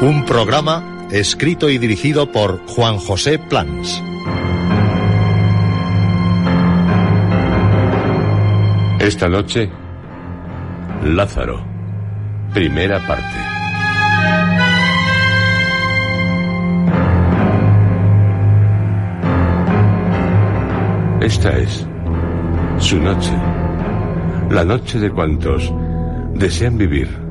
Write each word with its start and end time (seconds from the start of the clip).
Un 0.01 0.25
programa 0.25 1.09
escrito 1.11 1.69
y 1.69 1.77
dirigido 1.77 2.31
por 2.31 2.65
Juan 2.69 2.99
José 2.99 3.37
Plans. 3.37 4.01
Esta 9.01 9.29
noche, 9.29 9.69
Lázaro, 11.05 11.65
primera 12.55 13.05
parte. 13.09 13.39
Esta 21.27 21.59
es 21.59 21.85
su 22.79 23.01
noche, 23.01 23.33
la 24.49 24.65
noche 24.65 25.01
de 25.01 25.11
cuantos 25.11 25.73
desean 26.35 26.79
vivir 26.79 27.28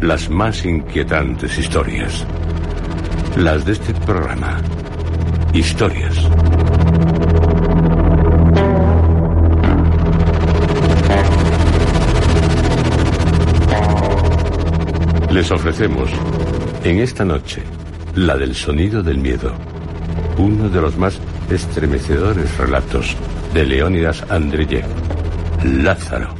las 0.00 0.30
más 0.30 0.64
inquietantes 0.64 1.58
historias, 1.58 2.24
las 3.36 3.64
de 3.64 3.72
este 3.72 3.92
programa, 3.94 4.60
historias. 5.52 6.14
Les 15.32 15.50
ofrecemos 15.50 16.10
en 16.84 17.00
esta 17.00 17.24
noche 17.24 17.62
la 18.14 18.36
del 18.36 18.54
sonido 18.54 19.02
del 19.02 19.18
miedo, 19.18 19.52
uno 20.38 20.68
de 20.68 20.80
los 20.80 20.96
más 20.96 21.18
estremecedores 21.50 22.56
relatos 22.56 23.16
de 23.52 23.66
Leónidas 23.66 24.24
Andreyev, 24.30 24.86
Lázaro. 25.64 26.37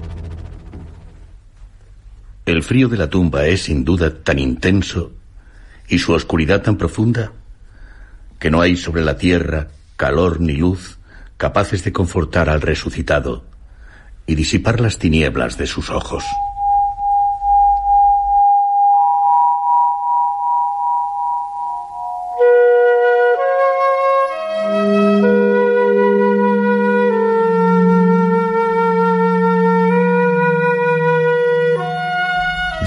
El 2.48 2.62
frío 2.62 2.88
de 2.88 2.96
la 2.96 3.10
tumba 3.10 3.44
es 3.44 3.64
sin 3.64 3.84
duda 3.84 4.22
tan 4.22 4.38
intenso 4.38 5.12
y 5.86 5.98
su 5.98 6.14
oscuridad 6.14 6.62
tan 6.62 6.78
profunda 6.78 7.30
que 8.38 8.50
no 8.50 8.62
hay 8.62 8.74
sobre 8.74 9.04
la 9.04 9.18
tierra 9.18 9.68
calor 9.98 10.40
ni 10.40 10.54
luz 10.54 10.98
capaces 11.36 11.84
de 11.84 11.92
confortar 11.92 12.48
al 12.48 12.62
resucitado 12.62 13.44
y 14.24 14.34
disipar 14.34 14.80
las 14.80 14.98
tinieblas 14.98 15.58
de 15.58 15.66
sus 15.66 15.90
ojos. 15.90 16.24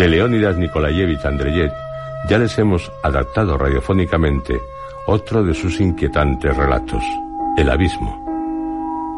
De 0.01 0.09
Leónidas 0.09 0.57
Nikolayevich 0.57 1.23
Andreyev 1.23 1.72
ya 2.28 2.39
les 2.39 2.57
hemos 2.57 2.91
adaptado 3.03 3.56
radiofónicamente 3.56 4.59
otro 5.06 5.44
de 5.44 5.53
sus 5.53 5.79
inquietantes 5.79 6.57
relatos, 6.57 7.03
El 7.56 7.69
Abismo. 7.69 8.19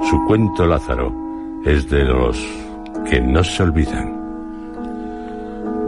Su 0.09 0.21
cuento 0.25 0.67
Lázaro 0.67 1.15
es 1.63 1.89
de 1.89 2.03
los 2.03 2.37
que 3.09 3.21
no 3.21 3.45
se 3.45 3.63
olvidan. 3.63 4.19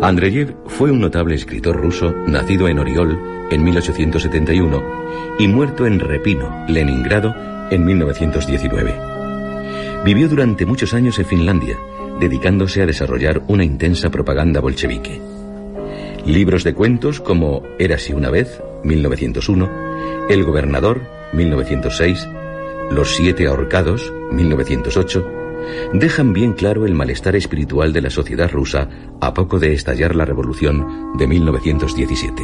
Andreyev 0.02 0.56
fue 0.68 0.92
un 0.92 1.02
notable 1.02 1.36
escritor 1.36 1.76
ruso 1.76 2.14
nacido 2.26 2.70
en 2.70 2.80
Oriol 2.80 3.20
en 3.52 3.66
1871 3.66 4.82
y 5.40 5.50
muerto 5.50 5.86
en 5.86 6.00
Repino, 6.00 6.64
Leningrado, 6.70 7.36
en 7.70 7.84
1919. 7.84 8.96
Vivió 10.06 10.30
durante 10.30 10.66
muchos 10.66 10.94
años 10.94 11.20
en 11.20 11.26
Finlandia, 11.26 11.78
dedicándose 12.20 12.82
a 12.82 12.86
desarrollar 12.86 13.44
una 13.48 13.64
intensa 13.64 14.10
propaganda 14.10 14.60
bolchevique. 14.62 15.22
Libros 16.26 16.64
de 16.64 16.74
cuentos 16.74 17.20
como 17.20 17.64
Érase 17.78 18.14
una 18.14 18.30
vez, 18.30 18.62
1901, 18.84 19.70
El 20.30 20.44
gobernador, 20.44 21.02
1906, 21.34 22.28
Los 22.92 23.16
siete 23.16 23.48
ahorcados, 23.48 24.12
1908, 24.32 25.32
dejan 25.94 26.34
bien 26.34 26.54
claro 26.54 26.86
el 26.86 26.94
malestar 26.94 27.36
espiritual 27.36 27.94
de 27.94 28.02
la 28.02 28.10
sociedad 28.10 28.52
rusa 28.52 28.90
a 29.22 29.34
poco 29.34 29.60
de 29.60 29.74
estallar 29.74 30.16
la 30.16 30.26
revolución 30.26 31.18
de 31.18 31.28
1917. 31.28 32.44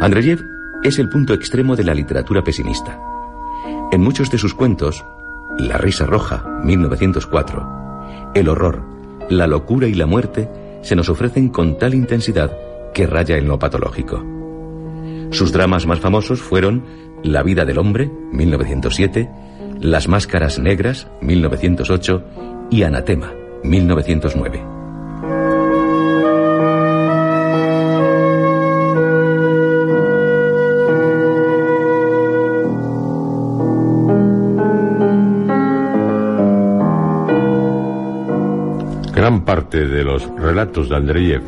Andreyev 0.00 0.44
es 0.84 0.98
el 0.98 1.08
punto 1.08 1.34
extremo 1.34 1.76
de 1.76 1.84
la 1.84 1.94
literatura 1.94 2.42
pesimista. 2.44 3.00
En 3.90 4.00
muchos 4.00 4.30
de 4.30 4.38
sus 4.38 4.54
cuentos, 4.54 5.04
La 5.58 5.76
risa 5.76 6.06
roja, 6.06 6.44
1904, 6.62 7.87
El 8.34 8.48
horror, 8.48 8.82
la 9.30 9.46
locura 9.46 9.86
y 9.86 9.94
la 9.94 10.06
muerte 10.06 10.48
se 10.82 10.96
nos 10.96 11.08
ofrecen 11.08 11.48
con 11.48 11.78
tal 11.78 11.94
intensidad 11.94 12.56
que 12.94 13.06
raya 13.06 13.36
en 13.36 13.48
lo 13.48 13.58
patológico. 13.58 14.24
Sus 15.30 15.52
dramas 15.52 15.86
más 15.86 16.00
famosos 16.00 16.40
fueron 16.40 16.84
La 17.22 17.42
vida 17.42 17.64
del 17.64 17.78
hombre, 17.78 18.10
1907, 18.32 19.28
Las 19.80 20.08
máscaras 20.08 20.58
negras, 20.58 21.08
1908 21.20 22.22
y 22.70 22.82
Anatema, 22.82 23.32
1909. 23.64 24.77
De 39.86 40.04
los 40.04 40.28
relatos 40.36 40.88
de 40.88 40.96
Andreyev 40.96 41.42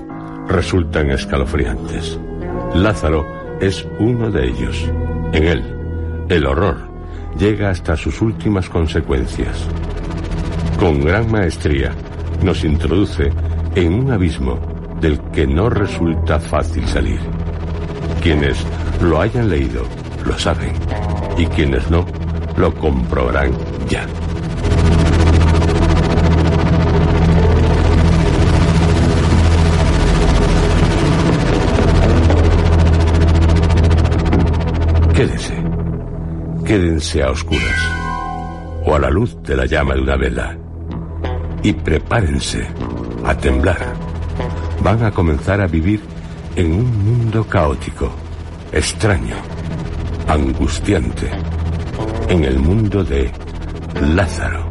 resultan 0.49 1.11
escalofriantes. 1.11 2.19
Lázaro 2.75 3.27
es 3.61 3.87
uno 3.99 4.31
de 4.31 4.49
ellos. 4.49 4.91
En 5.33 5.45
él, 5.45 5.63
el 6.29 6.47
horror 6.47 6.77
llega 7.39 7.71
hasta 7.71 7.97
sus 7.97 8.21
últimas 8.21 8.69
consecuencias. 8.69 9.67
Con 10.79 11.05
gran 11.05 11.31
maestría 11.31 11.93
nos 12.43 12.65
introduce 12.65 13.33
en 13.75 13.95
un 13.95 14.11
abismo 14.11 14.59
del 15.01 15.21
que 15.33 15.47
no 15.47 15.71
resulta 15.71 16.39
fácil 16.39 16.87
salir. 16.87 17.21
Quienes 18.23 18.65
lo 19.03 19.21
hayan 19.21 19.49
leído 19.49 19.83
lo 20.25 20.39
saben 20.39 20.73
y 21.39 21.47
quienes 21.47 21.91
no 21.91 22.07
lo 22.57 22.75
comprobarán 22.75 23.51
ya. 23.89 24.07
Quédense, 35.21 35.55
Quédense 36.65 37.23
a 37.23 37.31
oscuras 37.31 37.81
o 38.87 38.95
a 38.95 38.99
la 38.99 39.11
luz 39.11 39.37
de 39.43 39.55
la 39.55 39.67
llama 39.67 39.93
de 39.93 40.01
una 40.01 40.17
vela 40.17 40.57
y 41.63 41.75
prepárense 41.75 42.67
a 43.27 43.35
temblar. 43.35 43.77
Van 44.83 45.05
a 45.05 45.11
comenzar 45.11 45.61
a 45.61 45.67
vivir 45.67 46.01
en 46.57 46.73
un 46.73 47.05
mundo 47.05 47.45
caótico, 47.45 48.11
extraño, 48.73 49.37
angustiante, 50.27 51.31
en 52.31 52.45
el 52.45 52.59
mundo 52.59 53.05
de 53.05 53.31
Lázaro. 54.01 54.71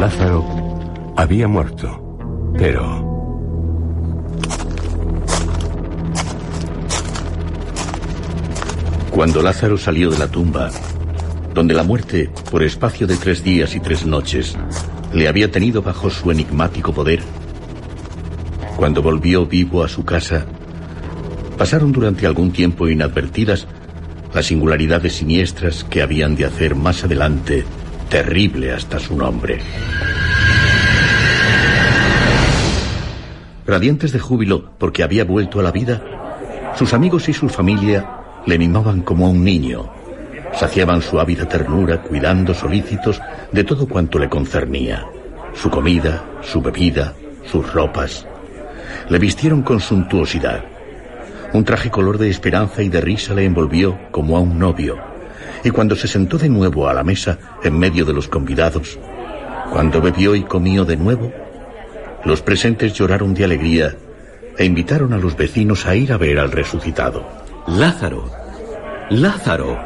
Lázaro 0.00 0.44
había 1.16 1.46
muerto, 1.46 2.18
pero 2.58 3.11
Cuando 9.12 9.42
Lázaro 9.42 9.76
salió 9.76 10.10
de 10.10 10.18
la 10.18 10.26
tumba, 10.26 10.70
donde 11.52 11.74
la 11.74 11.82
muerte, 11.82 12.30
por 12.50 12.62
espacio 12.62 13.06
de 13.06 13.16
tres 13.16 13.44
días 13.44 13.74
y 13.74 13.80
tres 13.80 14.06
noches, 14.06 14.56
le 15.12 15.28
había 15.28 15.50
tenido 15.50 15.82
bajo 15.82 16.08
su 16.08 16.30
enigmático 16.30 16.94
poder, 16.94 17.20
cuando 18.74 19.02
volvió 19.02 19.44
vivo 19.44 19.84
a 19.84 19.88
su 19.88 20.06
casa, 20.06 20.46
pasaron 21.58 21.92
durante 21.92 22.26
algún 22.26 22.52
tiempo 22.52 22.88
inadvertidas 22.88 23.66
las 24.32 24.46
singularidades 24.46 25.12
siniestras 25.12 25.84
que 25.84 26.00
habían 26.00 26.34
de 26.34 26.46
hacer 26.46 26.74
más 26.74 27.04
adelante 27.04 27.66
terrible 28.08 28.72
hasta 28.72 28.98
su 28.98 29.14
nombre. 29.14 29.58
Radiantes 33.66 34.12
de 34.12 34.18
júbilo 34.18 34.70
porque 34.78 35.02
había 35.02 35.24
vuelto 35.24 35.60
a 35.60 35.62
la 35.62 35.70
vida, 35.70 36.02
sus 36.78 36.94
amigos 36.94 37.28
y 37.28 37.34
su 37.34 37.50
familia 37.50 38.21
le 38.46 38.58
mimaban 38.58 39.02
como 39.02 39.26
a 39.26 39.30
un 39.30 39.44
niño, 39.44 39.90
saciaban 40.54 41.02
su 41.02 41.18
ávida 41.20 41.46
ternura 41.46 42.02
cuidando 42.02 42.54
solícitos 42.54 43.20
de 43.52 43.64
todo 43.64 43.86
cuanto 43.86 44.18
le 44.18 44.28
concernía, 44.28 45.06
su 45.54 45.70
comida, 45.70 46.24
su 46.42 46.60
bebida, 46.60 47.14
sus 47.44 47.72
ropas. 47.72 48.26
Le 49.08 49.18
vistieron 49.18 49.62
con 49.62 49.80
suntuosidad, 49.80 50.64
un 51.52 51.64
traje 51.64 51.90
color 51.90 52.18
de 52.18 52.30
esperanza 52.30 52.82
y 52.82 52.88
de 52.88 53.00
risa 53.00 53.34
le 53.34 53.44
envolvió 53.44 53.98
como 54.10 54.36
a 54.36 54.40
un 54.40 54.58
novio. 54.58 54.96
Y 55.64 55.70
cuando 55.70 55.94
se 55.94 56.08
sentó 56.08 56.38
de 56.38 56.48
nuevo 56.48 56.88
a 56.88 56.94
la 56.94 57.04
mesa 57.04 57.38
en 57.62 57.78
medio 57.78 58.04
de 58.04 58.12
los 58.12 58.26
convidados, 58.28 58.98
cuando 59.70 60.00
bebió 60.00 60.34
y 60.34 60.42
comió 60.42 60.84
de 60.84 60.96
nuevo, 60.96 61.32
los 62.24 62.42
presentes 62.42 62.94
lloraron 62.94 63.34
de 63.34 63.44
alegría 63.44 63.94
e 64.56 64.64
invitaron 64.64 65.12
a 65.12 65.18
los 65.18 65.36
vecinos 65.36 65.86
a 65.86 65.94
ir 65.94 66.12
a 66.12 66.16
ver 66.16 66.38
al 66.38 66.52
resucitado. 66.52 67.41
Lázaro, 67.66 68.28
Lázaro. 69.08 69.78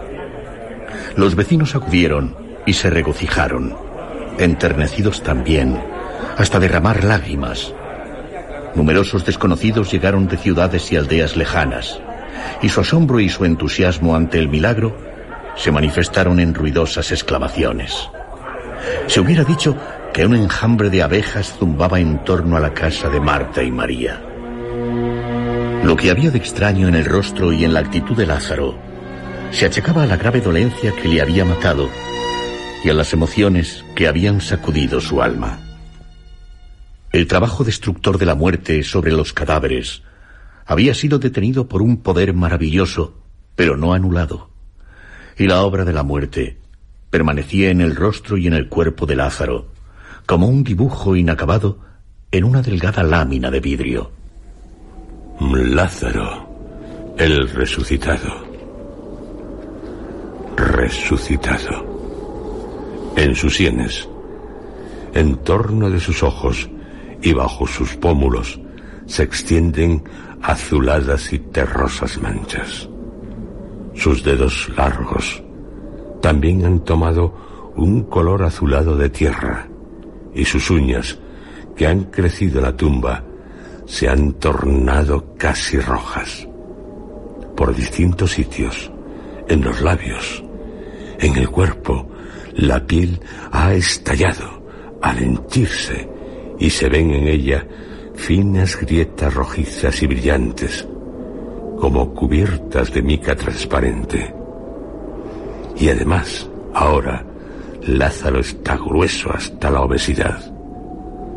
Los 1.14 1.34
vecinos 1.34 1.75
acudieron 1.75 2.34
y 2.64 2.73
se 2.73 2.88
regocijaron, 2.88 3.76
enternecidos 4.38 5.23
también, 5.23 5.78
hasta 6.38 6.58
derramar 6.58 7.05
lágrimas. 7.05 7.75
Numerosos 8.75 9.26
desconocidos 9.26 9.93
llegaron 9.93 10.26
de 10.26 10.38
ciudades 10.38 10.90
y 10.90 10.96
aldeas 10.96 11.37
lejanas, 11.37 12.00
y 12.62 12.70
su 12.70 12.81
asombro 12.81 13.20
y 13.20 13.28
su 13.28 13.44
entusiasmo 13.44 14.17
ante 14.17 14.38
el 14.38 14.49
milagro 14.49 14.96
se 15.55 15.70
manifestaron 15.70 16.40
en 16.40 16.55
ruidosas 16.55 17.12
exclamaciones. 17.12 18.08
Se 19.06 19.20
hubiera 19.20 19.44
dicho 19.44 19.76
que 20.14 20.25
un 20.25 20.34
enjambre 20.34 20.88
de 20.88 21.02
abejas 21.02 21.55
zumbaba 21.58 22.00
en 22.00 22.25
torno 22.25 22.56
a 22.56 22.61
la 22.61 22.73
casa 22.73 23.11
de 23.11 23.20
Marta 23.20 23.62
y 23.62 23.70
María. 23.70 24.25
Lo 25.87 25.94
que 25.94 26.11
había 26.11 26.33
de 26.33 26.38
extraño 26.38 26.88
en 26.88 26.97
el 26.97 27.05
rostro 27.05 27.53
y 27.53 27.62
en 27.62 27.73
la 27.73 27.79
actitud 27.79 28.17
de 28.17 28.27
Lázaro 28.27 28.77
se 29.53 29.67
achacaba 29.67 30.03
a 30.03 30.06
la 30.06 30.17
grave 30.17 30.41
dolencia 30.41 30.91
que 30.91 31.06
le 31.06 31.23
había 31.23 31.44
matado 31.44 31.88
y 32.83 32.91
a 32.91 32.93
las 32.93 33.12
emociones 33.12 33.85
que 33.94 34.09
habían 34.09 34.41
sacudido 34.41 35.00
su 35.00 35.23
alma. 35.23 35.61
El 37.12 37.29
trabajo 37.29 37.62
destructor 37.62 38.19
de 38.19 38.27
la 38.27 38.35
muerte 38.35 38.83
sobre 38.83 39.12
los 39.12 39.33
cadáveres 39.33 40.03
había 40.65 40.93
sido 40.93 41.21
detenido 41.21 41.69
por 41.69 41.83
un 41.83 41.99
poder 41.99 42.35
maravilloso, 42.35 43.23
pero 43.55 43.77
no 43.77 43.93
anulado. 43.93 44.50
Y 45.38 45.47
la 45.47 45.62
obra 45.62 45.85
de 45.85 45.93
la 45.93 46.03
muerte 46.03 46.59
permanecía 47.11 47.71
en 47.71 47.81
el 47.81 47.94
rostro 47.94 48.37
y 48.37 48.49
en 48.49 48.55
el 48.55 48.69
cuerpo 48.69 49.06
de 49.06 49.15
Lázaro, 49.15 49.69
como 50.27 50.49
un 50.49 50.65
dibujo 50.65 51.15
inacabado 51.15 51.79
en 52.33 52.43
una 52.43 52.61
delgada 52.61 53.05
lámina 53.05 53.53
de 53.53 53.61
vidrio. 53.61 54.15
Lázaro, 55.41 56.49
el 57.19 57.49
resucitado. 57.50 58.47
Resucitado. 60.56 61.85
En 63.17 63.35
sus 63.35 63.56
sienes, 63.56 64.09
en 65.12 65.37
torno 65.37 65.91
de 65.91 66.00
sus 66.00 66.23
ojos, 66.23 66.71
y 67.23 67.33
bajo 67.33 67.67
sus 67.67 67.97
pómulos 67.97 68.61
se 69.06 69.23
extienden 69.23 70.05
azuladas 70.43 71.33
y 71.33 71.38
terrosas 71.38 72.19
manchas. 72.21 72.88
Sus 73.94 74.23
dedos 74.25 74.71
largos 74.77 75.43
también 76.21 76.65
han 76.65 76.81
tomado 76.81 77.73
un 77.77 78.05
color 78.05 78.43
azulado 78.43 78.97
de 78.97 79.11
tierra 79.11 79.69
y 80.35 80.44
sus 80.44 80.71
uñas, 80.71 81.19
que 81.75 81.87
han 81.87 82.05
crecido 82.05 82.59
en 82.59 82.65
la 82.65 82.77
tumba, 82.77 83.23
se 83.87 84.09
han 84.09 84.35
tornado 84.35 85.35
casi 85.37 85.79
rojas. 85.79 86.47
Por 87.56 87.75
distintos 87.75 88.33
sitios, 88.33 88.91
en 89.49 89.62
los 89.62 89.81
labios, 89.81 90.44
en 91.19 91.37
el 91.37 91.49
cuerpo, 91.49 92.09
la 92.55 92.85
piel 92.85 93.21
ha 93.53 93.73
estallado 93.73 94.62
al 95.00 95.19
henchirse 95.19 96.09
y 96.59 96.71
se 96.71 96.88
ven 96.88 97.11
en 97.12 97.29
ella 97.29 97.67
finas 98.15 98.79
grietas 98.81 99.33
rojizas 99.33 100.03
y 100.03 100.06
brillantes, 100.06 100.87
como 101.79 102.12
cubiertas 102.15 102.93
de 102.93 103.03
mica 103.03 103.37
transparente. 103.37 104.35
Y 105.79 105.91
además, 105.91 106.49
ahora, 106.75 107.25
Lázaro 107.83 108.41
está 108.41 108.77
grueso 108.77 109.31
hasta 109.33 109.71
la 109.71 109.83
obesidad. 109.83 110.56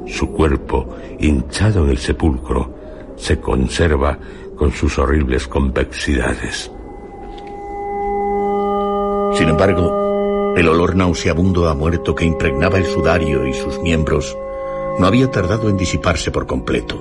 Su 0.10 0.32
cuerpo, 0.32 0.96
hinchado 1.20 1.86
en 1.86 1.92
el 1.92 1.98
sepulcro, 1.98 2.74
se 3.16 3.40
conserva 3.40 4.18
con 4.56 4.72
sus 4.72 4.98
horribles 4.98 5.48
convexidades. 5.48 6.72
Sin 9.34 9.48
embargo, 9.48 10.54
el 10.58 10.68
olor 10.68 10.96
nauseabundo 10.96 11.70
a 11.70 11.76
muerto 11.76 12.16
que 12.16 12.26
impregnaba 12.26 12.78
el 12.78 12.86
sudario 12.86 13.46
y 13.46 13.54
sus 13.54 13.80
miembros 13.82 14.36
no 15.00 15.08
había 15.08 15.30
tardado 15.30 15.70
en 15.70 15.78
disiparse 15.78 16.32
por 16.32 16.48
completo. 16.48 17.00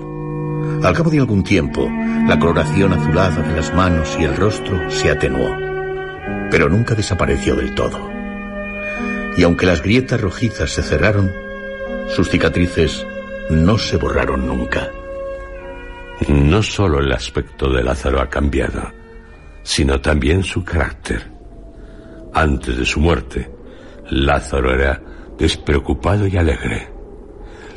Al 0.83 0.95
cabo 0.95 1.11
de 1.11 1.19
algún 1.19 1.43
tiempo, 1.43 1.89
la 2.29 2.39
coloración 2.39 2.93
azulada 2.93 3.43
de 3.43 3.57
las 3.57 3.75
manos 3.75 4.17
y 4.21 4.25
el 4.25 4.37
rostro 4.37 4.91
se 4.91 5.11
atenuó, 5.11 5.49
pero 6.51 6.69
nunca 6.69 6.95
desapareció 6.95 7.57
del 7.57 7.75
todo. 7.75 7.99
Y 9.37 9.43
aunque 9.43 9.67
las 9.67 9.83
grietas 9.83 10.21
rojizas 10.21 10.71
se 10.71 10.83
cerraron, 10.83 11.48
sus 12.15 12.29
cicatrices 12.29 13.07
no 13.51 13.79
se 13.79 13.97
borraron 13.97 14.47
nunca. 14.47 14.91
No 16.29 16.63
solo 16.63 17.01
el 17.01 17.13
aspecto 17.13 17.71
de 17.71 17.83
Lázaro 17.83 18.21
ha 18.21 18.29
cambiado, 18.29 18.83
sino 19.63 20.01
también 20.01 20.43
su 20.43 20.65
carácter. 20.65 21.31
Antes 22.35 22.77
de 22.77 22.85
su 22.85 23.01
muerte, 23.01 23.51
Lázaro 24.11 24.75
era 24.75 25.01
despreocupado 25.39 26.27
y 26.27 26.37
alegre 26.37 26.99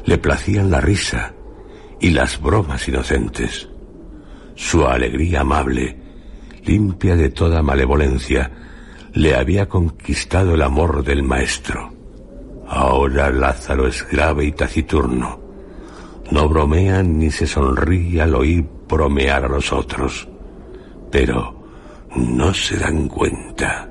le 0.06 0.18
placían 0.18 0.72
la 0.72 0.82
risa 0.82 1.34
y 2.00 2.12
las 2.12 2.42
bromas 2.42 2.88
inocentes. 2.88 3.70
Su 4.56 4.86
alegría 4.86 5.42
amable, 5.42 5.98
limpia 6.66 7.16
de 7.16 7.30
toda 7.30 7.62
malevolencia, 7.62 8.52
le 9.14 9.36
había 9.36 9.68
conquistado 9.68 10.56
el 10.56 10.62
amor 10.62 11.04
del 11.04 11.24
maestro. 11.24 11.94
Ahora 12.74 13.30
Lázaro 13.30 13.86
es 13.86 14.08
grave 14.10 14.46
y 14.46 14.54
taciturno. 14.54 15.42
No 16.32 16.48
bromea 16.48 17.04
ni 17.04 17.30
se 17.30 17.46
sonríe 17.46 18.22
al 18.22 18.34
oír 18.34 18.64
bromear 18.88 19.44
a 19.44 19.50
los 19.50 19.74
otros. 19.74 20.26
Pero 21.12 21.66
no 22.16 22.54
se 22.54 22.78
dan 22.78 23.10
cuenta. 23.10 23.90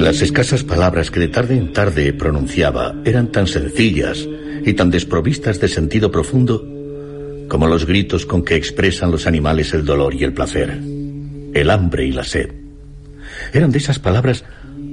Las 0.00 0.22
escasas 0.22 0.62
palabras 0.62 1.10
que 1.10 1.18
de 1.18 1.28
tarde 1.28 1.56
en 1.56 1.72
tarde 1.72 2.12
pronunciaba 2.12 2.94
eran 3.04 3.32
tan 3.32 3.48
sencillas 3.48 4.28
y 4.64 4.72
tan 4.74 4.88
desprovistas 4.92 5.58
de 5.58 5.66
sentido 5.66 6.12
profundo 6.12 6.64
como 7.48 7.66
los 7.66 7.86
gritos 7.86 8.24
con 8.24 8.44
que 8.44 8.54
expresan 8.54 9.10
los 9.10 9.26
animales 9.26 9.74
el 9.74 9.84
dolor 9.84 10.14
y 10.14 10.22
el 10.22 10.32
placer, 10.32 10.80
el 11.54 11.70
hambre 11.70 12.06
y 12.06 12.12
la 12.12 12.22
sed. 12.22 12.61
Eran 13.52 13.70
de 13.70 13.78
esas 13.78 13.98
palabras 13.98 14.44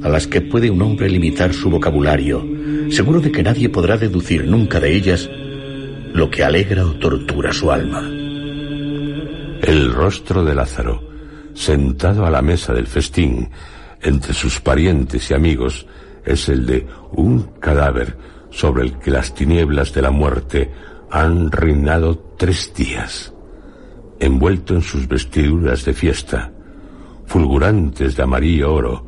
a 0.04 0.10
las 0.10 0.28
que 0.28 0.42
puede 0.42 0.70
un 0.70 0.82
hombre 0.82 1.10
limitar 1.10 1.54
su 1.54 1.70
vocabulario, 1.70 2.46
seguro 2.90 3.22
de 3.22 3.32
que 3.32 3.44
nadie 3.44 3.70
podrá 3.70 3.98
deducir 3.98 4.46
nunca 4.46 4.80
de 4.80 4.96
ellas 4.96 5.30
lo 6.14 6.30
que 6.30 6.44
alegra 6.44 6.86
o 6.86 6.94
tortura 6.96 7.54
su 7.54 7.72
alma. 7.72 8.02
El 9.62 9.94
rostro 9.94 10.44
de 10.44 10.56
Lázaro, 10.56 11.02
sentado 11.54 12.26
a 12.26 12.32
la 12.32 12.42
mesa 12.42 12.74
del 12.74 12.88
festín, 12.88 13.50
entre 14.02 14.34
sus 14.34 14.60
parientes 14.60 15.30
y 15.32 15.34
amigos 15.34 15.86
es 16.26 16.50
el 16.50 16.66
de 16.66 16.88
un 17.12 17.44
cadáver 17.60 18.18
sobre 18.50 18.84
el 18.84 18.98
que 19.00 19.12
las 19.12 19.34
tinieblas 19.34 19.94
de 19.94 20.02
la 20.02 20.12
muerte 20.12 20.72
han 21.12 21.52
reinado 21.52 22.36
tres 22.38 22.74
días, 22.76 23.34
envuelto 24.20 24.76
en 24.76 24.82
sus 24.82 25.08
vestiduras 25.08 25.86
de 25.86 25.94
fiesta, 25.94 26.52
fulgurantes 27.30 28.16
de 28.16 28.24
amarillo 28.24 28.74
oro 28.74 29.06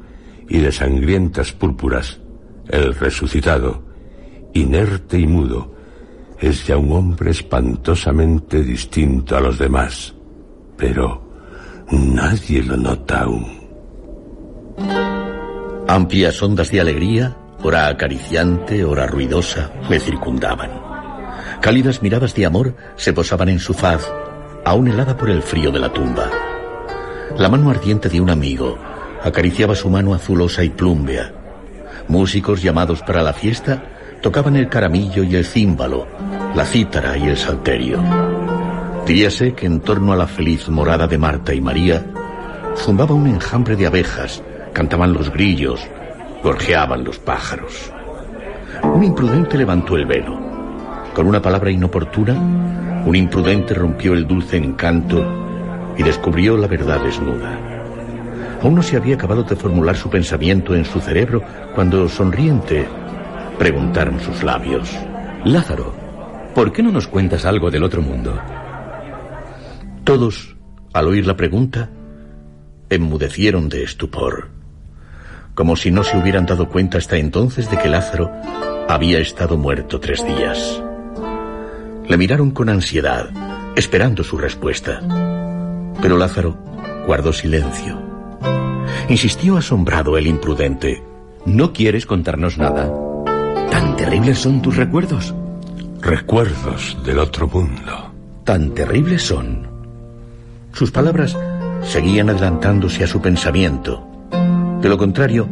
y 0.47 0.59
de 0.59 0.71
sangrientas 0.71 1.51
púrpuras, 1.53 2.19
el 2.69 2.93
resucitado, 2.93 3.83
inerte 4.53 5.19
y 5.19 5.25
mudo, 5.25 5.73
es 6.39 6.67
ya 6.67 6.77
un 6.77 6.91
hombre 6.91 7.31
espantosamente 7.31 8.63
distinto 8.63 9.35
a 9.35 9.41
los 9.41 9.57
demás. 9.57 10.13
Pero 10.77 11.23
nadie 11.91 12.61
lo 12.61 12.77
nota 12.77 13.21
aún. 13.21 13.59
Amplias 15.87 16.41
ondas 16.43 16.69
de 16.69 16.79
alegría, 16.79 17.35
ora 17.63 17.87
acariciante, 17.87 18.85
ora 18.85 19.07
ruidosa, 19.07 19.73
le 19.89 19.99
circundaban. 19.99 20.69
Cálidas 21.59 22.03
miradas 22.03 22.35
de 22.35 22.45
amor 22.45 22.75
se 22.95 23.13
posaban 23.13 23.49
en 23.49 23.59
su 23.59 23.73
faz, 23.73 24.11
aún 24.63 24.87
helada 24.87 25.17
por 25.17 25.31
el 25.31 25.41
frío 25.41 25.71
de 25.71 25.79
la 25.79 25.91
tumba. 25.91 26.29
La 27.37 27.49
mano 27.49 27.69
ardiente 27.69 28.09
de 28.09 28.21
un 28.21 28.29
amigo 28.29 28.77
acariciaba 29.23 29.75
su 29.75 29.89
mano 29.89 30.13
azulosa 30.13 30.63
y 30.63 30.69
plúmbea. 30.69 31.31
Músicos 32.07 32.61
llamados 32.61 33.01
para 33.01 33.23
la 33.23 33.33
fiesta 33.33 33.83
tocaban 34.21 34.55
el 34.55 34.67
caramillo 34.69 35.23
y 35.23 35.35
el 35.35 35.45
címbalo, 35.45 36.07
la 36.55 36.65
cítara 36.65 37.17
y 37.17 37.29
el 37.29 37.37
salterio. 37.37 37.99
Diríase 39.05 39.53
que 39.53 39.65
en 39.65 39.79
torno 39.79 40.13
a 40.13 40.15
la 40.15 40.27
feliz 40.27 40.69
morada 40.69 41.07
de 41.07 41.17
Marta 41.17 41.53
y 41.53 41.61
María 41.61 42.05
zumbaba 42.75 43.15
un 43.15 43.27
enjambre 43.27 43.75
de 43.75 43.87
abejas, 43.87 44.43
cantaban 44.73 45.13
los 45.13 45.31
grillos, 45.31 45.81
gorjeaban 46.43 47.03
los 47.03 47.17
pájaros. 47.17 47.91
Un 48.83 49.03
imprudente 49.03 49.57
levantó 49.57 49.95
el 49.95 50.05
velo. 50.05 50.39
Con 51.13 51.27
una 51.27 51.41
palabra 51.41 51.71
inoportuna, 51.71 52.33
un 53.05 53.15
imprudente 53.15 53.73
rompió 53.73 54.13
el 54.13 54.27
dulce 54.27 54.57
encanto 54.57 55.50
y 55.97 56.03
descubrió 56.03 56.57
la 56.57 56.67
verdad 56.67 57.01
desnuda. 57.01 57.59
Aún 58.61 58.75
no 58.75 58.83
se 58.83 58.97
había 58.97 59.15
acabado 59.15 59.43
de 59.43 59.55
formular 59.55 59.95
su 59.95 60.09
pensamiento 60.09 60.75
en 60.75 60.85
su 60.85 60.99
cerebro 60.99 61.41
cuando, 61.73 62.07
sonriente, 62.07 62.87
preguntaron 63.57 64.19
sus 64.19 64.43
labios. 64.43 64.89
Lázaro, 65.45 65.93
¿por 66.53 66.71
qué 66.71 66.83
no 66.83 66.91
nos 66.91 67.07
cuentas 67.07 67.45
algo 67.45 67.71
del 67.71 67.83
otro 67.83 68.01
mundo? 68.01 68.39
Todos, 70.03 70.55
al 70.93 71.07
oír 71.07 71.25
la 71.25 71.35
pregunta, 71.35 71.89
enmudecieron 72.89 73.69
de 73.69 73.83
estupor, 73.83 74.49
como 75.55 75.75
si 75.75 75.89
no 75.91 76.03
se 76.03 76.17
hubieran 76.17 76.45
dado 76.45 76.69
cuenta 76.69 76.97
hasta 76.97 77.17
entonces 77.17 77.69
de 77.71 77.77
que 77.77 77.89
Lázaro 77.89 78.31
había 78.87 79.19
estado 79.19 79.57
muerto 79.57 79.99
tres 79.99 80.25
días. 80.25 80.81
Le 82.07 82.17
miraron 82.17 82.51
con 82.51 82.69
ansiedad, 82.69 83.29
esperando 83.75 84.23
su 84.23 84.37
respuesta. 84.37 85.01
Pero 86.01 86.17
Lázaro 86.17 86.57
guardó 87.05 87.31
silencio. 87.33 87.99
Insistió 89.09 89.57
asombrado 89.57 90.17
el 90.17 90.27
imprudente. 90.27 91.03
¿No 91.45 91.73
quieres 91.73 92.05
contarnos 92.05 92.57
nada? 92.57 92.91
¿Tan 93.69 93.95
terribles 93.95 94.39
son 94.39 94.61
tus 94.61 94.75
recuerdos? 94.77 95.33
Recuerdos 96.01 96.97
del 97.05 97.19
otro 97.19 97.47
mundo. 97.47 98.11
¿Tan 98.43 98.71
terribles 98.71 99.23
son? 99.23 99.67
Sus 100.73 100.91
palabras 100.91 101.37
seguían 101.83 102.29
adelantándose 102.29 103.03
a 103.03 103.07
su 103.07 103.21
pensamiento. 103.21 104.07
De 104.81 104.89
lo 104.89 104.97
contrario, 104.97 105.47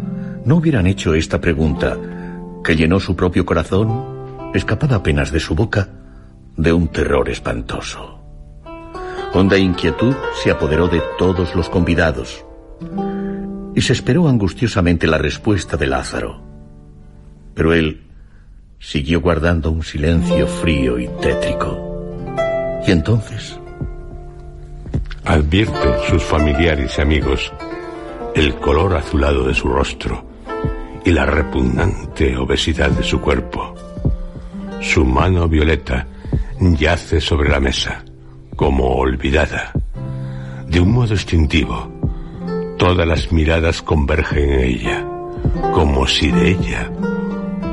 no 0.46 0.56
hubieran 0.56 0.88
hecho 0.88 1.13
esta 1.13 1.39
pregunta, 1.39 1.98
que 2.63 2.75
llenó 2.75 3.00
su 3.00 3.15
propio 3.15 3.46
corazón, 3.46 4.51
escapada 4.53 4.98
apenas 4.98 5.32
de 5.32 5.39
su 5.39 5.56
boca, 5.56 5.89
de 6.58 6.74
un 6.74 6.88
terror 6.88 7.29
espantoso. 7.29 8.19
Honda 9.32 9.58
inquietud 9.60 10.16
se 10.44 10.50
apoderó 10.50 10.88
de 10.88 11.02
todos 11.18 11.56
los 11.56 11.70
convidados 11.70 12.44
y 13.76 13.82
se 13.82 13.94
esperó 13.94 14.28
angustiosamente 14.28 15.06
la 15.06 15.20
respuesta 15.20 15.78
de 15.78 15.86
Lázaro. 15.86 16.42
Pero 17.54 17.74
él 17.74 18.02
siguió 18.80 19.22
guardando 19.22 19.70
un 19.70 19.84
silencio 19.84 20.48
frío 20.48 21.00
y 21.00 21.08
tétrico. 21.22 21.78
Y 22.88 22.92
entonces... 22.92 23.60
Advierten 25.26 25.94
sus 26.10 26.24
familiares 26.24 26.98
y 26.98 27.02
amigos 27.02 27.54
el 28.34 28.56
color 28.56 28.96
azulado 28.96 29.44
de 29.44 29.54
su 29.54 29.68
rostro 29.68 30.26
y 31.06 31.12
la 31.12 31.28
repugnante 31.28 32.36
obesidad 32.36 32.90
de 32.90 33.04
su 33.04 33.22
cuerpo. 33.22 33.76
Su 34.82 35.06
mano 35.06 35.48
violeta 35.48 36.08
yace 36.60 37.22
sobre 37.22 37.50
la 37.50 37.60
mesa 37.60 38.04
como 38.60 38.98
olvidada. 38.98 39.72
De 40.68 40.82
un 40.82 40.92
modo 40.92 41.13
instintivo, 41.13 41.89
todas 42.78 43.08
las 43.08 43.32
miradas 43.32 43.82
convergen 43.82 44.51
en 44.51 44.60
ella, 44.60 45.08
como 45.74 46.06
si 46.06 46.30
de 46.30 46.50
ella 46.50 46.92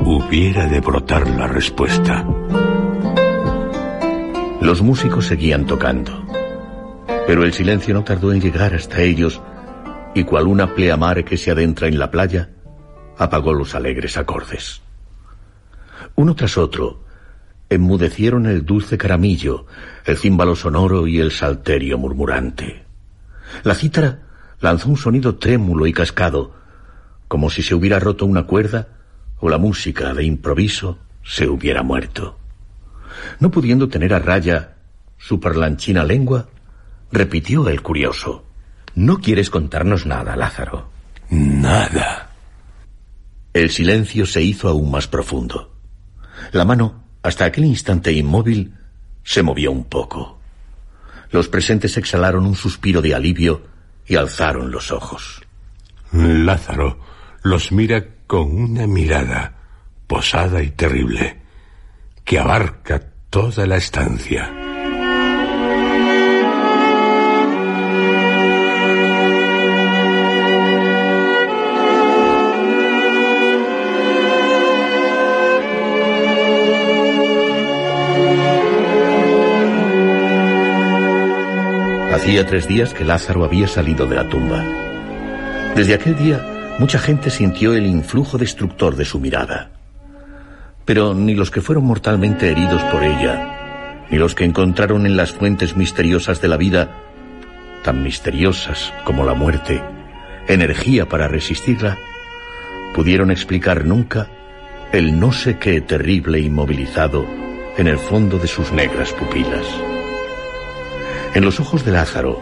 hubiera 0.05 0.65
de 0.65 0.79
brotar 0.79 1.29
la 1.29 1.45
respuesta. 1.45 2.25
Los 4.61 4.81
músicos 4.81 5.25
seguían 5.25 5.65
tocando, 5.65 6.25
pero 7.27 7.43
el 7.43 7.51
silencio 7.51 7.93
no 7.93 8.05
tardó 8.05 8.31
en 8.31 8.39
llegar 8.39 8.73
hasta 8.73 9.01
ellos 9.01 9.41
y 10.15 10.23
cual 10.23 10.47
una 10.47 10.73
pleamar 10.73 11.25
que 11.25 11.35
se 11.35 11.51
adentra 11.51 11.89
en 11.89 11.99
la 11.99 12.09
playa, 12.09 12.49
apagó 13.17 13.53
los 13.53 13.75
alegres 13.75 14.15
acordes. 14.15 14.81
Uno 16.15 16.33
tras 16.33 16.57
otro, 16.57 17.06
enmudecieron 17.69 18.45
el 18.45 18.65
dulce 18.65 18.97
caramillo, 18.97 19.65
el 20.05 20.17
címbalo 20.17 20.55
sonoro 20.55 21.07
y 21.07 21.19
el 21.19 21.31
salterio 21.31 21.97
murmurante. 21.97 22.83
La 23.63 23.75
cítara 23.75 24.23
lanzó 24.59 24.89
un 24.89 24.97
sonido 24.97 25.35
trémulo 25.35 25.87
y 25.87 25.93
cascado, 25.93 26.55
como 27.27 27.49
si 27.49 27.61
se 27.61 27.75
hubiera 27.75 27.99
roto 27.99 28.25
una 28.25 28.43
cuerda 28.43 28.87
o 29.39 29.49
la 29.49 29.57
música 29.57 30.13
de 30.13 30.23
improviso 30.23 30.99
se 31.23 31.47
hubiera 31.47 31.83
muerto. 31.83 32.37
No 33.39 33.51
pudiendo 33.51 33.89
tener 33.89 34.13
a 34.13 34.19
raya 34.19 34.75
su 35.17 35.39
parlanchina 35.39 36.03
lengua, 36.03 36.47
repitió 37.11 37.67
el 37.69 37.81
curioso. 37.81 38.45
No 38.95 39.19
quieres 39.19 39.49
contarnos 39.49 40.05
nada, 40.05 40.35
Lázaro. 40.35 40.89
Nada. 41.29 42.31
El 43.53 43.69
silencio 43.69 44.25
se 44.25 44.41
hizo 44.41 44.69
aún 44.69 44.91
más 44.91 45.07
profundo. 45.07 45.73
La 46.51 46.63
mano 46.63 47.06
hasta 47.27 47.45
aquel 47.45 47.65
instante 47.65 48.11
inmóvil, 48.11 48.73
se 49.23 49.43
movió 49.43 49.71
un 49.71 49.83
poco. 49.85 50.39
Los 51.31 51.47
presentes 51.49 51.97
exhalaron 51.97 52.45
un 52.45 52.55
suspiro 52.55 53.01
de 53.01 53.13
alivio 53.13 53.63
y 54.05 54.15
alzaron 54.15 54.71
los 54.71 54.91
ojos. 54.91 55.41
Lázaro 56.11 56.99
los 57.43 57.71
mira 57.71 58.05
con 58.27 58.55
una 58.55 58.87
mirada 58.87 59.55
posada 60.07 60.63
y 60.63 60.69
terrible 60.71 61.41
que 62.23 62.39
abarca 62.39 63.01
toda 63.29 63.67
la 63.67 63.77
estancia. 63.77 64.66
Hacía 82.17 82.47
tres 82.47 82.67
días 82.67 82.95
que 82.95 83.05
Lázaro 83.05 83.45
había 83.45 83.67
salido 83.67 84.07
de 84.07 84.15
la 84.15 84.27
tumba. 84.27 84.63
Desde 85.75 85.93
aquel 85.93 86.17
día, 86.17 86.75
mucha 86.79 86.97
gente 86.97 87.29
sintió 87.29 87.75
el 87.75 87.85
influjo 87.85 88.39
destructor 88.39 88.95
de 88.95 89.05
su 89.05 89.19
mirada. 89.19 89.69
Pero 90.83 91.13
ni 91.13 91.35
los 91.35 91.51
que 91.51 91.61
fueron 91.61 91.85
mortalmente 91.85 92.49
heridos 92.49 92.81
por 92.85 93.03
ella, 93.03 94.07
ni 94.09 94.17
los 94.17 94.33
que 94.33 94.45
encontraron 94.45 95.05
en 95.05 95.15
las 95.15 95.31
fuentes 95.31 95.77
misteriosas 95.77 96.41
de 96.41 96.47
la 96.47 96.57
vida, 96.57 96.89
tan 97.83 98.01
misteriosas 98.01 98.91
como 99.03 99.23
la 99.23 99.35
muerte, 99.35 99.83
energía 100.47 101.07
para 101.07 101.27
resistirla, 101.27 101.99
pudieron 102.95 103.29
explicar 103.29 103.85
nunca 103.85 104.27
el 104.91 105.19
no 105.19 105.31
sé 105.31 105.59
qué 105.59 105.81
terrible 105.81 106.39
inmovilizado 106.39 107.27
en 107.77 107.85
el 107.85 107.99
fondo 107.99 108.39
de 108.39 108.47
sus 108.47 108.71
negras 108.71 109.13
pupilas. 109.13 109.96
En 111.37 111.45
los 111.45 111.59
ojos 111.59 111.85
de 111.85 111.91
Lázaro 111.91 112.41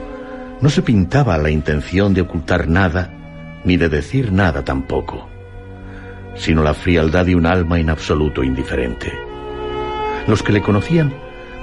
no 0.62 0.70
se 0.70 0.82
pintaba 0.82 1.38
la 1.38 1.50
intención 1.50 2.14
de 2.14 2.22
ocultar 2.22 2.70
nada, 2.70 3.12
ni 3.66 3.75
de 3.75 3.90
decir 3.90 4.32
nada 4.32 4.64
tampoco, 4.64 5.28
sino 6.36 6.64
la 6.64 6.74
frialdad 6.74 7.25
de 7.25 7.36
un 7.36 7.46
alma 7.46 7.78
en 7.78 7.90
absoluto 7.90 8.42
indiferente. 8.42 9.12
Los 10.28 10.42
que 10.44 10.54
le 10.54 10.62
conocían 10.62 11.14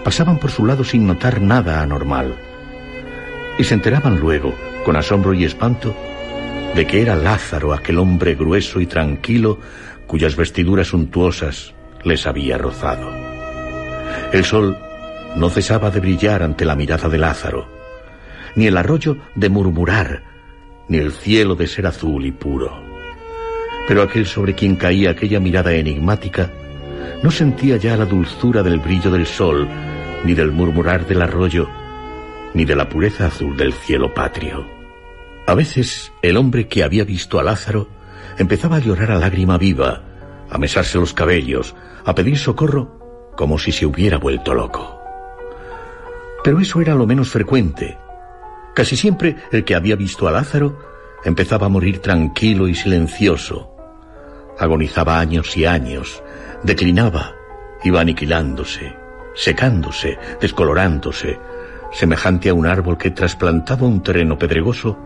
pasaban 0.05 0.37
por 0.37 0.51
su 0.51 0.67
lado 0.67 0.85
sin 0.85 1.07
notar 1.07 1.41
nada 1.41 1.81
anormal, 1.81 2.37
y 3.59 3.65
se 3.65 3.73
enteraban 3.73 4.21
luego, 4.21 4.53
con 4.85 4.97
asombro 4.97 5.33
y 5.33 5.47
espanto, 5.47 5.97
de 6.75 6.87
que 6.87 7.01
era 7.01 7.17
Lázaro 7.17 7.73
aquel 7.73 7.97
hombre 7.97 8.35
grueso 8.35 8.79
y 8.79 8.85
tranquilo 8.85 9.59
cuyas 10.07 10.37
vestiduras 10.37 10.89
suntuosas 10.89 11.73
les 12.05 12.27
había 12.27 12.59
rozado. 12.59 13.11
El 14.35 14.45
sol 14.45 14.77
no 15.37 15.51
cesaba 15.51 15.91
de 15.91 16.01
brillar 16.01 16.43
ante 16.43 16.65
la 16.65 16.75
mirada 16.75 17.09
de 17.09 17.19
Lázaro, 17.19 17.69
ni 18.55 18.67
el 18.67 18.77
arroyo 18.77 19.17
de 19.35 19.49
murmurar, 19.49 20.23
ni 20.89 20.99
el 20.99 21.13
cielo 21.13 21.55
de 21.55 21.67
ser 21.67 21.87
azul 21.87 22.25
y 22.27 22.33
puro. 22.33 22.83
Pero 23.89 24.03
aquel 24.03 24.27
sobre 24.27 24.55
quien 24.55 24.77
caía 24.77 25.11
aquella 25.11 25.41
mirada 25.41 25.73
enigmática 25.73 26.51
no 27.23 27.31
sentía 27.31 27.77
ya 27.77 27.97
la 27.97 28.05
dulzura 28.05 28.63
del 28.63 28.79
brillo 28.79 29.11
del 29.11 29.27
sol, 29.27 29.69
ni 30.25 30.35
del 30.35 30.53
murmurar 30.53 31.07
del 31.07 31.23
arroyo, 31.23 31.69
ni 32.55 32.65
de 32.65 32.77
la 32.77 32.89
pureza 32.89 33.27
azul 33.27 33.57
del 33.57 33.73
cielo 33.73 34.13
patrio. 34.13 34.67
A 35.47 35.55
veces 35.55 36.13
el 36.23 36.37
hombre 36.37 36.69
que 36.69 36.85
había 36.85 37.05
visto 37.05 37.41
a 37.41 37.43
Lázaro 37.43 37.89
empezaba 38.39 38.77
a 38.77 38.81
llorar 38.81 39.11
a 39.11 39.19
lágrima 39.19 39.59
viva, 39.59 40.03
a 40.51 40.59
mesarse 40.59 40.99
los 40.99 41.15
cabellos, 41.15 41.75
a 42.05 42.15
pedir 42.15 42.39
socorro 42.39 43.33
como 43.37 43.59
si 43.59 43.73
se 43.73 43.87
hubiera 43.87 44.19
vuelto 44.19 44.55
loco. 44.55 45.02
Pero 46.43 46.61
eso 46.61 46.81
era 46.81 46.95
lo 46.95 47.07
menos 47.07 47.31
frecuente. 47.31 47.99
Casi 48.75 48.97
siempre 48.97 49.37
el 49.53 49.65
que 49.65 49.75
había 49.75 49.97
visto 49.97 50.27
a 50.27 50.31
Lázaro 50.31 50.79
empezaba 51.25 51.67
a 51.67 51.71
morir 51.71 52.01
tranquilo 52.01 52.69
y 52.69 52.75
silencioso. 52.75 53.71
Agonizaba 54.59 55.19
años 55.19 55.57
y 55.57 55.67
años, 55.67 56.23
declinaba, 56.63 57.35
iba 57.85 58.01
aniquilándose, 58.01 58.97
secándose, 59.35 60.19
descolorándose, 60.41 61.39
semejante 61.93 62.49
a 62.49 62.55
un 62.55 62.67
árbol 62.67 62.99
que 62.99 63.11
trasplantado 63.11 63.85
a 63.85 63.89
un 63.89 64.03
terreno 64.03 64.39
pedregoso 64.39 64.99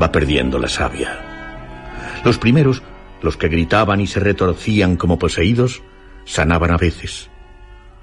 va 0.00 0.12
perdiendo 0.12 0.58
la 0.58 0.68
savia. 0.68 2.20
Los 2.24 2.38
primeros, 2.38 2.82
los 3.22 3.36
que 3.36 3.48
gritaban 3.48 4.00
y 4.00 4.06
se 4.06 4.20
retorcían 4.20 4.96
como 4.96 5.18
poseídos, 5.18 5.82
sanaban 6.24 6.70
a 6.70 6.76
veces. 6.76 7.30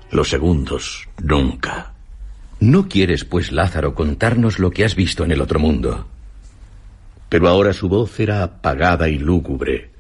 Los 0.10 0.30
segundos, 0.30 1.08
nunca. 1.22 1.97
¿No 2.60 2.90
quieres, 2.90 3.24
pues, 3.24 3.52
Lázaro, 3.52 3.94
contarnos 3.94 4.58
lo 4.58 4.72
que 4.72 4.84
has 4.84 4.96
visto 4.96 5.24
en 5.24 5.32
el 5.32 5.42
otro 5.42 5.60
mundo? 5.60 6.08
Pero 7.30 7.48
ahora 7.48 7.72
su 7.72 7.88
voz 7.88 8.20
era 8.20 8.42
apagada 8.42 9.10
y 9.10 9.20
lúgubre, 9.20 9.92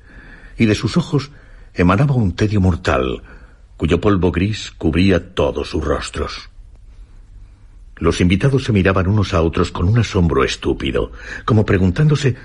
y 0.58 0.66
de 0.66 0.74
sus 0.74 0.98
ojos 0.98 1.30
emanaba 1.76 2.16
un 2.16 2.36
tedio 2.36 2.60
mortal, 2.60 3.22
cuyo 3.76 4.02
polvo 4.02 4.32
gris 4.32 4.72
cubría 4.72 5.36
todos 5.36 5.70
sus 5.70 5.84
rostros. 5.84 6.50
Los 7.98 8.22
invitados 8.22 8.64
se 8.64 8.74
miraban 8.74 9.08
unos 9.08 9.36
a 9.36 9.42
otros 9.44 9.72
con 9.72 9.88
un 9.88 10.00
asombro 10.00 10.44
estúpido, 10.44 11.12
como 11.46 11.64
preguntándose 11.64 12.36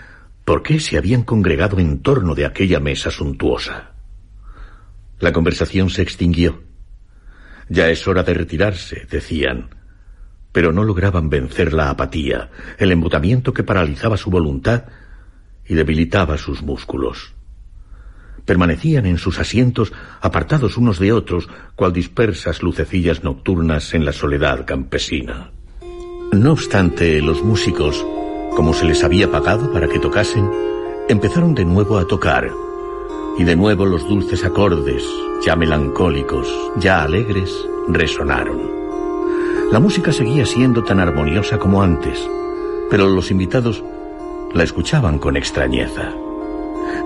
por 0.45 0.63
qué 0.63 0.79
se 0.79 0.99
habían 0.99 1.23
congregado 1.23 1.79
en 1.79 2.01
torno 2.01 2.35
de 2.35 2.45
aquella 2.45 2.81
mesa 2.81 3.11
suntuosa. 3.11 3.93
La 5.21 5.33
conversación 5.33 5.89
se 5.89 6.03
extinguió. 6.03 6.63
Ya 7.69 7.89
es 7.89 8.07
hora 8.09 8.23
de 8.23 8.35
retirarse, 8.35 9.07
decían, 9.11 9.71
pero 10.53 10.73
no 10.73 10.85
lograban 10.85 11.31
vencer 11.31 11.73
la 11.73 11.91
apatía, 11.91 12.51
el 12.79 12.93
embotamiento 12.93 13.53
que 13.53 13.65
paralizaba 13.65 14.17
su 14.17 14.31
voluntad 14.31 14.85
y 15.67 15.75
debilitaba 15.75 16.37
sus 16.37 16.63
músculos. 16.63 17.35
Permanecían 18.45 19.07
en 19.07 19.19
sus 19.19 19.39
asientos, 19.39 19.93
apartados 20.21 20.77
unos 20.77 20.99
de 20.99 21.13
otros, 21.13 21.49
cual 21.77 21.93
dispersas 21.93 22.63
lucecillas 22.63 23.23
nocturnas 23.23 23.95
en 23.95 24.05
la 24.05 24.13
soledad 24.13 24.67
campesina. 24.67 25.51
No 26.33 26.53
obstante, 26.53 27.23
los 27.23 27.43
músicos, 27.43 28.05
como 28.57 28.75
se 28.75 28.85
les 28.85 29.05
había 29.05 29.31
pagado 29.31 29.73
para 29.73 29.89
que 29.89 29.99
tocasen, 29.99 30.51
empezaron 31.09 31.55
de 31.55 31.65
nuevo 31.65 31.99
a 31.99 32.07
tocar, 32.07 32.51
y 33.39 33.45
de 33.45 33.57
nuevo 33.57 33.87
los 33.87 34.07
dulces 34.09 34.45
acordes, 34.45 35.05
ya 35.45 35.57
melancólicos, 35.57 36.49
ya 36.77 37.03
alegres, 37.03 37.51
resonaron. 37.89 38.82
La 39.73 39.81
música 39.81 40.13
seguía 40.13 40.45
siendo 40.45 40.85
tan 40.85 41.01
armoniosa 41.01 41.59
como 41.59 41.83
antes, 41.83 42.29
pero 42.91 43.09
los 43.09 43.31
invitados 43.31 43.83
la 44.53 44.65
escuchaban 44.65 45.19
con 45.19 45.35
extrañeza. 45.35 46.13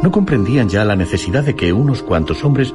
No 0.02 0.10
comprendían 0.10 0.68
ya 0.68 0.84
la 0.84 0.96
necesidad 0.96 1.44
de 1.44 1.54
que 1.54 1.72
unos 1.72 2.02
cuantos 2.02 2.42
hombres 2.42 2.74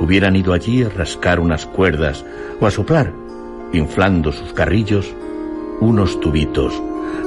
hubieran 0.00 0.34
ido 0.34 0.54
allí 0.54 0.82
a 0.82 0.88
rascar 0.88 1.40
unas 1.40 1.66
cuerdas 1.66 2.24
o 2.58 2.66
a 2.66 2.70
soplar, 2.70 3.12
inflando 3.74 4.32
sus 4.32 4.54
carrillos, 4.54 5.14
unos 5.82 6.18
tubitos 6.20 6.72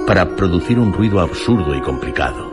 para 0.08 0.36
producir 0.36 0.80
un 0.80 0.94
ruido 0.94 1.20
absurdo 1.20 1.76
y 1.76 1.82
complicado. 1.82 2.52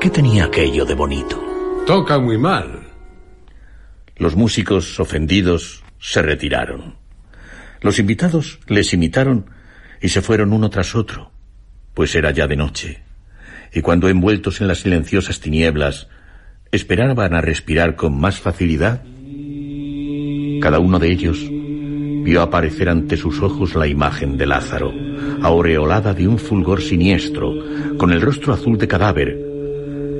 ¿Qué 0.00 0.08
tenía 0.08 0.46
aquello 0.46 0.86
de 0.86 0.94
bonito? 0.94 1.38
Toca 1.86 2.18
muy 2.18 2.38
mal. 2.38 2.88
Los 4.16 4.34
músicos, 4.34 4.98
ofendidos, 4.98 5.84
se 5.98 6.22
retiraron. 6.22 7.03
Los 7.84 8.00
invitados 8.00 8.58
les 8.66 8.92
imitaron 8.92 9.46
y 10.02 10.08
se 10.08 10.22
fueron 10.22 10.52
uno 10.52 10.68
tras 10.70 10.96
otro, 10.96 11.30
pues 11.94 12.16
era 12.16 12.32
ya 12.32 12.48
de 12.48 12.56
noche 12.56 13.04
y 13.74 13.80
cuando 13.80 14.08
envueltos 14.08 14.60
en 14.60 14.68
las 14.68 14.78
silenciosas 14.78 15.40
tinieblas 15.40 16.08
esperaban 16.70 17.34
a 17.34 17.40
respirar 17.40 17.96
con 17.96 18.18
más 18.18 18.38
facilidad, 18.40 19.02
cada 20.60 20.78
uno 20.78 20.98
de 20.98 21.10
ellos 21.10 21.44
vio 21.50 22.40
aparecer 22.40 22.88
ante 22.88 23.16
sus 23.16 23.42
ojos 23.42 23.74
la 23.74 23.86
imagen 23.86 24.38
de 24.38 24.46
Lázaro, 24.46 24.92
aureolada 25.42 26.14
de 26.14 26.28
un 26.28 26.38
fulgor 26.38 26.80
siniestro, 26.80 27.52
con 27.98 28.12
el 28.12 28.22
rostro 28.22 28.54
azul 28.54 28.78
de 28.78 28.88
cadáver, 28.88 29.28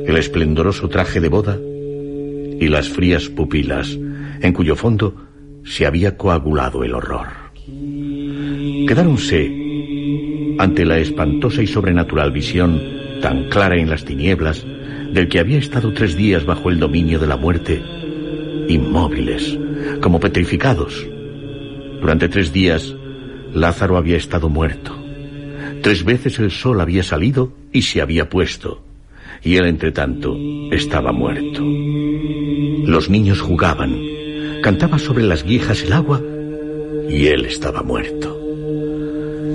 el 0.06 0.16
esplendoroso 0.16 0.88
traje 0.88 1.20
de 1.20 1.28
boda 1.28 1.56
y 1.56 2.68
las 2.68 2.88
frías 2.88 3.28
pupilas, 3.28 3.96
en 4.40 4.52
cuyo 4.52 4.76
fondo 4.76 5.28
se 5.64 5.86
había 5.86 6.16
coagulado 6.16 6.84
el 6.84 6.94
horror. 6.94 7.43
Quedáronse 7.66 9.64
ante 10.58 10.84
la 10.84 10.98
espantosa 10.98 11.62
y 11.62 11.66
sobrenatural 11.66 12.30
visión 12.30 12.80
tan 13.22 13.44
clara 13.44 13.76
en 13.76 13.88
las 13.88 14.04
tinieblas, 14.04 14.66
del 15.12 15.28
que 15.28 15.38
había 15.38 15.58
estado 15.58 15.92
tres 15.94 16.14
días 16.14 16.44
bajo 16.44 16.68
el 16.68 16.78
dominio 16.78 17.18
de 17.18 17.26
la 17.26 17.36
muerte, 17.36 17.82
inmóviles, 18.68 19.58
como 20.02 20.20
petrificados. 20.20 21.06
Durante 22.00 22.28
tres 22.28 22.52
días, 22.52 22.94
Lázaro 23.54 23.96
había 23.96 24.18
estado 24.18 24.50
muerto. 24.50 24.94
Tres 25.82 26.04
veces 26.04 26.38
el 26.38 26.50
sol 26.50 26.80
había 26.80 27.02
salido 27.02 27.52
y 27.72 27.82
se 27.82 28.02
había 28.02 28.28
puesto, 28.28 28.84
y 29.42 29.56
él, 29.56 29.66
entre 29.66 29.92
tanto, 29.92 30.36
estaba 30.70 31.12
muerto. 31.12 31.62
Los 31.62 33.08
niños 33.08 33.40
jugaban, 33.40 33.96
cantaba 34.62 34.98
sobre 34.98 35.24
las 35.24 35.44
guijas 35.44 35.82
el 35.82 35.92
agua, 35.94 36.20
y 37.08 37.26
él 37.26 37.46
estaba 37.46 37.82
muerto. 37.82 38.38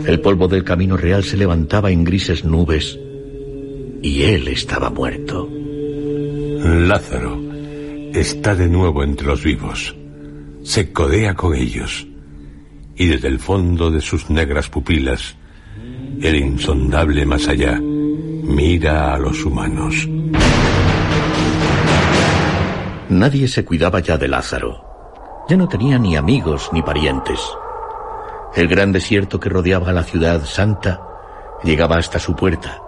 El 0.05 0.19
polvo 0.21 0.47
del 0.47 0.63
camino 0.63 0.97
real 0.97 1.23
se 1.23 1.38
levantaba 1.38 1.91
en 1.91 2.03
grises 2.03 2.43
nubes, 2.43 2.97
y 4.01 4.23
él 4.23 4.47
estaba 4.47 4.89
muerto. 4.89 5.49
Lázaro 6.63 7.39
está 8.13 8.55
de 8.55 8.67
nuevo 8.67 9.03
entre 9.03 9.27
los 9.27 9.43
vivos. 9.43 9.95
Se 10.63 10.91
codea 10.91 11.35
con 11.35 11.55
ellos. 11.55 12.07
Y 12.95 13.07
desde 13.07 13.27
el 13.27 13.39
fondo 13.39 13.91
de 13.91 14.01
sus 14.01 14.29
negras 14.29 14.69
pupilas, 14.69 15.35
el 16.21 16.35
insondable 16.35 17.25
más 17.25 17.47
allá 17.47 17.79
mira 17.79 19.13
a 19.13 19.19
los 19.19 19.45
humanos. 19.45 20.07
Nadie 23.09 23.47
se 23.47 23.63
cuidaba 23.63 23.99
ya 24.01 24.17
de 24.17 24.27
Lázaro. 24.27 24.88
Ya 25.49 25.57
no 25.57 25.67
tenía 25.67 25.97
ni 25.97 26.15
amigos 26.15 26.69
ni 26.71 26.83
parientes. 26.83 27.39
El 28.53 28.67
gran 28.67 28.91
desierto 28.91 29.39
que 29.39 29.49
rodeaba 29.49 29.91
la 29.91 30.03
ciudad 30.03 30.45
santa 30.45 31.01
llegaba 31.63 31.97
hasta 31.97 32.19
su 32.19 32.35
puerta 32.35 32.83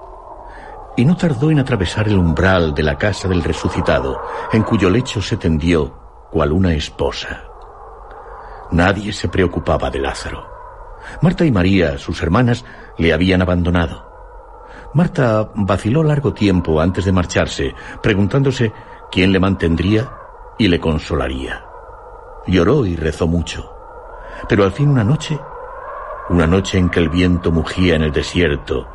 y 0.95 1.03
no 1.03 1.17
tardó 1.17 1.49
en 1.49 1.57
atravesar 1.57 2.07
el 2.07 2.19
umbral 2.19 2.75
de 2.75 2.83
la 2.83 2.99
casa 2.99 3.27
del 3.27 3.43
resucitado, 3.43 4.21
en 4.51 4.61
cuyo 4.61 4.91
lecho 4.91 5.23
se 5.23 5.37
tendió 5.37 6.27
cual 6.29 6.51
una 6.51 6.75
esposa. 6.75 7.45
Nadie 8.69 9.11
se 9.11 9.27
preocupaba 9.27 9.89
de 9.89 9.99
Lázaro. 9.99 10.47
Marta 11.23 11.43
y 11.43 11.51
María, 11.51 11.97
sus 11.97 12.21
hermanas, 12.21 12.63
le 12.99 13.11
habían 13.11 13.41
abandonado. 13.41 14.05
Marta 14.93 15.49
vaciló 15.55 16.03
largo 16.03 16.35
tiempo 16.35 16.79
antes 16.79 17.05
de 17.05 17.11
marcharse, 17.11 17.73
preguntándose 18.03 18.71
quién 19.11 19.31
le 19.31 19.39
mantendría 19.39 20.11
y 20.59 20.67
le 20.67 20.79
consolaría. 20.79 21.70
Lloró 22.47 22.85
y 22.85 22.95
rezó 22.95 23.27
mucho. 23.27 23.71
Pero 24.49 24.63
al 24.63 24.71
fin 24.71 24.89
una 24.89 25.03
noche, 25.03 25.39
una 26.29 26.47
noche 26.47 26.77
en 26.77 26.89
que 26.89 26.99
el 26.99 27.09
viento 27.09 27.51
mugía 27.51 27.95
en 27.95 28.03
el 28.03 28.11
desierto 28.11 28.87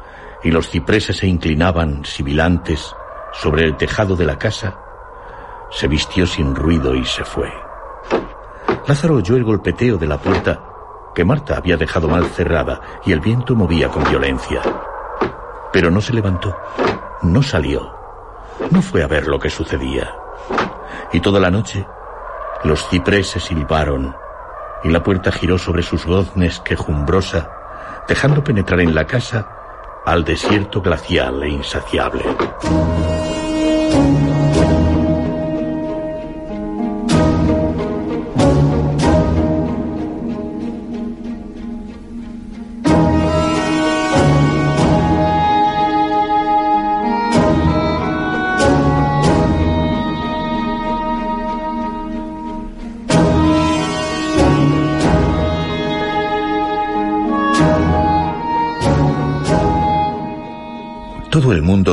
y 0.42 0.50
los 0.50 0.68
cipreses 0.68 1.18
se 1.18 1.26
inclinaban 1.26 2.04
sibilantes 2.04 2.94
sobre 3.32 3.64
el 3.64 3.76
tejado 3.76 4.16
de 4.16 4.24
la 4.24 4.38
casa, 4.38 4.78
se 5.70 5.88
vistió 5.88 6.26
sin 6.26 6.54
ruido 6.54 6.94
y 6.94 7.04
se 7.04 7.24
fue. 7.24 7.52
Lázaro 8.86 9.16
oyó 9.16 9.36
el 9.36 9.44
golpeteo 9.44 9.96
de 9.96 10.06
la 10.06 10.18
puerta 10.18 10.60
que 11.14 11.24
Marta 11.24 11.56
había 11.56 11.76
dejado 11.76 12.08
mal 12.08 12.26
cerrada 12.26 12.80
y 13.04 13.12
el 13.12 13.20
viento 13.20 13.54
movía 13.54 13.88
con 13.88 14.04
violencia. 14.04 14.60
Pero 15.72 15.90
no 15.90 16.00
se 16.00 16.12
levantó, 16.12 16.56
no 17.22 17.42
salió, 17.42 17.94
no 18.70 18.82
fue 18.82 19.02
a 19.02 19.06
ver 19.06 19.26
lo 19.26 19.38
que 19.38 19.50
sucedía. 19.50 20.14
Y 21.12 21.20
toda 21.20 21.40
la 21.40 21.50
noche 21.50 21.86
los 22.66 22.88
cipreses 22.88 23.44
silbaron 23.44 24.16
y 24.82 24.88
la 24.88 25.02
puerta 25.02 25.30
giró 25.30 25.58
sobre 25.58 25.82
sus 25.82 26.04
goznes 26.04 26.60
quejumbrosa, 26.60 27.50
dejando 28.08 28.42
penetrar 28.42 28.80
en 28.80 28.94
la 28.94 29.06
casa 29.06 30.02
al 30.04 30.24
desierto 30.24 30.82
glacial 30.82 31.42
e 31.42 31.48
insaciable. 31.48 32.24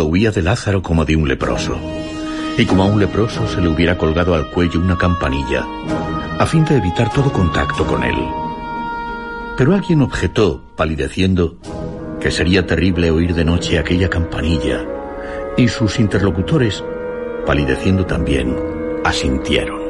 Huía 0.02 0.32
de 0.32 0.42
Lázaro 0.42 0.82
como 0.82 1.06
de 1.06 1.16
un 1.16 1.28
leproso. 1.28 1.78
Y 2.58 2.66
como 2.66 2.84
a 2.84 2.86
un 2.88 3.00
leproso 3.00 3.48
se 3.48 3.62
le 3.62 3.68
hubiera 3.68 3.98
colgado 3.98 4.34
al 4.34 4.50
cuello 4.50 4.80
una 4.80 4.98
campanilla, 4.98 5.66
a 6.40 6.46
fin 6.48 6.66
de 6.66 6.78
evitar 6.78 7.12
todo 7.14 7.32
contacto 7.32 7.86
con 7.86 8.04
él. 8.04 8.16
Pero 9.56 9.76
alguien 9.76 10.02
objetó, 10.02 10.62
palideciendo, 10.76 11.58
que 12.20 12.32
sería 12.32 12.66
terrible 12.66 13.12
oír 13.12 13.36
de 13.36 13.46
noche 13.46 13.78
aquella 13.78 14.10
campanilla, 14.10 14.84
y 15.58 15.68
sus 15.68 16.00
interlocutores, 16.00 16.84
palideciendo 17.46 18.06
también, 18.06 18.56
asintieron. 19.04 19.82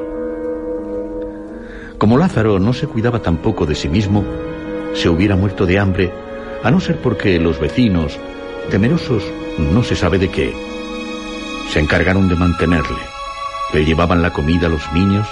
Como 1.97 2.17
Lázaro 2.17 2.59
no 2.59 2.73
se 2.73 2.87
cuidaba 2.87 3.21
tampoco 3.21 3.65
de 3.65 3.75
sí 3.75 3.87
mismo, 3.87 4.25
se 4.93 5.07
hubiera 5.07 5.37
muerto 5.37 5.65
de 5.65 5.79
hambre, 5.79 6.11
a 6.61 6.71
no 6.71 6.81
ser 6.81 6.97
porque 6.97 7.39
los 7.39 7.59
vecinos, 7.59 8.19
temerosos 8.69 9.23
no 9.57 9.83
se 9.83 9.95
sabe 9.95 10.17
de 10.17 10.29
qué, 10.29 10.53
se 11.69 11.79
encargaron 11.79 12.29
de 12.29 12.35
mantenerle. 12.35 12.99
Le 13.73 13.85
llevaban 13.85 14.21
la 14.21 14.31
comida 14.31 14.67
a 14.67 14.69
los 14.69 14.91
niños, 14.93 15.27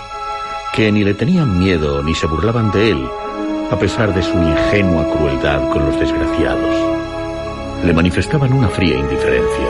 que 0.74 0.92
ni 0.92 1.04
le 1.04 1.14
tenían 1.14 1.60
miedo 1.60 2.02
ni 2.02 2.16
se 2.16 2.28
burlaban 2.28 2.72
de 2.72 2.92
él, 2.92 3.10
a 3.70 3.78
pesar 3.78 4.14
de 4.14 4.24
su 4.24 4.34
ingenua 4.34 5.08
crueldad 5.10 5.70
con 5.70 5.86
los 5.86 6.00
desgraciados. 6.00 6.76
Le 7.86 7.94
manifestaban 7.94 8.54
una 8.54 8.70
fría 8.70 8.98
indiferencia. 8.98 9.68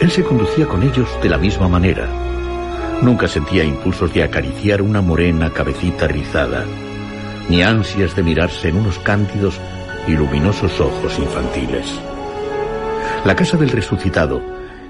Él 0.00 0.10
se 0.10 0.22
conducía 0.22 0.66
con 0.66 0.82
ellos 0.82 1.08
de 1.22 1.28
la 1.28 1.38
misma 1.38 1.68
manera. 1.68 2.08
Nunca 3.02 3.28
sentía 3.28 3.64
impulsos 3.64 4.12
de 4.12 4.22
acariciar 4.22 4.82
una 4.82 5.00
morena 5.00 5.50
cabecita 5.50 6.06
rizada, 6.06 6.64
ni 7.48 7.62
ansias 7.62 8.14
de 8.14 8.22
mirarse 8.22 8.68
en 8.68 8.76
unos 8.76 8.98
cándidos 8.98 9.60
y 10.06 10.12
luminosos 10.12 10.80
ojos 10.80 11.18
infantiles. 11.18 12.00
La 13.24 13.34
casa 13.34 13.56
del 13.56 13.70
resucitado, 13.70 14.42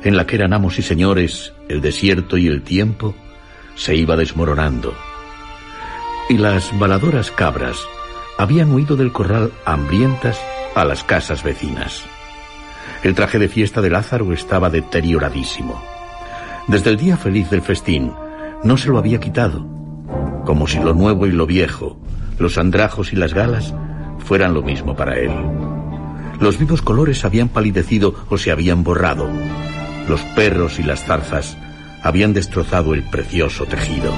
en 0.02 0.16
la 0.16 0.26
que 0.26 0.34
eran 0.34 0.52
amos 0.52 0.80
y 0.80 0.82
señores 0.82 1.52
el 1.68 1.80
desierto 1.80 2.36
y 2.36 2.48
el 2.48 2.62
tiempo, 2.62 3.14
se 3.76 3.94
iba 3.94 4.16
desmoronando. 4.16 4.92
Y 6.28 6.38
las 6.38 6.76
baladoras 6.76 7.30
cabras 7.30 7.78
habían 8.36 8.72
huido 8.72 8.96
del 8.96 9.12
corral 9.12 9.52
hambrientas 9.64 10.40
a 10.74 10.84
las 10.84 11.04
casas 11.04 11.44
vecinas. 11.44 12.04
El 13.04 13.14
traje 13.14 13.38
de 13.38 13.48
fiesta 13.48 13.80
de 13.80 13.90
Lázaro 13.90 14.32
estaba 14.32 14.68
deterioradísimo. 14.68 15.80
Desde 16.66 16.90
el 16.90 16.96
día 16.96 17.16
feliz 17.16 17.50
del 17.50 17.62
festín 17.62 18.12
no 18.64 18.76
se 18.76 18.88
lo 18.88 18.98
había 18.98 19.20
quitado, 19.20 19.64
como 20.44 20.66
si 20.66 20.80
lo 20.80 20.92
nuevo 20.92 21.26
y 21.26 21.30
lo 21.30 21.46
viejo, 21.46 22.00
los 22.40 22.58
andrajos 22.58 23.12
y 23.12 23.16
las 23.16 23.32
galas, 23.32 23.72
fueran 24.18 24.54
lo 24.54 24.62
mismo 24.62 24.96
para 24.96 25.18
él. 25.18 25.30
Los 26.40 26.58
vivos 26.58 26.82
colores 26.82 27.24
habían 27.24 27.48
palidecido 27.48 28.14
o 28.28 28.38
se 28.38 28.50
habían 28.50 28.84
borrado. 28.84 29.28
Los 30.08 30.20
perros 30.36 30.78
y 30.78 30.82
las 30.82 31.04
zarzas 31.04 31.56
habían 32.02 32.32
destrozado 32.32 32.94
el 32.94 33.02
precioso 33.02 33.64
tejido. 33.64 34.12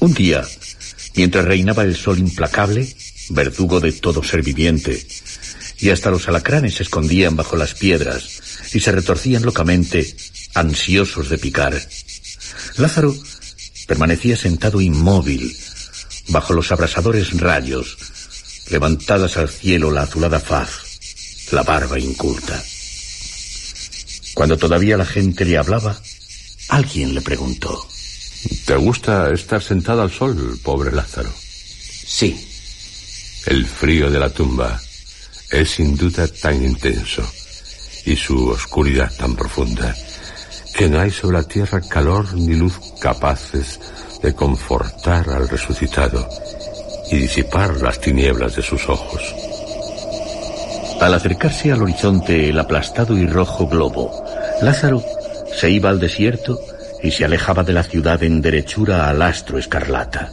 Un 0.00 0.14
día, 0.14 0.42
mientras 1.14 1.44
reinaba 1.44 1.84
el 1.84 1.96
sol 1.96 2.18
implacable, 2.18 2.94
verdugo 3.30 3.80
de 3.80 3.92
todo 3.92 4.22
ser 4.22 4.42
viviente, 4.42 5.06
y 5.78 5.90
hasta 5.90 6.10
los 6.10 6.28
alacranes 6.28 6.76
se 6.76 6.84
escondían 6.84 7.36
bajo 7.36 7.56
las 7.56 7.74
piedras 7.74 8.40
y 8.72 8.80
se 8.80 8.92
retorcían 8.92 9.42
locamente, 9.42 10.16
ansiosos 10.54 11.28
de 11.28 11.38
picar. 11.38 11.80
Lázaro 12.76 13.14
permanecía 13.86 14.36
sentado 14.36 14.80
inmóvil, 14.80 15.56
bajo 16.28 16.52
los 16.52 16.70
abrasadores 16.72 17.38
rayos, 17.38 17.96
levantadas 18.70 19.36
al 19.36 19.48
cielo 19.48 19.90
la 19.90 20.02
azulada 20.02 20.40
faz, 20.40 21.48
la 21.50 21.62
barba 21.62 21.98
inculta. 21.98 22.62
Cuando 24.34 24.56
todavía 24.56 24.96
la 24.96 25.04
gente 25.04 25.44
le 25.44 25.58
hablaba, 25.58 26.00
alguien 26.68 27.14
le 27.14 27.20
preguntó. 27.20 27.86
¿Te 28.66 28.76
gusta 28.76 29.30
estar 29.32 29.62
sentado 29.62 30.02
al 30.02 30.10
sol, 30.10 30.58
pobre 30.62 30.92
Lázaro? 30.92 31.30
Sí. 31.32 32.48
El 33.46 33.66
frío 33.66 34.10
de 34.10 34.18
la 34.18 34.30
tumba 34.30 34.80
es 35.50 35.70
sin 35.70 35.96
duda 35.96 36.26
tan 36.28 36.62
intenso 36.62 37.22
y 38.04 38.16
su 38.16 38.48
oscuridad 38.48 39.12
tan 39.16 39.36
profunda 39.36 39.94
que 40.74 40.88
no 40.88 41.00
hay 41.00 41.10
sobre 41.10 41.38
la 41.38 41.44
tierra 41.44 41.80
calor 41.80 42.34
ni 42.34 42.54
luz 42.54 42.78
capaces 43.00 43.78
de 44.22 44.34
confortar 44.34 45.28
al 45.30 45.48
resucitado 45.48 46.28
y 47.10 47.16
disipar 47.16 47.80
las 47.82 48.00
tinieblas 48.00 48.56
de 48.56 48.62
sus 48.62 48.88
ojos. 48.88 49.22
Al 51.00 51.14
acercarse 51.14 51.72
al 51.72 51.82
horizonte 51.82 52.48
el 52.48 52.58
aplastado 52.58 53.18
y 53.18 53.26
rojo 53.26 53.66
globo, 53.66 54.24
Lázaro 54.62 55.02
se 55.54 55.70
iba 55.70 55.90
al 55.90 56.00
desierto 56.00 56.58
y 57.02 57.10
se 57.10 57.24
alejaba 57.24 57.64
de 57.64 57.72
la 57.72 57.82
ciudad 57.82 58.22
en 58.22 58.40
derechura 58.40 59.08
al 59.08 59.22
astro 59.22 59.58
escarlata. 59.58 60.30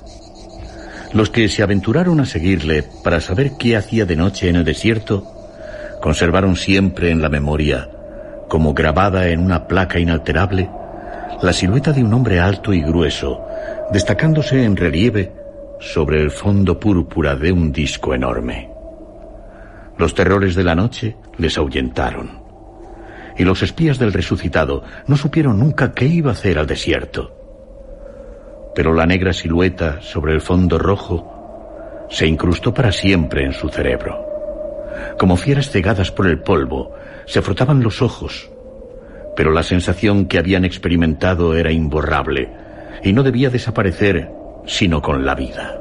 Los 1.14 1.30
que 1.30 1.50
se 1.50 1.64
aventuraron 1.64 2.20
a 2.20 2.26
seguirle 2.26 2.84
para 3.04 3.20
saber 3.20 3.54
qué 3.58 3.76
hacía 3.76 4.06
de 4.06 4.16
noche 4.16 4.50
en 4.50 4.58
el 4.58 4.64
desierto, 4.64 5.24
conservaron 6.02 6.56
siempre 6.56 7.10
en 7.10 7.22
la 7.22 7.30
memoria, 7.30 7.90
como 8.48 8.74
grabada 8.74 9.30
en 9.30 9.40
una 9.40 9.68
placa 9.68 10.00
inalterable, 10.00 10.70
la 11.42 11.54
silueta 11.54 11.92
de 11.92 12.04
un 12.04 12.14
hombre 12.14 12.40
alto 12.40 12.74
y 12.74 12.82
grueso, 12.82 13.42
destacándose 13.92 14.64
en 14.64 14.76
relieve 14.76 15.34
sobre 15.80 16.22
el 16.22 16.30
fondo 16.30 16.80
púrpura 16.80 17.36
de 17.36 17.52
un 17.52 17.72
disco 17.72 18.14
enorme. 18.14 18.70
Los 19.98 20.14
terrores 20.14 20.56
de 20.56 20.64
la 20.64 20.76
noche 20.76 21.16
les 21.38 21.58
ahuyentaron 21.58 22.49
y 23.40 23.46
los 23.46 23.64
espías 23.64 23.98
del 23.98 24.12
resucitado 24.12 24.84
no 25.08 25.16
supieron 25.16 25.60
nunca 25.60 25.94
qué 25.94 26.06
iba 26.06 26.30
a 26.30 26.34
hacer 26.34 26.60
al 26.60 26.68
desierto. 26.68 27.34
Pero 28.76 28.94
la 28.94 29.06
negra 29.06 29.32
silueta 29.32 30.02
sobre 30.02 30.34
el 30.34 30.42
fondo 30.42 30.78
rojo 30.78 32.06
se 32.10 32.28
incrustó 32.28 32.74
para 32.74 32.92
siempre 32.92 33.46
en 33.46 33.54
su 33.54 33.70
cerebro. 33.70 34.26
Como 35.18 35.38
fieras 35.38 35.70
cegadas 35.72 36.12
por 36.12 36.28
el 36.28 36.42
polvo, 36.42 36.94
se 37.26 37.42
frotaban 37.42 37.82
los 37.82 38.02
ojos, 38.02 38.52
pero 39.38 39.52
la 39.52 39.64
sensación 39.64 40.26
que 40.26 40.38
habían 40.38 40.66
experimentado 40.66 41.56
era 41.56 41.72
imborrable 41.72 42.52
y 43.04 43.14
no 43.14 43.24
debía 43.24 43.50
desaparecer 43.50 44.30
sino 44.66 45.02
con 45.02 45.26
la 45.26 45.36
vida. 45.36 45.79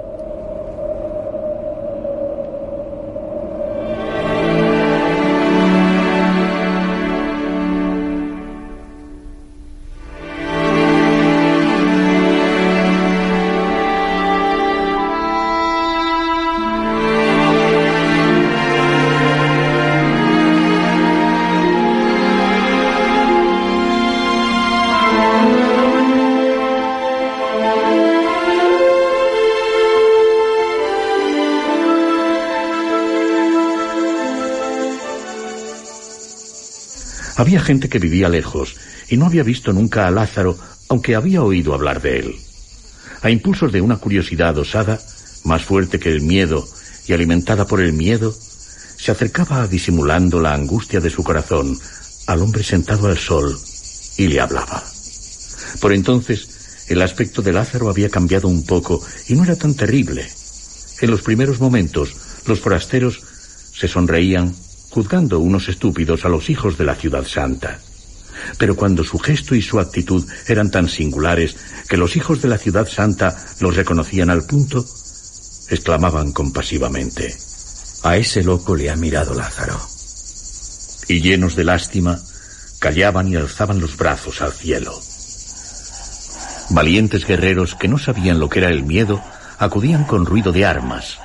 Había 37.48 37.62
gente 37.62 37.88
que 37.88 37.98
vivía 37.98 38.28
lejos 38.28 38.76
y 39.08 39.16
no 39.16 39.24
había 39.24 39.42
visto 39.42 39.72
nunca 39.72 40.06
a 40.06 40.10
Lázaro, 40.10 40.58
aunque 40.90 41.14
había 41.14 41.42
oído 41.42 41.72
hablar 41.72 42.02
de 42.02 42.18
él. 42.18 42.36
A 43.22 43.30
impulsos 43.30 43.72
de 43.72 43.80
una 43.80 43.96
curiosidad 43.96 44.58
osada, 44.58 45.00
más 45.44 45.62
fuerte 45.62 45.98
que 45.98 46.10
el 46.10 46.20
miedo 46.20 46.68
y 47.06 47.14
alimentada 47.14 47.66
por 47.66 47.80
el 47.80 47.94
miedo, 47.94 48.36
se 48.98 49.12
acercaba 49.12 49.66
disimulando 49.66 50.42
la 50.42 50.52
angustia 50.52 51.00
de 51.00 51.08
su 51.08 51.24
corazón 51.24 51.74
al 52.26 52.42
hombre 52.42 52.62
sentado 52.62 53.06
al 53.06 53.16
sol 53.16 53.58
y 54.18 54.26
le 54.26 54.40
hablaba. 54.40 54.84
Por 55.80 55.94
entonces, 55.94 56.84
el 56.88 57.00
aspecto 57.00 57.40
de 57.40 57.54
Lázaro 57.54 57.88
había 57.88 58.10
cambiado 58.10 58.48
un 58.48 58.66
poco 58.66 59.02
y 59.26 59.32
no 59.32 59.44
era 59.44 59.56
tan 59.56 59.72
terrible. 59.72 60.28
En 61.00 61.10
los 61.10 61.22
primeros 61.22 61.60
momentos, 61.60 62.14
los 62.44 62.60
forasteros 62.60 63.22
se 63.72 63.88
sonreían 63.88 64.54
juzgando 64.90 65.40
unos 65.40 65.68
estúpidos 65.68 66.24
a 66.24 66.28
los 66.28 66.50
hijos 66.50 66.78
de 66.78 66.84
la 66.84 66.94
ciudad 66.94 67.24
santa. 67.24 67.78
Pero 68.56 68.76
cuando 68.76 69.04
su 69.04 69.18
gesto 69.18 69.54
y 69.54 69.62
su 69.62 69.78
actitud 69.80 70.24
eran 70.46 70.70
tan 70.70 70.88
singulares 70.88 71.56
que 71.88 71.96
los 71.96 72.16
hijos 72.16 72.40
de 72.40 72.48
la 72.48 72.58
ciudad 72.58 72.88
santa 72.88 73.36
los 73.60 73.76
reconocían 73.76 74.30
al 74.30 74.44
punto, 74.44 74.84
exclamaban 75.68 76.32
compasivamente. 76.32 77.36
A 78.04 78.16
ese 78.16 78.42
loco 78.42 78.76
le 78.76 78.90
ha 78.90 78.96
mirado 78.96 79.34
Lázaro. 79.34 79.78
Y 81.08 81.20
llenos 81.20 81.56
de 81.56 81.64
lástima, 81.64 82.18
callaban 82.78 83.28
y 83.28 83.36
alzaban 83.36 83.80
los 83.80 83.96
brazos 83.96 84.40
al 84.40 84.52
cielo. 84.52 84.98
Valientes 86.70 87.26
guerreros 87.26 87.74
que 87.74 87.88
no 87.88 87.98
sabían 87.98 88.38
lo 88.38 88.48
que 88.48 88.60
era 88.60 88.68
el 88.68 88.84
miedo 88.84 89.22
acudían 89.58 90.04
con 90.04 90.26
ruido 90.26 90.52
de 90.52 90.64
armas. 90.64 91.18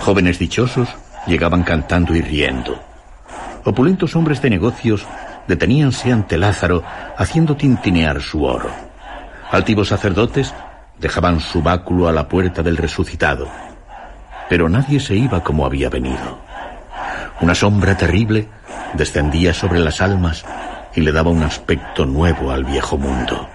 Jóvenes 0.00 0.38
dichosos 0.38 0.88
llegaban 1.26 1.64
cantando 1.64 2.14
y 2.14 2.20
riendo. 2.20 2.93
Opulentos 3.64 4.14
hombres 4.14 4.42
de 4.42 4.50
negocios 4.50 5.06
deteníanse 5.48 6.12
ante 6.12 6.36
Lázaro 6.36 6.82
haciendo 7.16 7.56
tintinear 7.56 8.20
su 8.20 8.44
oro. 8.44 8.70
Altivos 9.50 9.88
sacerdotes 9.88 10.54
dejaban 10.98 11.40
su 11.40 11.62
báculo 11.62 12.06
a 12.06 12.12
la 12.12 12.28
puerta 12.28 12.62
del 12.62 12.76
resucitado. 12.76 13.48
Pero 14.48 14.68
nadie 14.68 15.00
se 15.00 15.16
iba 15.16 15.42
como 15.42 15.64
había 15.64 15.88
venido. 15.88 16.38
Una 17.40 17.54
sombra 17.54 17.96
terrible 17.96 18.48
descendía 18.92 19.54
sobre 19.54 19.80
las 19.80 20.00
almas 20.00 20.44
y 20.94 21.00
le 21.00 21.12
daba 21.12 21.30
un 21.30 21.42
aspecto 21.42 22.04
nuevo 22.04 22.50
al 22.50 22.64
viejo 22.64 22.98
mundo. 22.98 23.48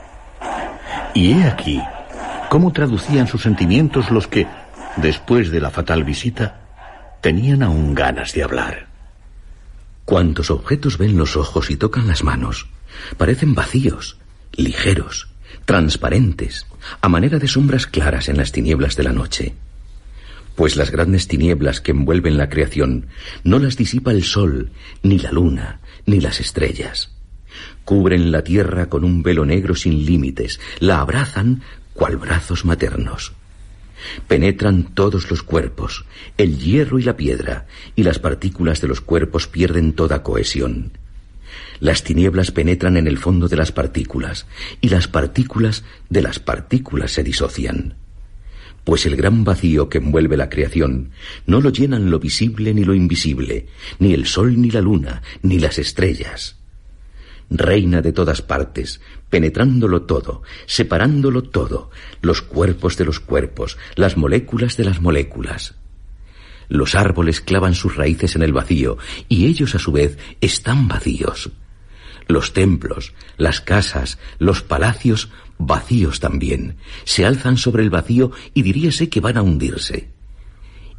Y 1.13 1.34
he 1.34 1.45
aquí 1.45 1.82
cómo 2.50 2.72
traducían 2.72 3.28
sus 3.28 3.43
sentimientos 3.43 4.10
los 4.10 4.28
que, 4.28 4.48
después 4.98 5.52
de 5.52 5.62
la 5.62 5.69
fatal 5.69 6.04
visita, 6.04 6.56
tenían 7.22 7.62
aún 7.62 7.93
ganas 7.93 8.34
de 8.34 8.43
hablar. 8.43 8.88
Cuantos 10.10 10.50
objetos 10.50 10.98
ven 10.98 11.17
los 11.19 11.38
ojos 11.38 11.69
y 11.69 11.78
tocan 11.78 12.08
las 12.08 12.24
manos, 12.24 12.65
parecen 13.17 13.54
vacíos, 13.54 14.17
ligeros, 14.54 15.30
transparentes, 15.65 16.65
a 17.00 17.08
manera 17.10 17.38
de 17.38 17.48
sombras 17.48 17.86
claras 17.86 18.28
en 18.28 18.36
las 18.36 18.52
tinieblas 18.52 18.95
de 18.95 19.04
la 19.04 19.12
noche. 19.13 19.54
Pues 20.56 20.78
las 20.78 20.89
grandes 20.89 21.28
tinieblas 21.28 21.80
que 21.80 21.91
envuelven 21.91 22.38
la 22.38 22.50
creación 22.50 23.06
no 23.43 23.60
las 23.60 23.78
disipa 23.78 24.10
el 24.10 24.24
sol, 24.24 24.72
ni 25.04 25.19
la 25.19 25.32
luna, 25.32 25.80
ni 26.08 26.19
las 26.19 26.39
estrellas. 26.39 27.12
Cubren 27.86 28.32
la 28.32 28.43
tierra 28.43 28.89
con 28.89 29.04
un 29.04 29.22
velo 29.22 29.45
negro 29.45 29.76
sin 29.76 30.08
límites, 30.08 30.60
la 30.80 31.02
abrazan 31.02 31.62
cual 31.93 32.17
brazos 32.17 32.65
maternos. 32.65 33.34
Penetran 34.28 34.84
todos 34.94 35.30
los 35.30 35.44
cuerpos, 35.44 36.06
el 36.38 36.58
hierro 36.58 37.00
y 37.00 37.04
la 37.04 37.18
piedra, 37.18 37.68
y 37.96 38.04
las 38.04 38.20
partículas 38.20 38.82
de 38.82 38.88
los 38.88 39.02
cuerpos 39.02 39.48
pierden 39.48 39.94
toda 39.94 40.24
cohesión. 40.24 40.92
Las 41.80 42.04
tinieblas 42.04 42.52
penetran 42.52 42.98
en 42.98 43.08
el 43.08 43.18
fondo 43.18 43.48
de 43.48 43.56
las 43.56 43.72
partículas, 43.72 44.46
y 44.82 44.90
las 44.90 45.08
partículas 45.08 45.84
de 46.10 46.22
las 46.22 46.40
partículas 46.40 47.12
se 47.12 47.24
disocian. 47.24 47.96
Pues 48.84 49.06
el 49.06 49.16
gran 49.16 49.44
vacío 49.44 49.90
que 49.90 50.00
envuelve 50.00 50.38
la 50.38 50.50
creación 50.50 51.12
no 51.46 51.62
lo 51.62 51.70
llenan 51.70 52.10
lo 52.10 52.20
visible 52.20 52.74
ni 52.74 52.84
lo 52.84 52.94
invisible, 52.94 53.68
ni 54.00 54.14
el 54.14 54.26
sol 54.26 54.60
ni 54.60 54.72
la 54.72 54.82
luna, 54.82 55.22
ni 55.42 55.60
las 55.60 55.80
estrellas 55.80 56.59
reina 57.50 58.02
de 58.02 58.14
todas 58.14 58.42
partes, 58.42 59.02
penetrándolo 59.30 60.04
todo, 60.04 60.44
separándolo 60.66 61.44
todo, 61.44 61.90
los 62.22 62.42
cuerpos 62.42 62.98
de 62.98 63.06
los 63.06 63.20
cuerpos, 63.20 63.78
las 63.96 64.18
moléculas 64.18 64.78
de 64.78 64.86
las 64.86 65.02
moléculas. 65.02 65.76
Los 66.68 66.94
árboles 66.94 67.42
clavan 67.42 67.74
sus 67.74 67.96
raíces 67.96 68.36
en 68.36 68.44
el 68.44 68.54
vacío, 68.54 68.98
y 69.28 69.48
ellos 69.48 69.74
a 69.74 69.80
su 69.80 69.92
vez 69.92 70.18
están 70.42 70.88
vacíos. 70.88 71.50
Los 72.28 72.54
templos, 72.54 73.14
las 73.38 73.60
casas, 73.60 74.20
los 74.38 74.62
palacios, 74.62 75.32
vacíos 75.58 76.20
también, 76.20 76.78
se 77.04 77.26
alzan 77.26 77.58
sobre 77.58 77.82
el 77.82 77.90
vacío 77.90 78.32
y 78.54 78.62
diríase 78.62 79.10
que 79.10 79.20
van 79.20 79.38
a 79.38 79.42
hundirse. 79.42 80.10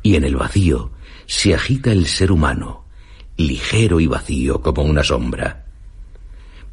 Y 0.03 0.17
en 0.17 0.25
el 0.25 0.35
vacío 0.35 0.91
se 1.27 1.55
agita 1.55 1.93
el 1.93 2.07
ser 2.07 2.33
humano, 2.33 2.85
ligero 3.37 4.01
y 4.01 4.09
vacío 4.09 4.61
como 4.61 4.83
una 4.83 5.05
sombra 5.05 5.70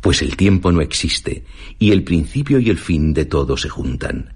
pues 0.08 0.22
el 0.22 0.38
tiempo 0.38 0.72
no 0.72 0.80
existe, 0.80 1.44
y 1.80 1.92
el 1.92 2.06
principio 2.06 2.60
y 2.60 2.70
el 2.70 2.78
fin 2.78 3.14
de 3.14 3.26
todo 3.26 3.58
se 3.58 3.68
juntan. 3.68 4.32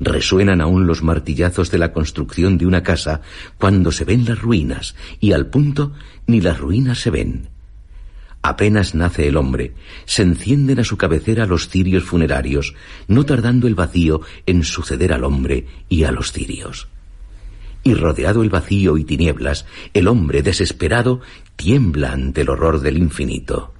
Resuenan 0.00 0.60
aún 0.60 0.88
los 0.88 1.04
martillazos 1.04 1.70
de 1.70 1.78
la 1.78 1.92
construcción 1.92 2.58
de 2.58 2.66
una 2.66 2.82
casa 2.82 3.20
cuando 3.56 3.92
se 3.92 4.04
ven 4.04 4.24
las 4.24 4.42
ruinas, 4.42 4.96
y 5.20 5.30
al 5.30 5.46
punto 5.46 5.92
ni 6.26 6.40
las 6.40 6.58
ruinas 6.58 6.98
se 6.98 7.10
ven. 7.10 7.46
Apenas 8.42 8.96
nace 8.96 9.28
el 9.28 9.36
hombre, 9.36 9.74
se 10.04 10.22
encienden 10.22 10.80
a 10.80 10.84
su 10.84 10.96
cabecera 10.96 11.46
los 11.46 11.68
cirios 11.68 12.02
funerarios, 12.02 12.74
no 13.06 13.24
tardando 13.24 13.68
el 13.68 13.76
vacío 13.76 14.20
en 14.46 14.64
suceder 14.64 15.12
al 15.12 15.22
hombre 15.22 15.68
y 15.88 16.02
a 16.02 16.10
los 16.10 16.32
cirios. 16.32 16.88
Y 17.84 17.94
rodeado 17.94 18.42
el 18.42 18.50
vacío 18.50 18.98
y 18.98 19.04
tinieblas, 19.04 19.64
el 19.92 20.08
hombre 20.08 20.42
desesperado 20.42 21.20
tiembla 21.54 22.10
ante 22.10 22.40
el 22.40 22.48
horror 22.48 22.80
del 22.80 22.98
infinito. 22.98 23.73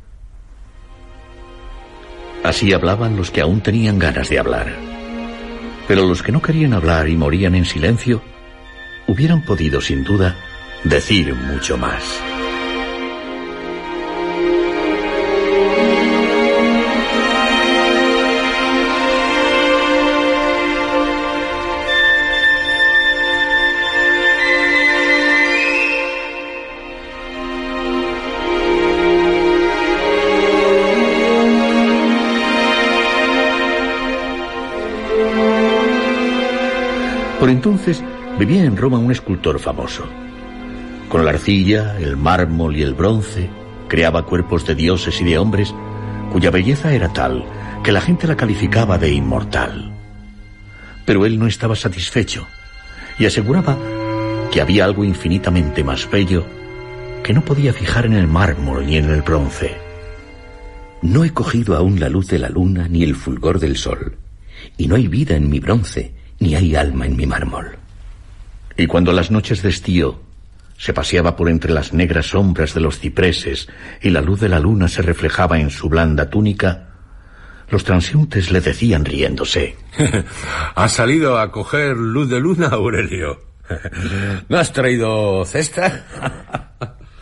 Así 2.45 2.75
hablaban 2.75 3.17
los 3.17 3.31
que 3.31 3.41
aún 3.41 3.63
tenían 3.63 3.99
ganas 3.99 4.29
de 4.29 4.39
hablar. 4.39 4.77
Pero 5.89 6.07
los 6.07 6.23
que 6.23 6.31
no 6.31 6.43
querían 6.43 6.75
hablar 6.75 7.09
y 7.09 7.17
morían 7.17 7.55
en 7.55 7.65
silencio, 7.65 8.23
hubieran 9.07 9.43
podido, 9.43 9.81
sin 9.81 10.05
duda, 10.05 10.37
decir 10.85 11.35
mucho 11.35 11.79
más. 11.79 12.34
Por 37.45 37.51
entonces 37.51 38.03
vivía 38.39 38.65
en 38.65 38.75
Roma 38.75 38.97
un 38.97 39.13
escultor 39.13 39.59
famoso. 39.59 40.07
Con 41.11 41.27
la 41.27 41.33
arcilla, 41.33 41.95
el 42.01 42.17
mármol 42.17 42.75
y 42.75 42.81
el 42.81 42.95
bronce, 42.95 43.51
creaba 43.87 44.25
cuerpos 44.25 44.65
de 44.65 44.75
dioses 44.75 45.21
y 45.21 45.25
de 45.25 45.37
hombres 45.37 45.75
cuya 46.33 46.51
belleza 46.51 46.95
era 46.95 47.13
tal 47.13 47.45
que 47.83 47.93
la 47.93 48.01
gente 48.01 48.27
la 48.27 48.39
calificaba 48.39 48.97
de 48.97 49.13
inmortal. 49.13 49.93
Pero 51.05 51.27
él 51.27 51.39
no 51.39 51.47
estaba 51.47 51.77
satisfecho 51.77 52.47
y 53.19 53.27
aseguraba 53.27 53.77
que 54.51 54.63
había 54.63 54.87
algo 54.87 55.05
infinitamente 55.05 55.85
más 55.85 56.11
bello 56.11 56.47
que 57.23 57.35
no 57.35 57.45
podía 57.45 57.75
fijar 57.75 58.07
en 58.07 58.15
el 58.15 58.27
mármol 58.27 58.87
ni 58.87 58.97
en 58.97 59.11
el 59.11 59.21
bronce. 59.21 59.77
No 61.03 61.25
he 61.25 61.31
cogido 61.35 61.77
aún 61.77 62.01
la 62.01 62.09
luz 62.09 62.27
de 62.27 62.39
la 62.39 62.49
luna 62.49 62.89
ni 62.89 63.03
el 63.03 63.15
fulgor 63.15 63.59
del 63.59 63.77
sol, 63.77 64.17
y 64.79 64.87
no 64.87 64.97
hay 64.97 65.09
vida 65.09 65.37
en 65.37 65.51
mi 65.51 65.61
bronce, 65.61 66.24
ni 66.45 66.55
hay 66.55 66.77
alma 66.77 67.07
en 67.07 67.17
mi 67.17 67.27
mármol. 67.27 67.79
Y 68.77 68.87
cuando 68.87 69.13
las 69.13 69.31
noches 69.31 69.63
de 69.63 69.71
estío 69.71 70.21
se 70.77 70.93
paseaba 70.93 71.37
por 71.37 71.49
entre 71.49 71.73
las 71.73 71.95
negras 71.95 72.27
sombras 72.27 72.75
de 72.75 72.81
los 72.81 72.99
cipreses 72.99 73.69
y 74.03 74.11
la 74.11 74.21
luz 74.21 74.41
de 74.41 74.51
la 74.51 74.61
luna 74.61 74.89
se 74.89 75.01
reflejaba 75.01 75.59
en 75.59 75.71
su 75.71 75.89
blanda 75.89 76.29
túnica, 76.29 76.91
los 77.71 77.83
transeúntes 77.83 78.51
le 78.51 78.61
decían 78.61 79.07
riéndose. 79.07 79.77
¿Has 80.75 80.93
salido 80.93 81.39
a 81.39 81.51
coger 81.51 81.97
luz 81.97 82.29
de 82.29 82.41
luna, 82.41 82.67
Aurelio? 82.69 83.41
¿No 84.51 84.59
has 84.59 84.73
traído 84.75 85.47
cesta? 85.47 86.05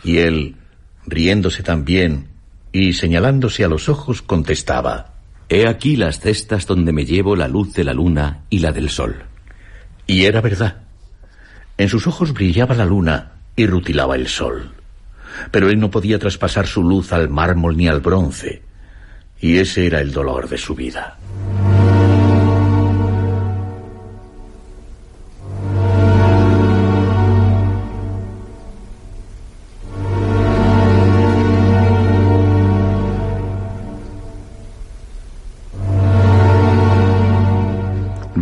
y 0.03 0.17
él, 0.17 0.57
riéndose 1.05 1.63
también 1.63 2.27
y 2.73 2.91
señalándose 2.91 3.63
a 3.63 3.69
los 3.69 3.87
ojos, 3.87 4.21
contestaba. 4.21 5.12
He 5.53 5.67
aquí 5.67 5.97
las 5.97 6.19
cestas 6.19 6.65
donde 6.65 6.91
me 6.93 7.05
llevo 7.05 7.35
la 7.35 7.47
luz 7.47 7.75
de 7.75 7.83
la 7.83 7.93
luna 7.93 8.39
y 8.49 8.57
la 8.57 8.71
del 8.71 8.89
sol. 8.89 9.25
Y 10.07 10.25
era 10.25 10.41
verdad. 10.41 10.77
En 11.77 11.89
sus 11.89 12.07
ojos 12.07 12.33
brillaba 12.33 12.73
la 12.73 12.85
luna 12.85 13.33
y 13.55 13.67
rutilaba 13.67 14.15
el 14.15 14.27
sol. 14.27 14.73
Pero 15.51 15.69
él 15.69 15.79
no 15.79 15.91
podía 15.91 16.17
traspasar 16.17 16.65
su 16.65 16.81
luz 16.81 17.13
al 17.13 17.29
mármol 17.29 17.77
ni 17.77 17.87
al 17.87 17.99
bronce. 17.99 18.63
Y 19.39 19.59
ese 19.59 19.85
era 19.85 20.01
el 20.01 20.11
dolor 20.11 20.49
de 20.49 20.57
su 20.57 20.73
vida. 20.73 21.19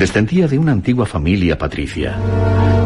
Descendía 0.01 0.47
de 0.47 0.57
una 0.57 0.71
antigua 0.71 1.05
familia 1.05 1.59
patricia. 1.59 2.17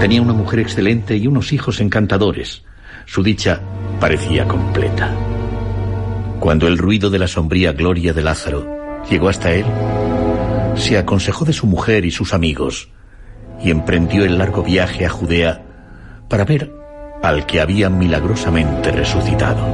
Tenía 0.01 0.21
una 0.21 0.33
mujer 0.33 0.59
excelente 0.59 1.15
y 1.15 1.27
unos 1.27 1.53
hijos 1.53 1.79
encantadores. 1.79 2.63
Su 3.05 3.23
dicha 3.23 3.61
parecía 4.01 4.45
completa. 4.45 5.15
Cuando 6.41 6.67
el 6.67 6.77
ruido 6.77 7.09
de 7.09 7.19
la 7.19 7.29
sombría 7.29 7.71
gloria 7.71 8.11
de 8.11 8.21
Lázaro 8.21 8.67
llegó 9.09 9.29
hasta 9.29 9.53
él, 9.53 9.65
se 10.75 10.97
aconsejó 10.97 11.45
de 11.45 11.53
su 11.53 11.67
mujer 11.67 12.03
y 12.03 12.11
sus 12.11 12.33
amigos 12.33 12.89
y 13.63 13.71
emprendió 13.71 14.25
el 14.25 14.37
largo 14.37 14.61
viaje 14.61 15.05
a 15.05 15.09
Judea 15.09 15.63
para 16.27 16.43
ver 16.43 16.69
al 17.23 17.45
que 17.45 17.61
había 17.61 17.89
milagrosamente 17.89 18.91
resucitado. 18.91 19.65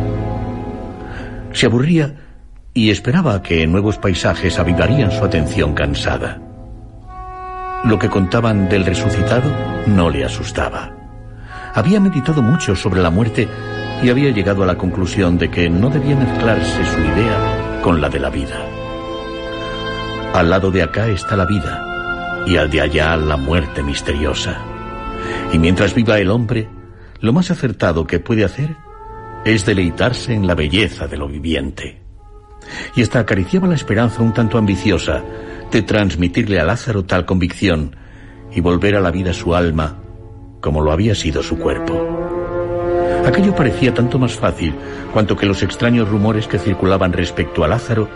Se 1.54 1.66
aburría 1.66 2.18
y 2.76 2.92
esperaba 2.92 3.42
que 3.42 3.66
nuevos 3.66 3.98
paisajes 3.98 4.60
avivarían 4.60 5.12
su 5.12 5.26
atención 5.26 5.74
cansada. 5.74 6.51
Lo 7.84 7.98
que 7.98 8.10
contaban 8.10 8.70
del 8.70 8.86
resucitado 8.86 9.52
no 9.88 10.10
le 10.10 10.24
asustaba. 10.24 10.92
Había 11.74 12.00
meditado 12.00 12.42
mucho 12.42 12.76
sobre 12.76 13.02
la 13.02 13.10
muerte 13.10 13.48
y 14.04 14.10
había 14.10 14.32
llegado 14.32 14.64
a 14.64 14.66
la 14.66 14.78
conclusión 14.78 15.38
de 15.38 15.50
que 15.50 15.70
no 15.70 15.90
debía 15.90 16.16
mezclarse 16.16 16.86
su 16.86 17.00
idea 17.00 17.80
con 17.82 18.00
la 18.00 18.10
de 18.10 18.20
la 18.20 18.30
vida. 18.30 18.60
Al 20.34 20.50
lado 20.50 20.72
de 20.72 20.84
acá 20.84 21.08
está 21.08 21.36
la 21.36 21.46
vida 21.46 22.44
y 22.46 22.58
al 22.58 22.70
de 22.70 22.82
allá 22.82 23.16
la 23.18 23.38
muerte 23.38 23.84
misteriosa. 23.84 24.62
Y 25.52 25.60
mientras 25.60 25.94
viva 25.94 26.20
el 26.20 26.30
hombre, 26.30 26.70
lo 27.20 27.34
más 27.34 27.52
acertado 27.52 28.06
que 28.06 28.20
puede 28.20 28.44
hacer 28.44 28.76
es 29.44 29.66
deleitarse 29.66 30.34
en 30.34 30.46
la 30.46 30.56
belleza 30.56 31.08
de 31.08 31.18
lo 31.18 31.28
viviente. 31.28 32.01
Y 32.96 33.02
hasta 33.02 33.20
acariciaba 33.20 33.68
la 33.68 33.76
esperanza 33.76 34.22
un 34.22 34.34
tanto 34.34 34.58
ambiciosa 34.58 35.24
de 35.72 35.82
transmitirle 35.82 36.60
a 36.60 36.66
Lázaro 36.66 37.06
tal 37.06 37.26
convicción 37.26 37.96
y 38.54 38.62
volver 38.62 38.96
a 38.96 39.02
la 39.02 39.12
vida 39.12 39.34
su 39.34 39.56
alma 39.56 39.98
como 40.62 40.82
lo 40.82 40.92
había 40.92 41.16
sido 41.16 41.44
su 41.44 41.58
cuerpo. 41.58 42.22
Aquello 43.26 43.54
parecía 43.56 43.94
tanto 43.94 44.18
más 44.18 44.34
fácil 44.34 44.74
cuanto 45.12 45.36
que 45.36 45.46
los 45.46 45.62
extraños 45.64 46.08
rumores 46.08 46.48
que 46.48 46.60
circulaban 46.60 47.14
respecto 47.14 47.64
a 47.64 47.68
Lázaro 47.68 48.08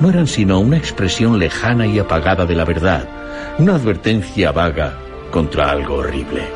no 0.00 0.08
eran 0.08 0.26
sino 0.26 0.60
una 0.60 0.78
expresión 0.78 1.38
lejana 1.38 1.86
y 1.86 1.98
apagada 1.98 2.46
de 2.46 2.54
la 2.54 2.64
verdad, 2.64 3.08
una 3.58 3.74
advertencia 3.74 4.52
vaga 4.52 4.98
contra 5.30 5.70
algo 5.70 5.96
horrible. 5.96 6.48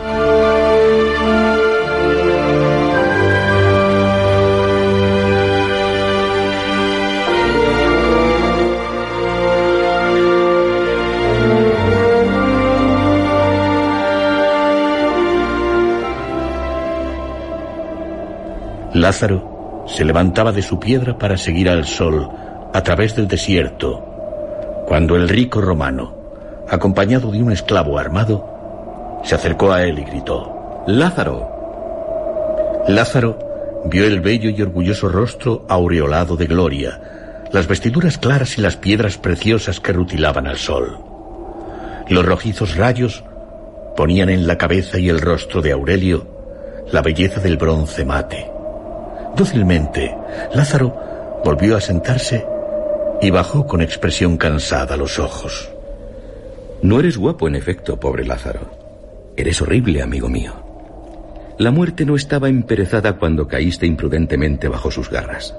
Lázaro 18.94 19.84
se 19.86 20.04
levantaba 20.04 20.52
de 20.52 20.62
su 20.62 20.78
piedra 20.78 21.16
para 21.18 21.38
seguir 21.38 21.70
al 21.70 21.86
sol 21.86 22.28
a 22.74 22.82
través 22.82 23.16
del 23.16 23.26
desierto, 23.26 24.84
cuando 24.86 25.16
el 25.16 25.28
rico 25.28 25.60
romano, 25.60 26.14
acompañado 26.68 27.30
de 27.30 27.42
un 27.42 27.52
esclavo 27.52 27.98
armado, 27.98 29.20
se 29.24 29.34
acercó 29.34 29.72
a 29.72 29.84
él 29.84 29.98
y 29.98 30.04
gritó, 30.04 30.84
Lázaro. 30.86 31.48
Lázaro 32.88 33.82
vio 33.86 34.04
el 34.04 34.20
bello 34.20 34.50
y 34.50 34.60
orgulloso 34.60 35.08
rostro 35.08 35.64
aureolado 35.68 36.36
de 36.36 36.46
gloria, 36.46 37.00
las 37.50 37.66
vestiduras 37.66 38.18
claras 38.18 38.58
y 38.58 38.60
las 38.60 38.76
piedras 38.76 39.16
preciosas 39.16 39.80
que 39.80 39.92
rutilaban 39.92 40.46
al 40.46 40.58
sol. 40.58 40.98
Los 42.08 42.26
rojizos 42.26 42.76
rayos 42.76 43.24
ponían 43.96 44.28
en 44.28 44.46
la 44.46 44.58
cabeza 44.58 44.98
y 44.98 45.08
el 45.08 45.20
rostro 45.20 45.62
de 45.62 45.72
Aurelio 45.72 46.26
la 46.90 47.00
belleza 47.00 47.40
del 47.40 47.56
bronce 47.56 48.04
mate. 48.04 48.51
Dócilmente, 49.36 50.14
Lázaro 50.54 51.40
volvió 51.44 51.76
a 51.76 51.80
sentarse 51.80 52.46
y 53.20 53.30
bajó 53.30 53.66
con 53.66 53.80
expresión 53.80 54.36
cansada 54.36 54.96
los 54.96 55.18
ojos. 55.18 55.70
No 56.82 56.98
eres 56.98 57.16
guapo, 57.16 57.48
en 57.48 57.54
efecto, 57.54 57.98
pobre 57.98 58.24
Lázaro. 58.24 58.70
Eres 59.36 59.62
horrible, 59.62 60.02
amigo 60.02 60.28
mío. 60.28 60.52
La 61.58 61.70
muerte 61.70 62.04
no 62.04 62.16
estaba 62.16 62.48
emperezada 62.48 63.18
cuando 63.18 63.46
caíste 63.46 63.86
imprudentemente 63.86 64.68
bajo 64.68 64.90
sus 64.90 65.08
garras. 65.08 65.54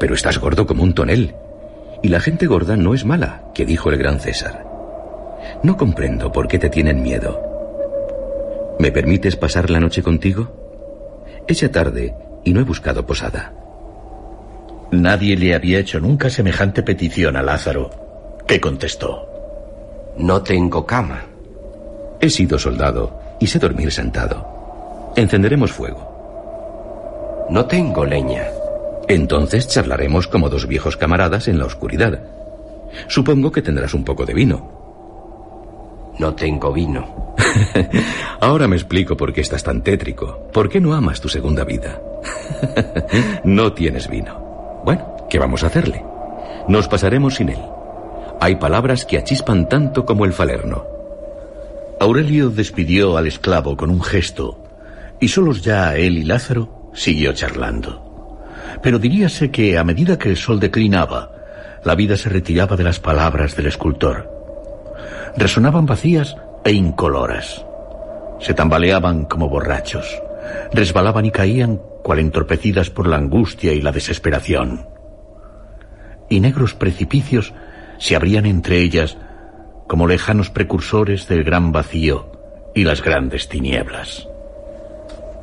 Pero 0.00 0.14
estás 0.14 0.38
gordo 0.38 0.66
como 0.66 0.82
un 0.82 0.94
tonel. 0.94 1.34
Y 2.02 2.08
la 2.08 2.20
gente 2.20 2.46
gorda 2.46 2.76
no 2.76 2.94
es 2.94 3.04
mala, 3.04 3.42
que 3.54 3.66
dijo 3.66 3.90
el 3.90 3.98
gran 3.98 4.20
César. 4.20 4.64
No 5.62 5.76
comprendo 5.76 6.32
por 6.32 6.48
qué 6.48 6.58
te 6.58 6.70
tienen 6.70 7.02
miedo. 7.02 7.42
¿Me 8.78 8.92
permites 8.92 9.36
pasar 9.36 9.70
la 9.70 9.80
noche 9.80 10.02
contigo? 10.02 10.48
Esa 11.46 11.70
tarde 11.70 12.14
y 12.46 12.52
no 12.52 12.60
he 12.60 12.64
buscado 12.64 13.04
posada. 13.04 13.52
Nadie 14.92 15.36
le 15.36 15.54
había 15.54 15.80
hecho 15.80 15.98
nunca 15.98 16.30
semejante 16.30 16.84
petición 16.84 17.36
a 17.36 17.42
Lázaro. 17.42 17.90
¿Qué 18.46 18.60
contestó? 18.60 19.28
No 20.16 20.42
tengo 20.42 20.86
cama. 20.86 21.24
He 22.20 22.30
sido 22.30 22.56
soldado 22.56 23.20
y 23.40 23.48
sé 23.48 23.58
dormir 23.58 23.90
sentado. 23.90 25.12
Encenderemos 25.16 25.72
fuego. 25.72 27.46
No 27.50 27.66
tengo 27.66 28.04
leña. 28.04 28.44
Entonces 29.08 29.66
charlaremos 29.66 30.28
como 30.28 30.48
dos 30.48 30.68
viejos 30.68 30.96
camaradas 30.96 31.48
en 31.48 31.58
la 31.58 31.66
oscuridad. 31.66 32.20
Supongo 33.08 33.50
que 33.50 33.62
tendrás 33.62 33.92
un 33.92 34.04
poco 34.04 34.24
de 34.24 34.34
vino. 34.34 34.85
No 36.18 36.34
tengo 36.34 36.72
vino. 36.72 37.34
Ahora 38.40 38.68
me 38.68 38.76
explico 38.76 39.16
por 39.16 39.32
qué 39.32 39.40
estás 39.40 39.62
tan 39.62 39.82
tétrico. 39.82 40.48
¿Por 40.52 40.68
qué 40.68 40.80
no 40.80 40.94
amas 40.94 41.20
tu 41.20 41.28
segunda 41.28 41.64
vida? 41.64 42.00
no 43.44 43.72
tienes 43.72 44.08
vino. 44.08 44.82
Bueno, 44.84 45.16
¿qué 45.28 45.38
vamos 45.38 45.62
a 45.62 45.66
hacerle? 45.66 46.04
Nos 46.68 46.88
pasaremos 46.88 47.36
sin 47.36 47.50
él. 47.50 47.60
Hay 48.40 48.56
palabras 48.56 49.04
que 49.04 49.18
achispan 49.18 49.68
tanto 49.68 50.04
como 50.04 50.24
el 50.24 50.32
falerno. 50.32 50.84
Aurelio 52.00 52.50
despidió 52.50 53.16
al 53.16 53.26
esclavo 53.26 53.76
con 53.76 53.90
un 53.90 54.02
gesto, 54.02 54.62
y 55.18 55.28
solos 55.28 55.62
ya 55.62 55.96
él 55.96 56.18
y 56.18 56.24
Lázaro 56.24 56.90
siguió 56.92 57.32
charlando. 57.32 58.42
Pero 58.82 58.98
diríase 58.98 59.50
que 59.50 59.78
a 59.78 59.84
medida 59.84 60.18
que 60.18 60.28
el 60.28 60.36
sol 60.36 60.60
declinaba, 60.60 61.32
la 61.84 61.94
vida 61.94 62.16
se 62.16 62.28
retiraba 62.28 62.76
de 62.76 62.84
las 62.84 63.00
palabras 63.00 63.56
del 63.56 63.66
escultor. 63.66 64.35
Resonaban 65.36 65.84
vacías 65.84 66.36
e 66.64 66.72
incoloras. 66.72 67.64
Se 68.40 68.54
tambaleaban 68.54 69.24
como 69.26 69.48
borrachos, 69.50 70.22
resbalaban 70.72 71.26
y 71.26 71.30
caían 71.30 71.80
cual 72.02 72.20
entorpecidas 72.20 72.88
por 72.88 73.06
la 73.06 73.16
angustia 73.16 73.72
y 73.72 73.82
la 73.82 73.92
desesperación. 73.92 74.88
Y 76.30 76.40
negros 76.40 76.74
precipicios 76.74 77.52
se 77.98 78.16
abrían 78.16 78.46
entre 78.46 78.78
ellas 78.78 79.18
como 79.86 80.06
lejanos 80.06 80.50
precursores 80.50 81.28
del 81.28 81.44
gran 81.44 81.70
vacío 81.70 82.32
y 82.74 82.84
las 82.84 83.02
grandes 83.02 83.48
tinieblas. 83.48 84.28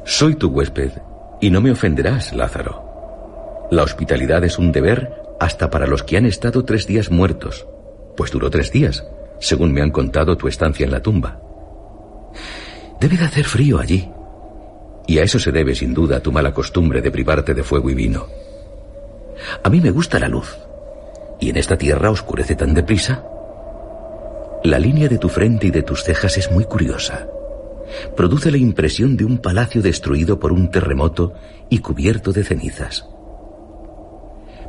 Soy 0.05 0.35
tu 0.35 0.49
huésped 0.49 0.91
y 1.39 1.51
no 1.51 1.61
me 1.61 1.71
ofenderás, 1.71 2.33
Lázaro. 2.33 3.67
La 3.69 3.83
hospitalidad 3.83 4.43
es 4.43 4.57
un 4.57 4.71
deber 4.71 5.21
hasta 5.39 5.69
para 5.69 5.87
los 5.87 6.03
que 6.03 6.17
han 6.17 6.25
estado 6.25 6.65
tres 6.65 6.87
días 6.87 7.11
muertos, 7.11 7.67
pues 8.15 8.31
duró 8.31 8.49
tres 8.49 8.71
días, 8.71 9.05
según 9.43 9.73
me 9.73 9.81
han 9.81 9.91
contado 9.91 10.37
tu 10.37 10.47
estancia 10.47 10.85
en 10.85 10.91
la 10.91 11.01
tumba. 11.01 11.37
Debe 13.01 13.17
de 13.17 13.25
hacer 13.25 13.43
frío 13.43 13.77
allí, 13.77 14.09
y 15.05 15.17
a 15.17 15.23
eso 15.23 15.37
se 15.37 15.51
debe 15.51 15.75
sin 15.75 15.93
duda 15.93 16.21
tu 16.21 16.31
mala 16.31 16.53
costumbre 16.53 17.01
de 17.01 17.11
privarte 17.11 17.53
de 17.53 17.61
fuego 17.61 17.89
y 17.89 17.93
vino. 17.93 18.25
A 19.61 19.69
mí 19.69 19.81
me 19.81 19.91
gusta 19.91 20.17
la 20.17 20.29
luz. 20.29 20.57
¿Y 21.41 21.49
en 21.49 21.57
esta 21.57 21.77
tierra 21.77 22.09
oscurece 22.09 22.55
tan 22.55 22.73
deprisa? 22.73 23.25
La 24.63 24.79
línea 24.79 25.09
de 25.09 25.17
tu 25.17 25.27
frente 25.27 25.67
y 25.67 25.71
de 25.71 25.83
tus 25.83 26.03
cejas 26.03 26.37
es 26.37 26.49
muy 26.49 26.63
curiosa. 26.63 27.27
Produce 28.15 28.49
la 28.49 28.57
impresión 28.57 29.17
de 29.17 29.25
un 29.25 29.39
palacio 29.39 29.81
destruido 29.81 30.39
por 30.39 30.53
un 30.53 30.71
terremoto 30.71 31.33
y 31.69 31.79
cubierto 31.79 32.31
de 32.31 32.45
cenizas. 32.45 33.05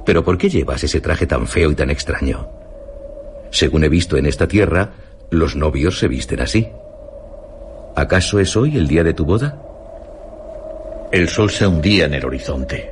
Pero 0.04 0.24
¿por 0.24 0.36
qué 0.36 0.50
llevas 0.50 0.82
ese 0.82 1.00
traje 1.00 1.28
tan 1.28 1.46
feo 1.46 1.70
y 1.70 1.76
tan 1.76 1.90
extraño? 1.90 2.63
Según 3.54 3.84
he 3.84 3.88
visto 3.88 4.16
en 4.16 4.26
esta 4.26 4.48
tierra, 4.48 4.90
los 5.30 5.54
novios 5.54 6.00
se 6.00 6.08
visten 6.08 6.40
así. 6.40 6.70
¿Acaso 7.94 8.40
es 8.40 8.56
hoy 8.56 8.76
el 8.76 8.88
día 8.88 9.04
de 9.04 9.14
tu 9.14 9.24
boda? 9.24 9.56
El 11.12 11.28
sol 11.28 11.50
se 11.50 11.64
hundía 11.64 12.06
en 12.06 12.14
el 12.14 12.24
horizonte. 12.24 12.90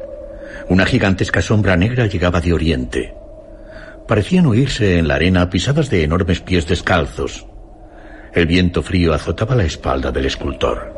Una 0.68 0.86
gigantesca 0.86 1.42
sombra 1.42 1.76
negra 1.76 2.06
llegaba 2.06 2.40
de 2.40 2.52
oriente. 2.52 3.12
Parecían 4.06 4.46
oírse 4.46 4.98
en 4.98 5.08
la 5.08 5.16
arena 5.16 5.50
pisadas 5.50 5.90
de 5.90 6.04
enormes 6.04 6.38
pies 6.38 6.64
descalzos. 6.68 7.44
El 8.32 8.46
viento 8.46 8.84
frío 8.84 9.14
azotaba 9.14 9.56
la 9.56 9.64
espalda 9.64 10.12
del 10.12 10.26
escultor. 10.26 10.94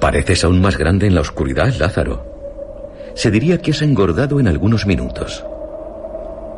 Pareces 0.00 0.42
aún 0.42 0.62
más 0.62 0.78
grande 0.78 1.06
en 1.06 1.14
la 1.14 1.20
oscuridad, 1.20 1.70
Lázaro. 1.74 3.12
Se 3.14 3.30
diría 3.30 3.58
que 3.58 3.72
has 3.72 3.82
engordado 3.82 4.40
en 4.40 4.48
algunos 4.48 4.86
minutos. 4.86 5.44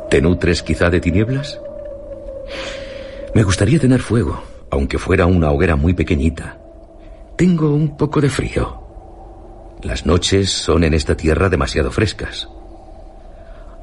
¿Te 0.09 0.23
nutres 0.23 0.63
quizá 0.63 0.89
de 0.89 1.01
tinieblas? 1.01 1.61
Me 3.35 3.43
gustaría 3.43 3.79
tener 3.79 4.01
fuego, 4.01 4.43
aunque 4.71 4.99
fuera 4.99 5.27
una 5.27 5.51
hoguera 5.51 5.77
muy 5.77 5.95
pequeñita. 5.95 6.59
Tengo 7.37 7.75
un 7.75 7.97
poco 7.97 8.21
de 8.21 8.31
frío. 8.31 8.83
Las 9.83 10.07
noches 10.07 10.51
son 10.51 10.85
en 10.85 10.95
esta 10.95 11.17
tierra 11.17 11.49
demasiado 11.49 11.91
frescas. 11.91 12.49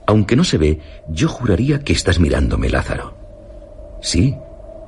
Aunque 0.07 0.36
no 0.36 0.43
se 0.43 0.57
ve, 0.57 0.80
yo 1.07 1.30
juraría 1.30 1.80
que 1.80 1.93
estás 1.93 2.20
mirándome, 2.20 2.70
Lázaro. 2.70 3.14
Sí, 4.01 4.36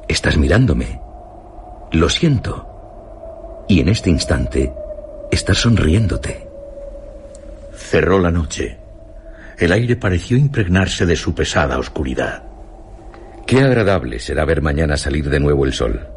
estás 0.08 0.38
mirándome. 0.38 1.00
Lo 1.92 2.10
siento. 2.10 3.64
Y 3.70 3.80
en 3.80 3.90
este 3.90 4.10
instante 4.10 4.74
estás 5.32 5.60
sonriéndote. 5.60 6.48
Cerró 7.76 8.20
la 8.20 8.32
noche. 8.32 8.78
El 9.58 9.72
aire 9.72 9.96
pareció 9.96 10.38
impregnarse 10.38 11.06
de 11.06 11.16
su 11.16 11.34
pesada 11.34 11.78
oscuridad. 11.78 12.44
Qué 13.56 13.62
agradable 13.62 14.20
será 14.20 14.44
ver 14.44 14.62
mañana 14.62 14.98
salir 14.98 15.30
de 15.30 15.40
nuevo 15.40 15.64
el 15.64 15.72
sol. 15.72 16.10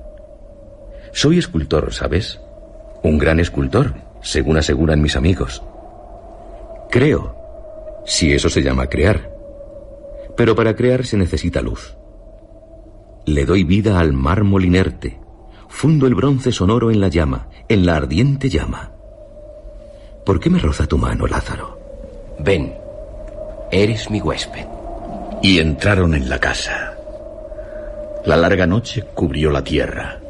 Soy 1.13 1.39
escultor, 1.39 1.95
¿sabes? 1.95 2.41
Un 3.05 3.17
gran 3.17 3.39
escultor, 3.39 3.95
según 4.23 4.57
aseguran 4.57 5.01
mis 5.01 5.15
amigos. 5.15 5.63
Creo, 6.91 7.37
si 8.05 8.33
eso 8.33 8.49
se 8.49 8.61
llama 8.61 8.89
crear. 8.89 9.31
Pero 10.37 10.57
para 10.57 10.75
crear 10.75 11.07
se 11.07 11.17
necesita 11.17 11.63
luz. 11.63 11.97
Le 13.25 13.45
doy 13.45 13.63
vida 13.63 14.01
al 14.01 14.13
mármol 14.13 14.65
inerte. 14.65 15.21
Fundo 15.69 16.09
el 16.09 16.17
bronce 16.17 16.51
sonoro 16.51 16.91
en 16.91 17.01
la 17.01 17.07
llama, 17.07 17.51
en 17.69 17.87
la 17.87 17.95
ardiente 17.95 18.49
llama. 18.49 18.91
¿Por 20.27 20.41
qué 20.41 20.51
me 20.51 20.59
roza 20.59 20.89
tu 20.89 20.99
mano, 20.99 21.29
Lázaro? 21.29 21.79
Ven, 22.41 22.75
eres 23.71 24.11
mi 24.11 24.21
huésped. 24.21 24.67
Y 25.41 25.61
entraron 25.61 26.17
en 26.17 26.29
la 26.29 26.41
casa. 26.41 26.98
La 28.29 28.37
larga 28.37 28.67
noche 28.67 29.05
cubrió 29.15 29.51
la 29.51 29.65
tierra. 29.65 30.21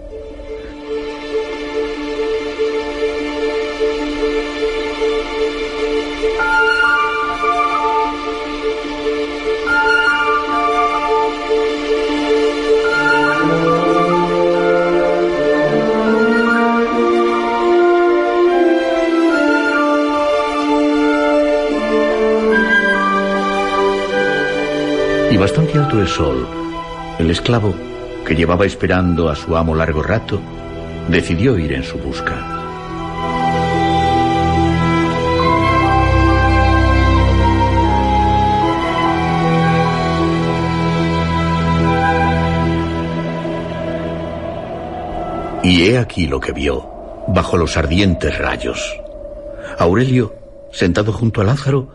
Y 25.33 25.37
bastante 25.37 25.79
alto 25.79 26.01
el 26.01 26.07
sol, 26.07 26.68
el 27.19 27.31
esclavo, 27.31 27.75
que 28.25 28.35
llevaba 28.35 28.65
esperando 28.65 29.29
a 29.29 29.35
su 29.35 29.57
amo 29.57 29.75
largo 29.75 30.03
rato, 30.03 30.41
decidió 31.09 31.59
ir 31.59 31.73
en 31.73 31.83
su 31.83 31.99
busca. 31.99 32.55
Y 45.65 45.87
he 45.87 45.99
aquí 45.99 46.27
lo 46.27 46.41
que 46.41 46.53
vio, 46.53 46.89
bajo 47.27 47.57
los 47.57 47.77
ardientes 47.77 48.39
rayos. 48.39 49.01
Aurelio, 49.79 50.35
sentado 50.73 51.13
junto 51.13 51.41
a 51.41 51.45
Lázaro, 51.45 51.89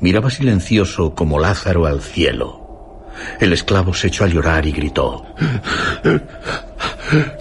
miraba 0.00 0.28
silencioso 0.28 1.14
como 1.14 1.38
Lázaro 1.38 1.86
al 1.86 2.02
cielo. 2.02 2.65
El 3.40 3.52
esclavo 3.52 3.94
se 3.94 4.08
echó 4.08 4.24
a 4.24 4.28
llorar 4.28 4.66
y 4.66 4.72
gritó. 4.72 5.26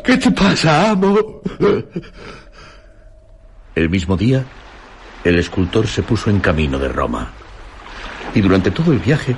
¿Qué 0.03 0.17
te 0.17 0.31
pasa, 0.31 0.91
amo? 0.91 1.41
El 3.75 3.89
mismo 3.89 4.15
día, 4.15 4.43
el 5.23 5.37
escultor 5.39 5.87
se 5.87 6.03
puso 6.03 6.29
en 6.29 6.39
camino 6.39 6.77
de 6.79 6.87
Roma. 6.87 7.31
Y 8.33 8.41
durante 8.41 8.71
todo 8.71 8.91
el 8.93 8.99
viaje 8.99 9.35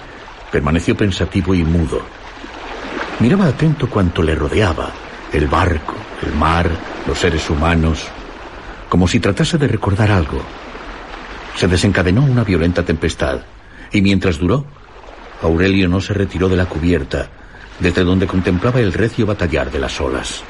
permaneció 0.51 0.95
pensativo 0.95 1.55
y 1.55 1.63
mudo. 1.63 2.01
Miraba 3.19 3.47
atento 3.47 3.89
cuanto 3.89 4.21
le 4.21 4.35
rodeaba, 4.35 4.91
el 5.33 5.47
barco, 5.47 5.95
el 6.23 6.33
mar, 6.33 6.69
los 7.07 7.17
seres 7.17 7.49
humanos, 7.49 8.05
como 8.89 9.07
si 9.07 9.19
tratase 9.19 9.57
de 9.57 9.67
recordar 9.67 10.11
algo. 10.11 10.41
Se 11.55 11.67
desencadenó 11.67 12.23
una 12.23 12.43
violenta 12.43 12.83
tempestad, 12.83 13.39
y 13.91 14.01
mientras 14.01 14.37
duró, 14.37 14.65
Aurelio 15.41 15.87
no 15.87 16.01
se 16.01 16.13
retiró 16.13 16.49
de 16.49 16.57
la 16.57 16.65
cubierta, 16.65 17.29
desde 17.79 18.03
donde 18.03 18.27
contemplaba 18.27 18.79
el 18.79 18.93
recio 18.93 19.25
batallar 19.25 19.71
de 19.71 19.79
las 19.79 19.99
olas. 20.01 20.43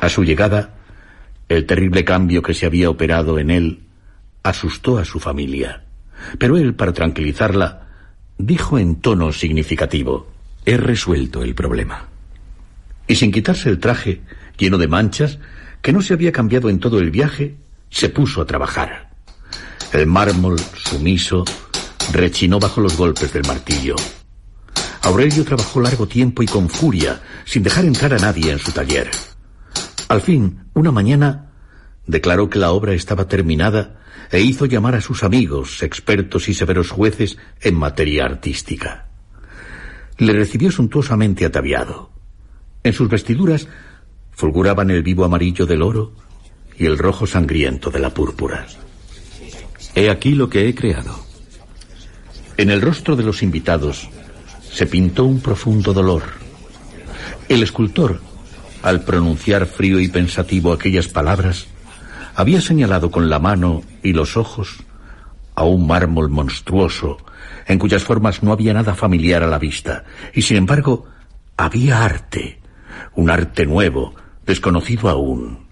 A 0.00 0.08
su 0.08 0.24
llegada, 0.24 0.74
el 1.48 1.66
terrible 1.66 2.04
cambio 2.04 2.42
que 2.42 2.54
se 2.54 2.66
había 2.66 2.90
operado 2.90 3.38
en 3.38 3.50
él 3.50 3.80
asustó 4.42 4.98
a 4.98 5.04
su 5.04 5.18
familia. 5.18 5.84
Pero 6.38 6.56
él, 6.56 6.74
para 6.74 6.92
tranquilizarla, 6.92 7.88
dijo 8.38 8.78
en 8.78 8.96
tono 8.96 9.32
significativo, 9.32 10.28
He 10.64 10.76
resuelto 10.76 11.42
el 11.42 11.54
problema. 11.54 12.08
Y 13.06 13.14
sin 13.14 13.30
quitarse 13.30 13.68
el 13.68 13.78
traje, 13.78 14.22
lleno 14.58 14.78
de 14.78 14.88
manchas, 14.88 15.38
que 15.80 15.92
no 15.92 16.02
se 16.02 16.12
había 16.12 16.32
cambiado 16.32 16.68
en 16.68 16.80
todo 16.80 16.98
el 16.98 17.12
viaje, 17.12 17.54
se 17.88 18.08
puso 18.08 18.40
a 18.42 18.46
trabajar. 18.46 19.10
El 19.92 20.06
mármol, 20.06 20.58
sumiso, 20.58 21.44
rechinó 22.12 22.58
bajo 22.58 22.80
los 22.80 22.96
golpes 22.96 23.32
del 23.32 23.46
martillo. 23.46 23.96
Aurelio 25.02 25.44
trabajó 25.44 25.80
largo 25.80 26.06
tiempo 26.08 26.42
y 26.42 26.46
con 26.46 26.68
furia, 26.68 27.20
sin 27.44 27.62
dejar 27.62 27.84
entrar 27.84 28.12
a 28.14 28.18
nadie 28.18 28.50
en 28.50 28.58
su 28.58 28.72
taller. 28.72 29.10
Al 30.08 30.20
fin, 30.20 30.64
una 30.74 30.90
mañana, 30.90 31.52
declaró 32.06 32.50
que 32.50 32.58
la 32.58 32.72
obra 32.72 32.92
estaba 32.92 33.28
terminada 33.28 34.00
e 34.30 34.40
hizo 34.40 34.66
llamar 34.66 34.94
a 34.94 35.00
sus 35.00 35.22
amigos, 35.22 35.82
expertos 35.82 36.48
y 36.48 36.54
severos 36.54 36.90
jueces 36.90 37.38
en 37.60 37.76
materia 37.76 38.24
artística. 38.24 39.08
Le 40.18 40.32
recibió 40.32 40.70
suntuosamente 40.70 41.44
ataviado. 41.44 42.10
En 42.82 42.92
sus 42.92 43.08
vestiduras 43.08 43.68
fulguraban 44.32 44.90
el 44.90 45.02
vivo 45.02 45.24
amarillo 45.24 45.66
del 45.66 45.82
oro 45.82 46.14
y 46.78 46.86
el 46.86 46.98
rojo 46.98 47.26
sangriento 47.26 47.90
de 47.90 48.00
la 48.00 48.10
púrpura. 48.10 48.66
He 49.94 50.10
aquí 50.10 50.32
lo 50.32 50.48
que 50.48 50.68
he 50.68 50.74
creado. 50.74 51.25
En 52.58 52.70
el 52.70 52.80
rostro 52.80 53.16
de 53.16 53.22
los 53.22 53.42
invitados 53.42 54.08
se 54.62 54.86
pintó 54.86 55.24
un 55.24 55.40
profundo 55.40 55.92
dolor. 55.92 56.22
El 57.50 57.62
escultor, 57.62 58.20
al 58.82 59.02
pronunciar 59.02 59.66
frío 59.66 60.00
y 60.00 60.08
pensativo 60.08 60.72
aquellas 60.72 61.08
palabras, 61.08 61.66
había 62.34 62.62
señalado 62.62 63.10
con 63.10 63.28
la 63.28 63.38
mano 63.38 63.82
y 64.02 64.14
los 64.14 64.38
ojos 64.38 64.78
a 65.54 65.64
un 65.64 65.86
mármol 65.86 66.30
monstruoso 66.30 67.18
en 67.66 67.78
cuyas 67.78 68.04
formas 68.04 68.42
no 68.42 68.52
había 68.52 68.72
nada 68.72 68.94
familiar 68.94 69.42
a 69.42 69.48
la 69.48 69.58
vista, 69.58 70.04
y 70.32 70.42
sin 70.42 70.56
embargo 70.56 71.06
había 71.56 72.04
arte, 72.04 72.60
un 73.14 73.30
arte 73.30 73.66
nuevo, 73.66 74.14
desconocido 74.46 75.08
aún. 75.08 75.66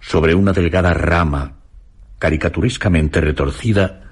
Sobre 0.00 0.34
una 0.34 0.52
delgada 0.52 0.92
rama, 0.94 1.54
caricaturescamente 2.18 3.20
retorcida, 3.20 4.03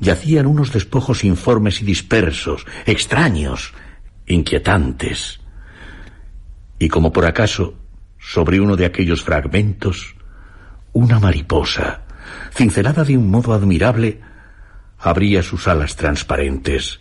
yacían 0.00 0.46
unos 0.46 0.72
despojos 0.72 1.24
informes 1.24 1.80
y 1.80 1.84
dispersos, 1.84 2.66
extraños, 2.86 3.72
inquietantes. 4.26 5.40
Y 6.78 6.88
como 6.88 7.12
por 7.12 7.26
acaso, 7.26 7.74
sobre 8.18 8.60
uno 8.60 8.76
de 8.76 8.86
aquellos 8.86 9.22
fragmentos, 9.22 10.16
una 10.92 11.18
mariposa, 11.18 12.02
cincelada 12.54 13.04
de 13.04 13.16
un 13.16 13.30
modo 13.30 13.52
admirable, 13.52 14.20
abría 14.98 15.42
sus 15.42 15.68
alas 15.68 15.96
transparentes, 15.96 17.00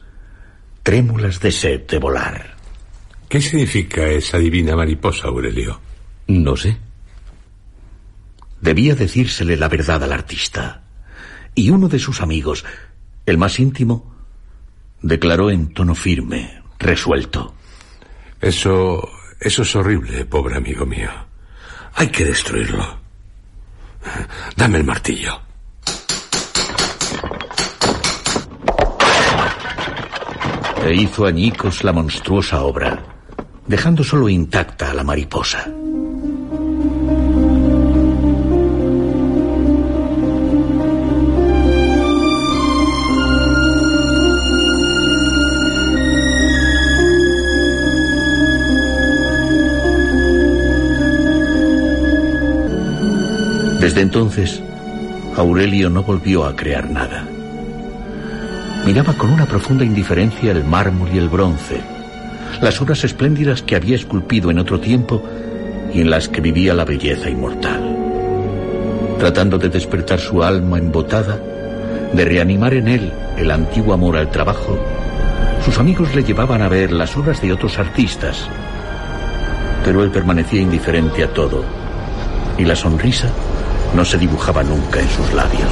trémulas 0.83 1.39
de 1.39 1.51
sed 1.51 1.87
de 1.87 1.97
volar. 1.97 2.55
¿Qué 3.29 3.41
significa 3.41 4.07
esa 4.07 4.37
divina 4.37 4.75
mariposa, 4.75 5.27
Aurelio? 5.27 5.79
No 6.27 6.55
sé. 6.55 6.77
Debía 8.61 8.95
decírsele 8.95 9.57
la 9.57 9.69
verdad 9.69 10.03
al 10.03 10.13
artista. 10.13 10.82
Y 11.55 11.69
uno 11.69 11.87
de 11.87 11.99
sus 11.99 12.21
amigos, 12.21 12.65
el 13.25 13.37
más 13.37 13.59
íntimo, 13.59 14.13
declaró 15.01 15.49
en 15.49 15.73
tono 15.73 15.95
firme, 15.95 16.61
resuelto. 16.79 17.53
Eso. 18.41 19.07
eso 19.39 19.61
es 19.61 19.75
horrible, 19.75 20.25
pobre 20.25 20.57
amigo 20.57 20.85
mío. 20.85 21.09
Hay 21.95 22.07
que 22.07 22.25
destruirlo. 22.25 22.97
Dame 24.57 24.79
el 24.79 24.83
martillo. 24.83 25.39
E 30.85 30.93
hizo 30.95 31.25
añicos 31.25 31.83
la 31.83 31.93
monstruosa 31.93 32.61
obra, 32.63 33.01
dejando 33.67 34.03
solo 34.03 34.27
intacta 34.27 34.91
a 34.91 34.93
la 34.93 35.03
mariposa. 35.03 35.71
Desde 53.83 53.99
entonces, 53.99 54.63
Aurelio 55.35 55.89
no 55.89 56.03
volvió 56.03 56.45
a 56.45 56.55
crear 56.55 56.89
nada. 56.89 57.27
Miraba 58.85 59.11
con 59.11 59.29
una 59.29 59.45
profunda 59.45 59.83
indiferencia 59.83 60.53
el 60.53 60.63
mármol 60.63 61.09
y 61.13 61.17
el 61.17 61.27
bronce, 61.27 61.81
las 62.61 62.81
obras 62.81 63.03
espléndidas 63.03 63.61
que 63.61 63.75
había 63.75 63.97
esculpido 63.97 64.49
en 64.51 64.59
otro 64.59 64.79
tiempo 64.79 65.21
y 65.93 65.99
en 65.99 66.09
las 66.09 66.29
que 66.29 66.39
vivía 66.39 66.73
la 66.73 66.85
belleza 66.85 67.29
inmortal. 67.29 67.97
Tratando 69.19 69.57
de 69.57 69.67
despertar 69.67 70.21
su 70.21 70.41
alma 70.41 70.77
embotada, 70.77 71.37
de 72.13 72.23
reanimar 72.23 72.75
en 72.75 72.87
él 72.87 73.11
el 73.37 73.51
antiguo 73.51 73.93
amor 73.93 74.15
al 74.15 74.31
trabajo, 74.31 74.79
sus 75.65 75.77
amigos 75.77 76.15
le 76.15 76.23
llevaban 76.23 76.61
a 76.61 76.69
ver 76.69 76.93
las 76.93 77.17
obras 77.17 77.41
de 77.41 77.51
otros 77.51 77.77
artistas, 77.77 78.47
pero 79.83 80.05
él 80.05 80.09
permanecía 80.09 80.61
indiferente 80.61 81.21
a 81.25 81.33
todo 81.33 81.65
y 82.57 82.63
la 82.63 82.77
sonrisa 82.77 83.27
no 83.93 84.03
se 84.03 84.17
dibujaba 84.17 84.63
nunca 84.63 84.99
en 84.99 85.09
sus 85.09 85.33
labios. 85.33 85.71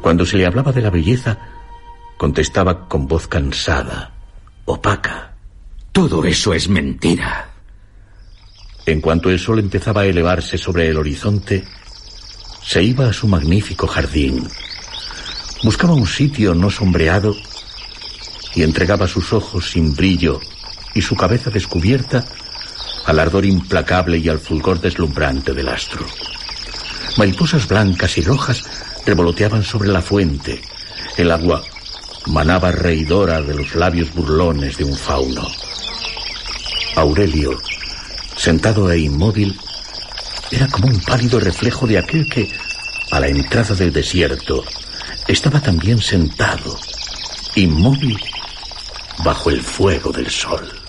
Cuando 0.00 0.26
se 0.26 0.36
le 0.36 0.46
hablaba 0.46 0.72
de 0.72 0.82
la 0.82 0.90
belleza, 0.90 1.38
contestaba 2.18 2.88
con 2.88 3.08
voz 3.08 3.26
cansada, 3.26 4.12
opaca. 4.66 5.34
Todo 5.92 6.24
eso 6.24 6.52
es 6.52 6.68
mentira. 6.68 7.48
En 8.86 9.00
cuanto 9.00 9.30
el 9.30 9.38
sol 9.38 9.58
empezaba 9.58 10.02
a 10.02 10.06
elevarse 10.06 10.58
sobre 10.58 10.88
el 10.88 10.98
horizonte, 10.98 11.64
se 12.62 12.82
iba 12.82 13.08
a 13.08 13.12
su 13.12 13.28
magnífico 13.28 13.86
jardín. 13.86 14.46
Buscaba 15.62 15.94
un 15.94 16.06
sitio 16.06 16.54
no 16.54 16.70
sombreado 16.70 17.34
y 18.54 18.62
entregaba 18.62 19.08
sus 19.08 19.32
ojos 19.32 19.70
sin 19.70 19.94
brillo 19.94 20.40
y 20.94 21.00
su 21.00 21.16
cabeza 21.16 21.50
descubierta 21.50 22.24
al 23.06 23.18
ardor 23.18 23.44
implacable 23.44 24.18
y 24.18 24.28
al 24.28 24.38
fulgor 24.38 24.80
deslumbrante 24.80 25.52
del 25.52 25.68
astro. 25.68 26.04
Mariposas 27.16 27.68
blancas 27.68 28.18
y 28.18 28.22
rojas 28.22 28.64
revoloteaban 29.06 29.62
sobre 29.62 29.88
la 29.88 30.02
fuente. 30.02 30.60
El 31.16 31.30
agua 31.30 31.62
manaba 32.26 32.72
reidora 32.72 33.40
de 33.40 33.54
los 33.54 33.74
labios 33.74 34.12
burlones 34.12 34.76
de 34.78 34.84
un 34.84 34.96
fauno. 34.96 35.46
Aurelio, 36.96 37.60
sentado 38.36 38.90
e 38.90 38.98
inmóvil, 38.98 39.56
era 40.50 40.66
como 40.68 40.88
un 40.88 41.00
pálido 41.00 41.38
reflejo 41.38 41.86
de 41.86 41.98
aquel 41.98 42.28
que, 42.28 42.50
a 43.10 43.20
la 43.20 43.28
entrada 43.28 43.74
del 43.74 43.92
desierto, 43.92 44.64
estaba 45.28 45.60
también 45.60 46.00
sentado, 46.00 46.76
inmóvil, 47.54 48.18
bajo 49.24 49.50
el 49.50 49.62
fuego 49.62 50.10
del 50.10 50.30
sol. 50.30 50.83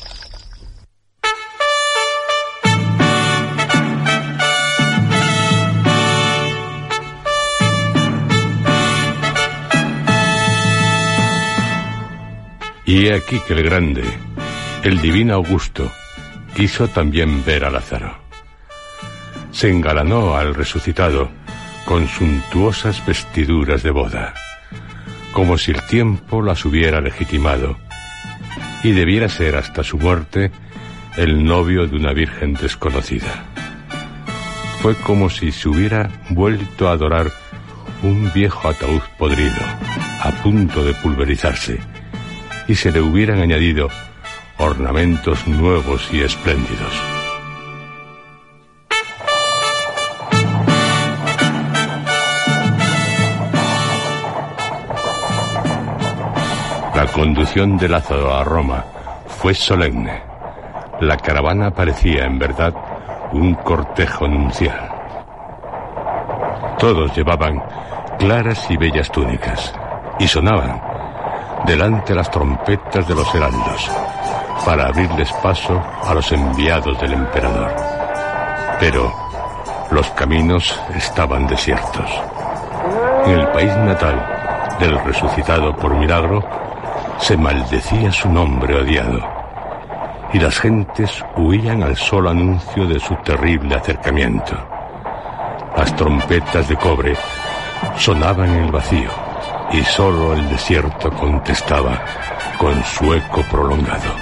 Y 12.96 13.08
he 13.08 13.14
aquí 13.14 13.42
que 13.46 13.52
el 13.52 13.64
grande, 13.64 14.06
el 14.82 15.02
divino 15.02 15.34
Augusto, 15.34 15.92
quiso 16.56 16.88
también 16.88 17.44
ver 17.44 17.66
a 17.66 17.70
Lázaro. 17.70 18.16
Se 19.52 19.70
engalanó 19.70 20.38
al 20.38 20.56
resucitado 20.56 21.30
con 21.84 22.08
suntuosas 22.08 23.06
vestiduras 23.06 23.84
de 23.84 23.92
boda, 23.92 24.34
como 25.34 25.58
si 25.58 25.72
el 25.72 25.82
tiempo 25.88 26.42
las 26.42 26.64
hubiera 26.64 27.02
legitimado, 27.02 27.76
y 28.82 28.94
debiera 28.94 29.28
ser 29.28 29.58
hasta 29.58 29.84
su 29.84 29.98
muerte 29.98 30.52
el 31.18 31.44
novio 31.44 31.88
de 31.88 31.98
una 31.98 32.14
virgen 32.14 32.54
desconocida. 32.54 33.44
Fue 34.82 34.96
como 34.96 35.30
si 35.30 35.52
se 35.52 35.68
hubiera 35.68 36.10
vuelto 36.30 36.88
a 36.88 36.94
adorar 36.94 37.30
un 38.04 38.32
viejo 38.34 38.70
ataúd 38.70 39.02
podrido, 39.18 39.60
a 40.22 40.32
punto 40.42 40.82
de 40.86 40.94
pulverizarse, 40.94 41.82
y 42.68 42.76
se 42.76 42.92
le 42.92 43.02
hubieran 43.02 43.40
añadido 43.40 43.90
ornamentos 44.58 45.48
nuevos 45.48 46.10
y 46.12 46.22
espléndidos. 46.22 46.94
La 56.96 57.08
conducción 57.08 57.78
de 57.78 57.90
Lázaro 57.90 58.34
a 58.34 58.44
Roma 58.44 58.86
fue 59.28 59.54
solemne. 59.54 60.22
La 61.02 61.18
caravana 61.18 61.72
parecía 61.72 62.26
en 62.26 62.40
verdad 62.40 62.74
un 63.34 63.54
cortejo 63.56 64.28
nupcial. 64.28 64.92
Todos 66.80 67.16
llevaban 67.16 67.62
claras 68.18 68.70
y 68.72 68.78
bellas 68.78 69.12
túnicas 69.12 69.74
y 70.20 70.28
sonaban 70.28 70.95
delante 71.66 72.14
las 72.14 72.30
trompetas 72.30 73.08
de 73.08 73.16
los 73.16 73.34
heraldos 73.34 73.92
para 74.66 74.88
abrirles 74.88 75.32
paso 75.34 75.82
a 76.04 76.14
los 76.14 76.32
enviados 76.32 77.00
del 77.02 77.14
emperador. 77.14 77.74
Pero 78.80 79.14
los 79.92 80.10
caminos 80.12 80.80
estaban 80.96 81.48
desiertos. 81.48 82.10
En 83.26 83.40
el 83.40 83.48
país 83.50 83.76
natal 83.78 84.78
del 84.80 84.98
resucitado 85.04 85.76
por 85.76 85.96
milagro 85.96 86.44
se 87.18 87.38
maldecía 87.38 88.12
su 88.12 88.30
nombre 88.30 88.82
odiado 88.82 89.20
y 90.34 90.40
las 90.40 90.60
gentes 90.60 91.24
huían 91.38 91.82
al 91.84 91.96
solo 91.96 92.30
anuncio 92.30 92.86
de 92.88 93.00
su 93.00 93.16
terrible 93.18 93.76
acercamiento. 93.76 94.56
Las 95.78 95.96
trompetas 95.96 96.68
de 96.68 96.76
cobre 96.76 97.16
sonaban 97.98 98.50
en 98.50 98.64
el 98.66 98.72
vacío 98.72 99.25
y 99.72 99.84
solo 99.84 100.34
el 100.34 100.50
desierto 100.50 101.10
contestaba 101.12 102.04
con 102.58 102.84
su 102.84 103.14
eco 103.14 103.42
prolongado. 103.44 104.14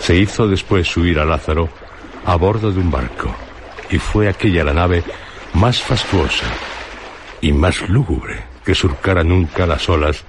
Se 0.00 0.16
hizo 0.16 0.48
después 0.48 0.88
subir 0.88 1.18
a 1.18 1.24
Lázaro 1.24 1.68
a 2.24 2.36
bordo 2.36 2.72
de 2.72 2.80
un 2.80 2.90
barco 2.90 3.34
y 3.90 3.98
fue 3.98 4.28
aquella 4.28 4.64
la 4.64 4.72
nave 4.72 5.04
más 5.54 5.82
fastuosa 5.82 6.46
y 7.40 7.52
más 7.52 7.88
lúgubre 7.88 8.42
que 8.64 8.74
surcara 8.74 9.22
nunca 9.22 9.66
las 9.66 9.88
olas 9.88 10.24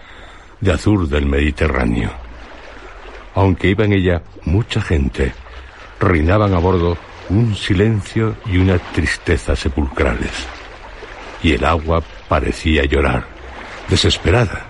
de 0.59 0.73
azul 0.73 1.09
del 1.09 1.25
Mediterráneo. 1.25 2.11
Aunque 3.35 3.69
iba 3.69 3.85
en 3.85 3.93
ella 3.93 4.21
mucha 4.43 4.81
gente, 4.81 5.33
reinaban 5.99 6.53
a 6.53 6.59
bordo 6.59 6.97
un 7.29 7.55
silencio 7.55 8.35
y 8.45 8.57
una 8.57 8.77
tristeza 8.79 9.55
sepulcrales. 9.55 10.31
Y 11.41 11.53
el 11.53 11.63
agua 11.63 12.03
parecía 12.27 12.83
llorar, 12.85 13.25
desesperada, 13.87 14.65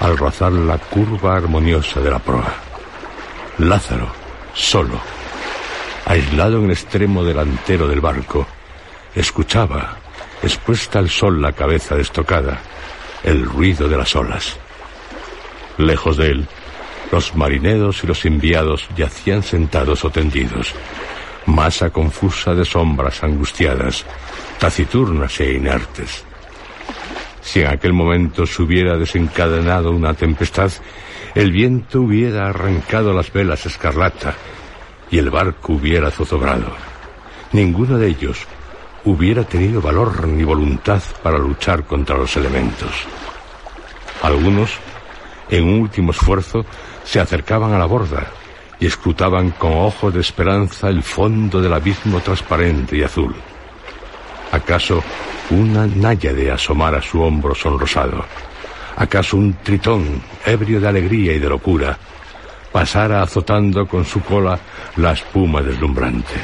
al 0.00 0.16
rozar 0.16 0.52
la 0.52 0.78
curva 0.78 1.36
armoniosa 1.36 2.00
de 2.00 2.10
la 2.10 2.18
proa. 2.18 2.54
Lázaro, 3.58 4.12
solo, 4.52 5.00
aislado 6.06 6.58
en 6.58 6.66
el 6.66 6.70
extremo 6.72 7.24
delantero 7.24 7.88
del 7.88 8.00
barco, 8.00 8.46
escuchaba, 9.14 9.96
expuesta 10.42 10.98
al 10.98 11.08
sol 11.08 11.40
la 11.40 11.52
cabeza 11.52 11.94
destocada, 11.94 12.60
el 13.22 13.44
ruido 13.44 13.88
de 13.88 13.96
las 13.96 14.14
olas. 14.14 14.56
Lejos 15.78 16.16
de 16.16 16.26
él, 16.26 16.48
los 17.10 17.34
marineros 17.34 18.04
y 18.04 18.06
los 18.06 18.24
enviados 18.24 18.88
yacían 18.96 19.42
sentados 19.42 20.04
o 20.04 20.10
tendidos, 20.10 20.74
masa 21.46 21.90
confusa 21.90 22.54
de 22.54 22.64
sombras 22.64 23.22
angustiadas, 23.22 24.04
taciturnas 24.58 25.40
e 25.40 25.54
inertes. 25.54 26.24
Si 27.40 27.60
en 27.60 27.68
aquel 27.68 27.92
momento 27.92 28.46
se 28.46 28.62
hubiera 28.62 28.96
desencadenado 28.96 29.90
una 29.90 30.14
tempestad, 30.14 30.72
el 31.34 31.52
viento 31.52 32.00
hubiera 32.00 32.48
arrancado 32.48 33.12
las 33.12 33.32
velas 33.32 33.66
escarlata 33.66 34.34
y 35.10 35.18
el 35.18 35.30
barco 35.30 35.74
hubiera 35.74 36.10
zozobrado. 36.10 36.72
Ninguno 37.52 37.98
de 37.98 38.08
ellos 38.08 38.46
hubiera 39.04 39.44
tenido 39.44 39.80
valor 39.80 40.26
ni 40.26 40.42
voluntad 40.42 41.02
para 41.22 41.38
luchar 41.38 41.84
contra 41.84 42.16
los 42.16 42.34
elementos. 42.36 42.90
Algunos, 44.22 44.70
en 45.50 45.64
un 45.64 45.80
último 45.80 46.12
esfuerzo, 46.12 46.64
se 47.04 47.20
acercaban 47.20 47.74
a 47.74 47.78
la 47.78 47.84
borda, 47.84 48.26
y 48.84 48.86
escrutaban 48.86 49.52
con 49.52 49.72
ojos 49.72 50.12
de 50.12 50.20
esperanza 50.20 50.90
el 50.90 51.02
fondo 51.02 51.58
del 51.58 51.72
abismo 51.72 52.20
transparente 52.20 52.98
y 52.98 53.02
azul. 53.02 53.34
¿Acaso 54.52 55.02
una 55.48 55.86
náyade 55.86 56.50
asomara 56.50 57.00
su 57.00 57.22
hombro 57.22 57.54
sonrosado? 57.54 58.22
¿Acaso 58.96 59.38
un 59.38 59.54
tritón, 59.62 60.20
ebrio 60.44 60.82
de 60.82 60.88
alegría 60.88 61.32
y 61.32 61.38
de 61.38 61.48
locura, 61.48 61.96
pasara 62.72 63.22
azotando 63.22 63.86
con 63.86 64.04
su 64.04 64.20
cola 64.20 64.58
la 64.96 65.12
espuma 65.12 65.62
deslumbrante? 65.62 66.34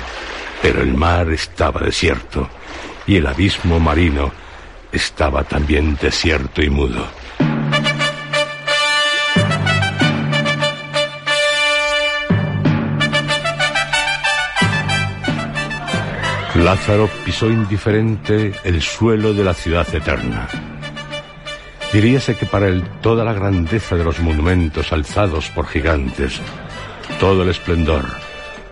Pero 0.62 0.80
el 0.80 0.94
mar 0.94 1.30
estaba 1.30 1.82
desierto 1.82 2.48
y 3.06 3.16
el 3.16 3.26
abismo 3.26 3.78
marino 3.78 4.32
estaba 4.90 5.44
también 5.44 5.98
desierto 6.00 6.62
y 6.62 6.70
mudo. 6.70 7.19
Lázaro 16.64 17.08
pisó 17.24 17.48
indiferente 17.48 18.52
el 18.64 18.82
suelo 18.82 19.32
de 19.32 19.44
la 19.44 19.54
ciudad 19.54 19.86
eterna. 19.94 20.46
Diríase 21.90 22.36
que 22.36 22.44
para 22.44 22.68
él 22.68 22.84
toda 23.00 23.24
la 23.24 23.32
grandeza 23.32 23.96
de 23.96 24.04
los 24.04 24.20
monumentos 24.20 24.92
alzados 24.92 25.48
por 25.50 25.66
gigantes, 25.66 26.38
todo 27.18 27.42
el 27.42 27.48
esplendor, 27.48 28.04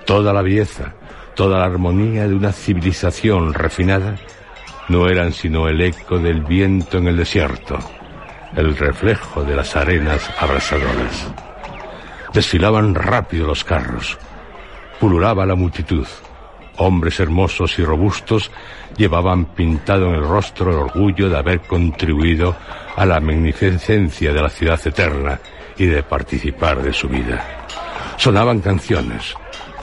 toda 0.04 0.34
la 0.34 0.42
belleza, 0.42 0.94
toda 1.34 1.58
la 1.58 1.64
armonía 1.64 2.28
de 2.28 2.34
una 2.34 2.52
civilización 2.52 3.54
refinada, 3.54 4.16
no 4.88 5.08
eran 5.08 5.32
sino 5.32 5.66
el 5.66 5.80
eco 5.80 6.18
del 6.18 6.42
viento 6.42 6.98
en 6.98 7.08
el 7.08 7.16
desierto, 7.16 7.78
el 8.54 8.76
reflejo 8.76 9.44
de 9.44 9.56
las 9.56 9.74
arenas 9.76 10.30
abrasadoras. 10.38 11.32
Desfilaban 12.34 12.94
rápido 12.94 13.46
los 13.46 13.64
carros, 13.64 14.18
pululaba 15.00 15.46
la 15.46 15.54
multitud, 15.54 16.06
Hombres 16.78 17.18
hermosos 17.18 17.76
y 17.78 17.84
robustos 17.84 18.52
llevaban 18.96 19.46
pintado 19.46 20.06
en 20.06 20.14
el 20.14 20.22
rostro 20.22 20.70
el 20.70 20.78
orgullo 20.78 21.28
de 21.28 21.36
haber 21.36 21.60
contribuido 21.62 22.56
a 22.96 23.04
la 23.04 23.18
magnificencia 23.20 24.32
de 24.32 24.42
la 24.42 24.48
ciudad 24.48 24.80
eterna 24.84 25.40
y 25.76 25.86
de 25.86 26.04
participar 26.04 26.80
de 26.80 26.92
su 26.92 27.08
vida. 27.08 27.66
Sonaban 28.16 28.60
canciones, 28.60 29.34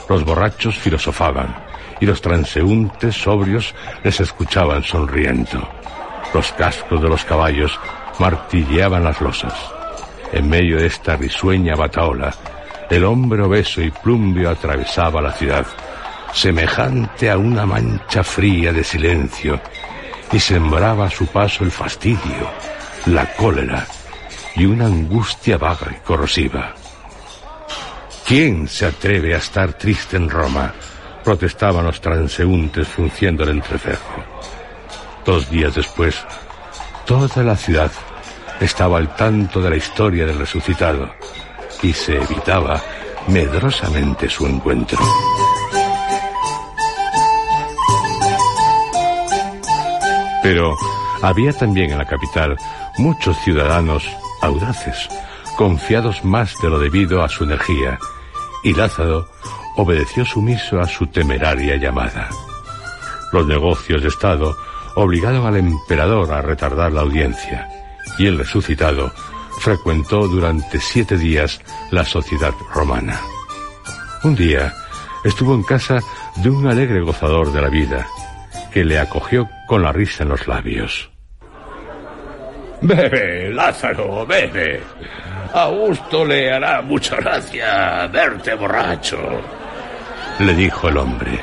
los 0.08 0.24
borrachos 0.24 0.78
filosofaban 0.78 1.54
y 2.00 2.06
los 2.06 2.22
transeúntes 2.22 3.14
sobrios 3.14 3.74
les 4.02 4.18
escuchaban 4.20 4.82
sonriendo. 4.82 5.68
Los 6.32 6.50
cascos 6.52 7.00
de 7.02 7.08
los 7.08 7.24
caballos 7.24 7.78
martilleaban 8.18 9.04
las 9.04 9.20
losas. 9.20 9.54
En 10.32 10.48
medio 10.48 10.78
de 10.78 10.86
esta 10.86 11.16
risueña 11.16 11.74
bataola, 11.74 12.34
el 12.88 13.04
hombre 13.04 13.42
obeso 13.42 13.82
y 13.82 13.90
plumbio 13.90 14.50
atravesaba 14.50 15.20
la 15.20 15.32
ciudad 15.32 15.66
semejante 16.32 17.30
a 17.30 17.38
una 17.38 17.66
mancha 17.66 18.22
fría 18.22 18.72
de 18.72 18.84
silencio, 18.84 19.60
y 20.32 20.40
sembraba 20.40 21.06
a 21.06 21.10
su 21.10 21.26
paso 21.26 21.64
el 21.64 21.70
fastidio, 21.70 22.50
la 23.06 23.34
cólera 23.34 23.86
y 24.56 24.64
una 24.64 24.86
angustia 24.86 25.58
vaga 25.58 25.92
y 25.92 26.04
corrosiva. 26.04 26.74
¿Quién 28.26 28.66
se 28.66 28.86
atreve 28.86 29.34
a 29.34 29.38
estar 29.38 29.74
triste 29.74 30.16
en 30.16 30.28
Roma? 30.28 30.74
protestaban 31.26 31.84
los 31.84 32.00
transeúntes 32.00 32.86
frunciendo 32.86 33.42
el 33.42 33.50
entrecejo. 33.50 34.22
Dos 35.24 35.50
días 35.50 35.74
después, 35.74 36.24
toda 37.04 37.42
la 37.42 37.56
ciudad 37.56 37.90
estaba 38.60 38.98
al 38.98 39.16
tanto 39.16 39.60
de 39.60 39.70
la 39.70 39.76
historia 39.76 40.24
del 40.24 40.38
resucitado 40.38 41.10
y 41.82 41.92
se 41.92 42.14
evitaba 42.16 42.80
medrosamente 43.26 44.30
su 44.30 44.46
encuentro. 44.46 45.00
Pero 50.46 50.76
había 51.22 51.52
también 51.52 51.90
en 51.90 51.98
la 51.98 52.04
capital 52.04 52.56
muchos 52.98 53.36
ciudadanos 53.40 54.08
audaces, 54.40 55.08
confiados 55.56 56.24
más 56.24 56.54
de 56.62 56.70
lo 56.70 56.78
debido 56.78 57.24
a 57.24 57.28
su 57.28 57.42
energía, 57.42 57.98
y 58.62 58.72
Lázaro 58.72 59.28
obedeció 59.74 60.24
sumiso 60.24 60.78
a 60.78 60.86
su 60.86 61.08
temeraria 61.08 61.74
llamada. 61.74 62.28
Los 63.32 63.44
negocios 63.48 64.02
de 64.02 64.06
Estado 64.06 64.56
obligaron 64.94 65.46
al 65.46 65.56
emperador 65.56 66.32
a 66.32 66.42
retardar 66.42 66.92
la 66.92 67.00
audiencia, 67.00 67.68
y 68.16 68.26
el 68.26 68.38
resucitado 68.38 69.10
frecuentó 69.58 70.28
durante 70.28 70.78
siete 70.78 71.18
días 71.18 71.60
la 71.90 72.04
sociedad 72.04 72.54
romana. 72.72 73.20
Un 74.22 74.36
día 74.36 74.72
estuvo 75.24 75.56
en 75.56 75.64
casa 75.64 75.98
de 76.36 76.50
un 76.50 76.68
alegre 76.68 77.00
gozador 77.00 77.52
de 77.52 77.62
la 77.62 77.68
vida, 77.68 78.06
que 78.76 78.84
le 78.84 78.98
acogió 78.98 79.48
con 79.66 79.82
la 79.82 79.90
risa 79.90 80.22
en 80.22 80.28
los 80.28 80.46
labios. 80.46 81.10
Bebe, 82.82 83.50
Lázaro, 83.50 84.26
bebe. 84.26 84.82
Augusto 85.54 86.26
le 86.26 86.52
hará 86.52 86.82
mucha 86.82 87.16
gracia 87.16 88.06
verte 88.08 88.52
borracho. 88.52 89.16
Le 90.40 90.52
dijo 90.52 90.90
el 90.90 90.98
hombre. 90.98 91.40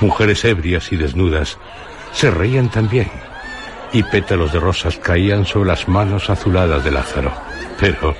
Mujeres 0.00 0.42
ebrias 0.46 0.90
y 0.90 0.96
desnudas 0.96 1.58
se 2.12 2.30
reían 2.30 2.70
también, 2.70 3.10
y 3.92 4.02
pétalos 4.02 4.50
de 4.50 4.60
rosas 4.60 4.96
caían 4.96 5.44
sobre 5.44 5.68
las 5.68 5.86
manos 5.86 6.30
azuladas 6.30 6.82
de 6.82 6.92
Lázaro. 6.92 7.30
Pero 7.78 8.16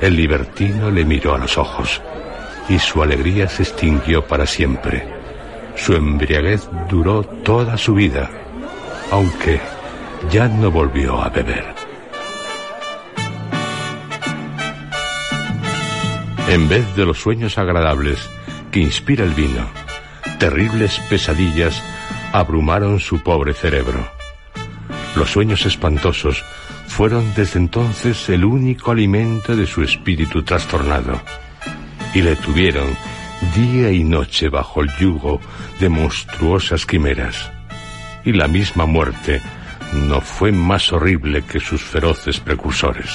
el 0.00 0.16
libertino 0.16 0.90
le 0.90 1.04
miró 1.04 1.34
a 1.34 1.38
los 1.38 1.58
ojos, 1.58 2.00
y 2.70 2.78
su 2.78 3.02
alegría 3.02 3.50
se 3.50 3.64
extinguió 3.64 4.24
para 4.24 4.46
siempre 4.46 5.21
su 5.76 5.94
embriaguez 5.94 6.68
duró 6.88 7.22
toda 7.22 7.76
su 7.76 7.94
vida, 7.94 8.30
aunque 9.10 9.60
ya 10.30 10.48
no 10.48 10.70
volvió 10.70 11.20
a 11.22 11.28
beber. 11.28 11.64
En 16.48 16.68
vez 16.68 16.94
de 16.96 17.06
los 17.06 17.18
sueños 17.18 17.56
agradables 17.56 18.18
que 18.70 18.80
inspira 18.80 19.24
el 19.24 19.32
vino, 19.32 19.66
terribles 20.38 20.98
pesadillas 21.08 21.82
abrumaron 22.32 23.00
su 23.00 23.22
pobre 23.22 23.54
cerebro. 23.54 24.06
Los 25.16 25.30
sueños 25.30 25.64
espantosos 25.66 26.44
fueron 26.88 27.32
desde 27.34 27.58
entonces 27.58 28.28
el 28.28 28.44
único 28.44 28.90
alimento 28.90 29.56
de 29.56 29.66
su 29.66 29.82
espíritu 29.82 30.42
trastornado 30.42 31.20
y 32.14 32.20
le 32.20 32.36
tuvieron 32.36 32.96
día 33.54 33.90
y 33.90 34.04
noche 34.04 34.48
bajo 34.48 34.82
el 34.82 34.90
yugo 34.98 35.40
de 35.80 35.88
monstruosas 35.88 36.86
quimeras. 36.86 37.50
Y 38.24 38.32
la 38.32 38.48
misma 38.48 38.86
muerte 38.86 39.40
no 39.92 40.20
fue 40.20 40.52
más 40.52 40.92
horrible 40.92 41.42
que 41.42 41.60
sus 41.60 41.82
feroces 41.82 42.40
precursores. 42.40 43.10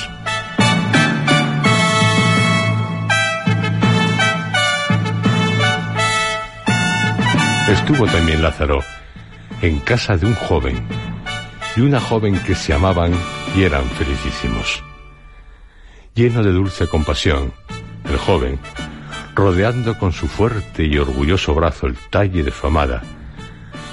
Estuvo 7.69 8.05
también 8.07 8.41
Lázaro 8.41 8.79
en 9.61 9.79
casa 9.79 10.17
de 10.17 10.25
un 10.25 10.35
joven 10.35 10.87
y 11.75 11.81
una 11.81 11.99
joven 11.99 12.39
que 12.39 12.55
se 12.55 12.73
amaban 12.73 13.11
y 13.55 13.63
eran 13.63 13.83
felicísimos. 13.91 14.83
Lleno 16.13 16.43
de 16.43 16.51
dulce 16.51 16.87
compasión, 16.87 17.53
el 18.09 18.17
joven 18.17 18.59
rodeando 19.37 19.99
con 19.99 20.13
su 20.13 20.27
fuerte 20.27 20.83
y 20.83 20.97
orgulloso 20.97 21.53
brazo 21.53 21.85
el 21.85 21.95
talle 21.95 22.41
de 22.41 22.49
su 22.49 22.65
amada, 22.65 23.03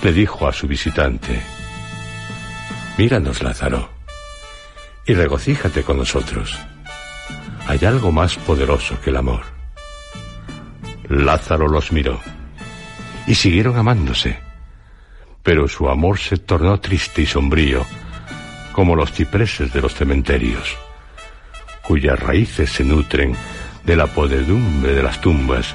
le 0.02 0.10
dijo 0.10 0.48
a 0.48 0.54
su 0.54 0.66
visitante, 0.66 1.38
Míranos, 2.96 3.42
Lázaro, 3.42 3.90
y 5.06 5.12
regocíjate 5.12 5.82
con 5.82 5.98
nosotros. 5.98 6.58
Hay 7.68 7.84
algo 7.84 8.10
más 8.10 8.36
poderoso 8.36 8.98
que 9.02 9.10
el 9.10 9.18
amor. 9.18 9.42
Lázaro 11.10 11.68
los 11.68 11.92
miró 11.92 12.18
y 13.26 13.34
siguieron 13.34 13.76
amándose, 13.76 14.38
pero 15.42 15.68
su 15.68 15.90
amor 15.90 16.18
se 16.18 16.38
tornó 16.38 16.80
triste 16.80 17.20
y 17.20 17.26
sombrío, 17.26 17.84
como 18.72 18.96
los 18.96 19.12
cipreses 19.12 19.74
de 19.74 19.82
los 19.82 19.92
cementerios, 19.92 20.74
cuyas 21.82 22.18
raíces 22.18 22.70
se 22.70 22.82
nutren 22.82 23.36
de 23.84 23.96
la 23.96 24.06
podredumbre 24.06 24.92
de 24.94 25.02
las 25.02 25.20
tumbas 25.20 25.74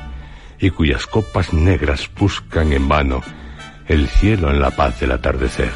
y 0.59 0.69
cuyas 0.71 1.07
copas 1.07 1.53
negras 1.53 2.09
buscan 2.17 2.73
en 2.73 2.87
vano 2.87 3.21
el 3.87 4.07
cielo 4.07 4.51
en 4.51 4.59
la 4.61 4.71
paz 4.71 4.99
del 4.99 5.11
atardecer. 5.11 5.71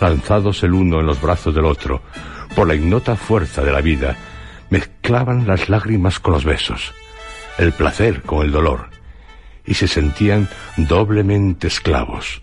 Lanzados 0.00 0.62
el 0.62 0.74
uno 0.74 1.00
en 1.00 1.06
los 1.06 1.20
brazos 1.20 1.54
del 1.54 1.64
otro, 1.64 2.02
por 2.54 2.68
la 2.68 2.74
ignota 2.74 3.16
fuerza 3.16 3.62
de 3.62 3.72
la 3.72 3.80
vida, 3.80 4.16
mezclaban 4.70 5.46
las 5.46 5.68
lágrimas 5.68 6.20
con 6.20 6.34
los 6.34 6.44
besos, 6.44 6.94
el 7.58 7.72
placer 7.72 8.22
con 8.22 8.44
el 8.44 8.52
dolor, 8.52 8.90
y 9.64 9.74
se 9.74 9.88
sentían 9.88 10.48
doblemente 10.76 11.66
esclavos, 11.66 12.42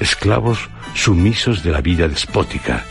esclavos 0.00 0.68
sumisos 0.94 1.62
de 1.62 1.70
la 1.70 1.80
vida 1.80 2.08
despótica, 2.08 2.84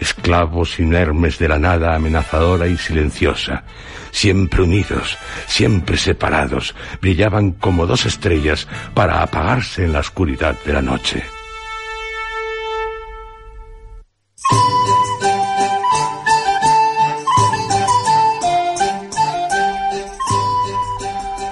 esclavos 0.00 0.78
inermes 0.78 1.38
de 1.38 1.48
la 1.48 1.58
nada 1.58 1.94
amenazadora 1.94 2.66
y 2.66 2.76
silenciosa, 2.76 3.64
siempre 4.10 4.62
unidos, 4.62 5.16
siempre 5.46 5.96
separados, 5.96 6.74
brillaban 7.00 7.52
como 7.52 7.86
dos 7.86 8.06
estrellas 8.06 8.68
para 8.94 9.22
apagarse 9.22 9.84
en 9.84 9.92
la 9.92 10.00
oscuridad 10.00 10.56
de 10.64 10.72
la 10.72 10.82
noche. 10.82 11.24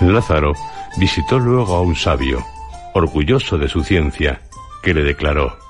Lázaro 0.00 0.52
visitó 0.98 1.38
luego 1.38 1.74
a 1.74 1.80
un 1.80 1.96
sabio, 1.96 2.44
orgulloso 2.92 3.56
de 3.56 3.68
su 3.68 3.82
ciencia, 3.82 4.40
que 4.82 4.92
le 4.92 5.02
declaró 5.02 5.63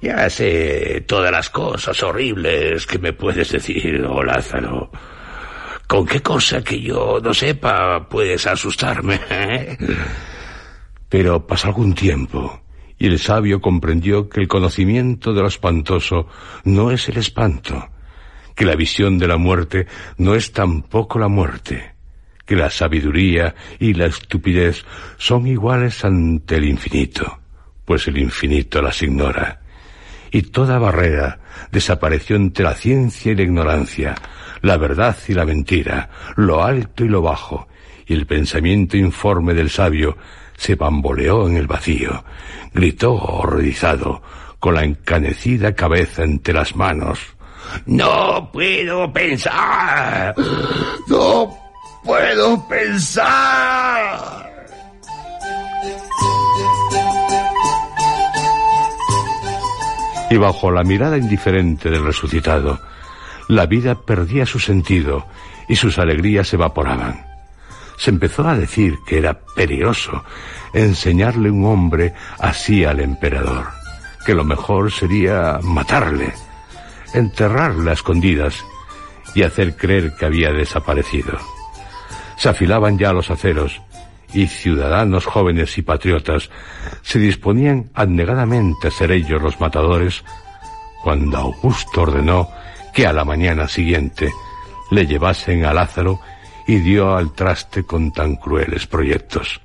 ya 0.00 0.30
sé 0.30 1.04
todas 1.06 1.30
las 1.30 1.50
cosas 1.50 2.02
horribles 2.02 2.86
que 2.86 2.98
me 2.98 3.12
puedes 3.12 3.52
decir, 3.52 4.04
oh 4.04 4.22
Lázaro. 4.22 4.90
¿Con 5.86 6.06
qué 6.06 6.22
cosa 6.22 6.62
que 6.62 6.80
yo 6.80 7.18
no 7.22 7.34
sepa 7.34 8.08
puedes 8.08 8.46
asustarme? 8.46 9.18
Pero 11.08 11.44
pasa 11.44 11.66
algún 11.66 11.94
tiempo 11.94 12.62
Y 12.96 13.08
el 13.08 13.18
sabio 13.18 13.60
comprendió 13.60 14.28
que 14.28 14.40
el 14.40 14.46
conocimiento 14.46 15.34
de 15.34 15.40
lo 15.40 15.48
espantoso 15.48 16.28
no 16.64 16.92
es 16.92 17.08
el 17.08 17.16
espanto, 17.16 17.88
que 18.54 18.64
la 18.64 18.76
visión 18.76 19.18
de 19.18 19.26
la 19.26 19.36
muerte 19.36 19.86
no 20.16 20.34
es 20.34 20.52
tampoco 20.52 21.18
la 21.18 21.28
muerte, 21.28 21.94
que 22.46 22.54
la 22.56 22.70
sabiduría 22.70 23.54
y 23.78 23.94
la 23.94 24.06
estupidez 24.06 24.84
son 25.16 25.46
iguales 25.46 26.04
ante 26.04 26.56
el 26.56 26.66
infinito, 26.66 27.40
pues 27.84 28.06
el 28.06 28.18
infinito 28.18 28.80
las 28.80 29.02
ignora. 29.02 29.60
Y 30.30 30.42
toda 30.42 30.78
barrera 30.78 31.40
desapareció 31.72 32.36
entre 32.36 32.64
la 32.64 32.74
ciencia 32.74 33.32
y 33.32 33.34
la 33.34 33.42
ignorancia, 33.42 34.14
la 34.62 34.76
verdad 34.76 35.16
y 35.28 35.34
la 35.34 35.44
mentira, 35.44 36.10
lo 36.36 36.62
alto 36.62 37.04
y 37.04 37.08
lo 37.08 37.22
bajo, 37.22 37.68
y 38.06 38.14
el 38.14 38.26
pensamiento 38.26 38.96
informe 38.96 39.54
del 39.54 39.70
sabio 39.70 40.16
se 40.56 40.74
bamboleó 40.74 41.48
en 41.48 41.56
el 41.56 41.66
vacío, 41.66 42.24
gritó 42.72 43.14
horrorizado, 43.14 44.22
con 44.60 44.74
la 44.74 44.84
encanecida 44.84 45.74
cabeza 45.74 46.22
entre 46.22 46.54
las 46.54 46.76
manos. 46.76 47.18
No 47.86 48.50
puedo 48.52 49.10
pensar. 49.12 50.34
No 51.08 51.56
puedo 52.04 52.68
pensar. 52.68 54.49
Y 60.30 60.36
bajo 60.36 60.70
la 60.70 60.84
mirada 60.84 61.18
indiferente 61.18 61.90
del 61.90 62.04
resucitado, 62.04 62.80
la 63.48 63.66
vida 63.66 63.96
perdía 63.96 64.46
su 64.46 64.58
sentido 64.58 65.26
y 65.68 65.76
sus 65.76 65.98
alegrías 65.98 66.52
evaporaban 66.54 67.30
se 68.00 68.08
empezó 68.08 68.48
a 68.48 68.56
decir 68.56 69.00
que 69.06 69.18
era 69.18 69.38
peligroso 69.54 70.24
enseñarle 70.72 71.50
un 71.50 71.66
hombre 71.66 72.14
así 72.38 72.82
al 72.82 72.98
emperador, 72.98 73.66
que 74.24 74.34
lo 74.34 74.42
mejor 74.42 74.90
sería 74.90 75.58
matarle, 75.62 76.32
enterrarle 77.12 77.90
a 77.90 77.92
escondidas 77.92 78.64
y 79.34 79.42
hacer 79.42 79.76
creer 79.76 80.14
que 80.18 80.24
había 80.24 80.50
desaparecido. 80.50 81.38
Se 82.38 82.48
afilaban 82.48 82.96
ya 82.96 83.12
los 83.12 83.30
aceros 83.30 83.82
y 84.32 84.46
ciudadanos 84.46 85.26
jóvenes 85.26 85.76
y 85.78 85.82
patriotas 85.82 86.50
se 87.02 87.18
disponían 87.18 87.90
abnegadamente 87.94 88.88
a 88.88 88.90
ser 88.90 89.12
ellos 89.12 89.42
los 89.42 89.60
matadores 89.60 90.24
cuando 91.02 91.38
Augusto 91.38 92.02
ordenó 92.02 92.48
que 92.92 93.06
a 93.06 93.12
la 93.12 93.24
mañana 93.24 93.68
siguiente 93.68 94.32
le 94.90 95.06
llevasen 95.06 95.64
a 95.64 95.72
Lázaro 95.72 96.20
y 96.66 96.78
dio 96.78 97.16
al 97.16 97.32
traste 97.32 97.84
con 97.84 98.12
tan 98.12 98.36
crueles 98.36 98.86
proyectos. 98.86 99.60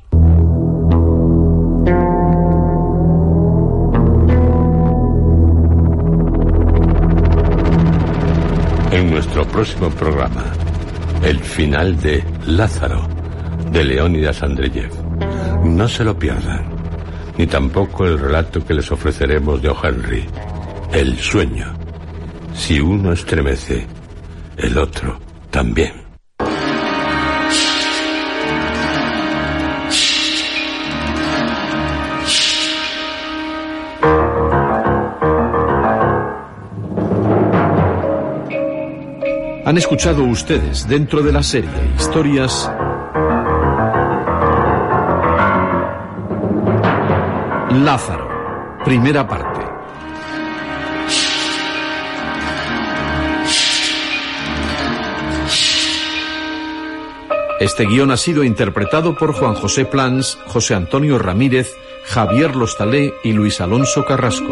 En 8.91 9.11
nuestro 9.11 9.45
próximo 9.45 9.89
programa, 9.89 10.45
el 11.23 11.39
final 11.39 11.99
de 11.99 12.23
Lázaro, 12.45 13.14
de 13.75 13.83
Leónidas 13.83 14.41
Andreyev. 14.41 14.89
No 15.65 15.89
se 15.89 16.05
lo 16.05 16.17
pierdan, 16.17 16.63
ni 17.37 17.45
tampoco 17.45 18.05
el 18.05 18.17
relato 18.17 18.65
que 18.65 18.73
les 18.73 18.89
ofreceremos 18.89 19.61
de 19.61 19.67
O. 19.67 19.75
Henry, 19.83 20.25
El 20.93 21.17
sueño. 21.17 21.75
Si 22.53 22.79
uno 22.79 23.11
estremece, 23.11 23.85
el 24.55 24.77
otro 24.77 25.19
también. 25.49 25.91
Han 39.65 39.77
escuchado 39.77 40.23
ustedes 40.23 40.87
dentro 40.87 41.21
de 41.23 41.33
la 41.33 41.43
serie 41.43 41.71
Historias 41.97 42.71
Lázaro, 47.85 48.27
primera 48.83 49.27
parte. 49.27 49.61
Este 57.59 57.85
guion 57.85 58.09
ha 58.09 58.17
sido 58.17 58.43
interpretado 58.43 59.15
por 59.15 59.33
Juan 59.33 59.53
José 59.53 59.85
Plans, 59.85 60.39
José 60.47 60.73
Antonio 60.73 61.19
Ramírez, 61.19 61.75
Javier 62.05 62.55
Lostalé 62.55 63.13
y 63.23 63.33
Luis 63.33 63.61
Alonso 63.61 64.03
Carrasco. 64.03 64.51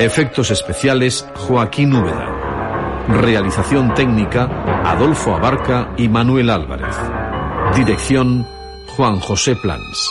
Efectos 0.00 0.50
especiales 0.50 1.24
Joaquín 1.36 1.94
Úbeda. 1.94 2.43
Realización 3.08 3.92
técnica 3.94 4.48
Adolfo 4.84 5.34
Abarca 5.34 5.90
y 5.96 6.08
Manuel 6.08 6.50
Álvarez. 6.50 6.96
Dirección 7.76 8.46
Juan 8.96 9.20
José 9.20 9.56
Plans. 9.56 10.10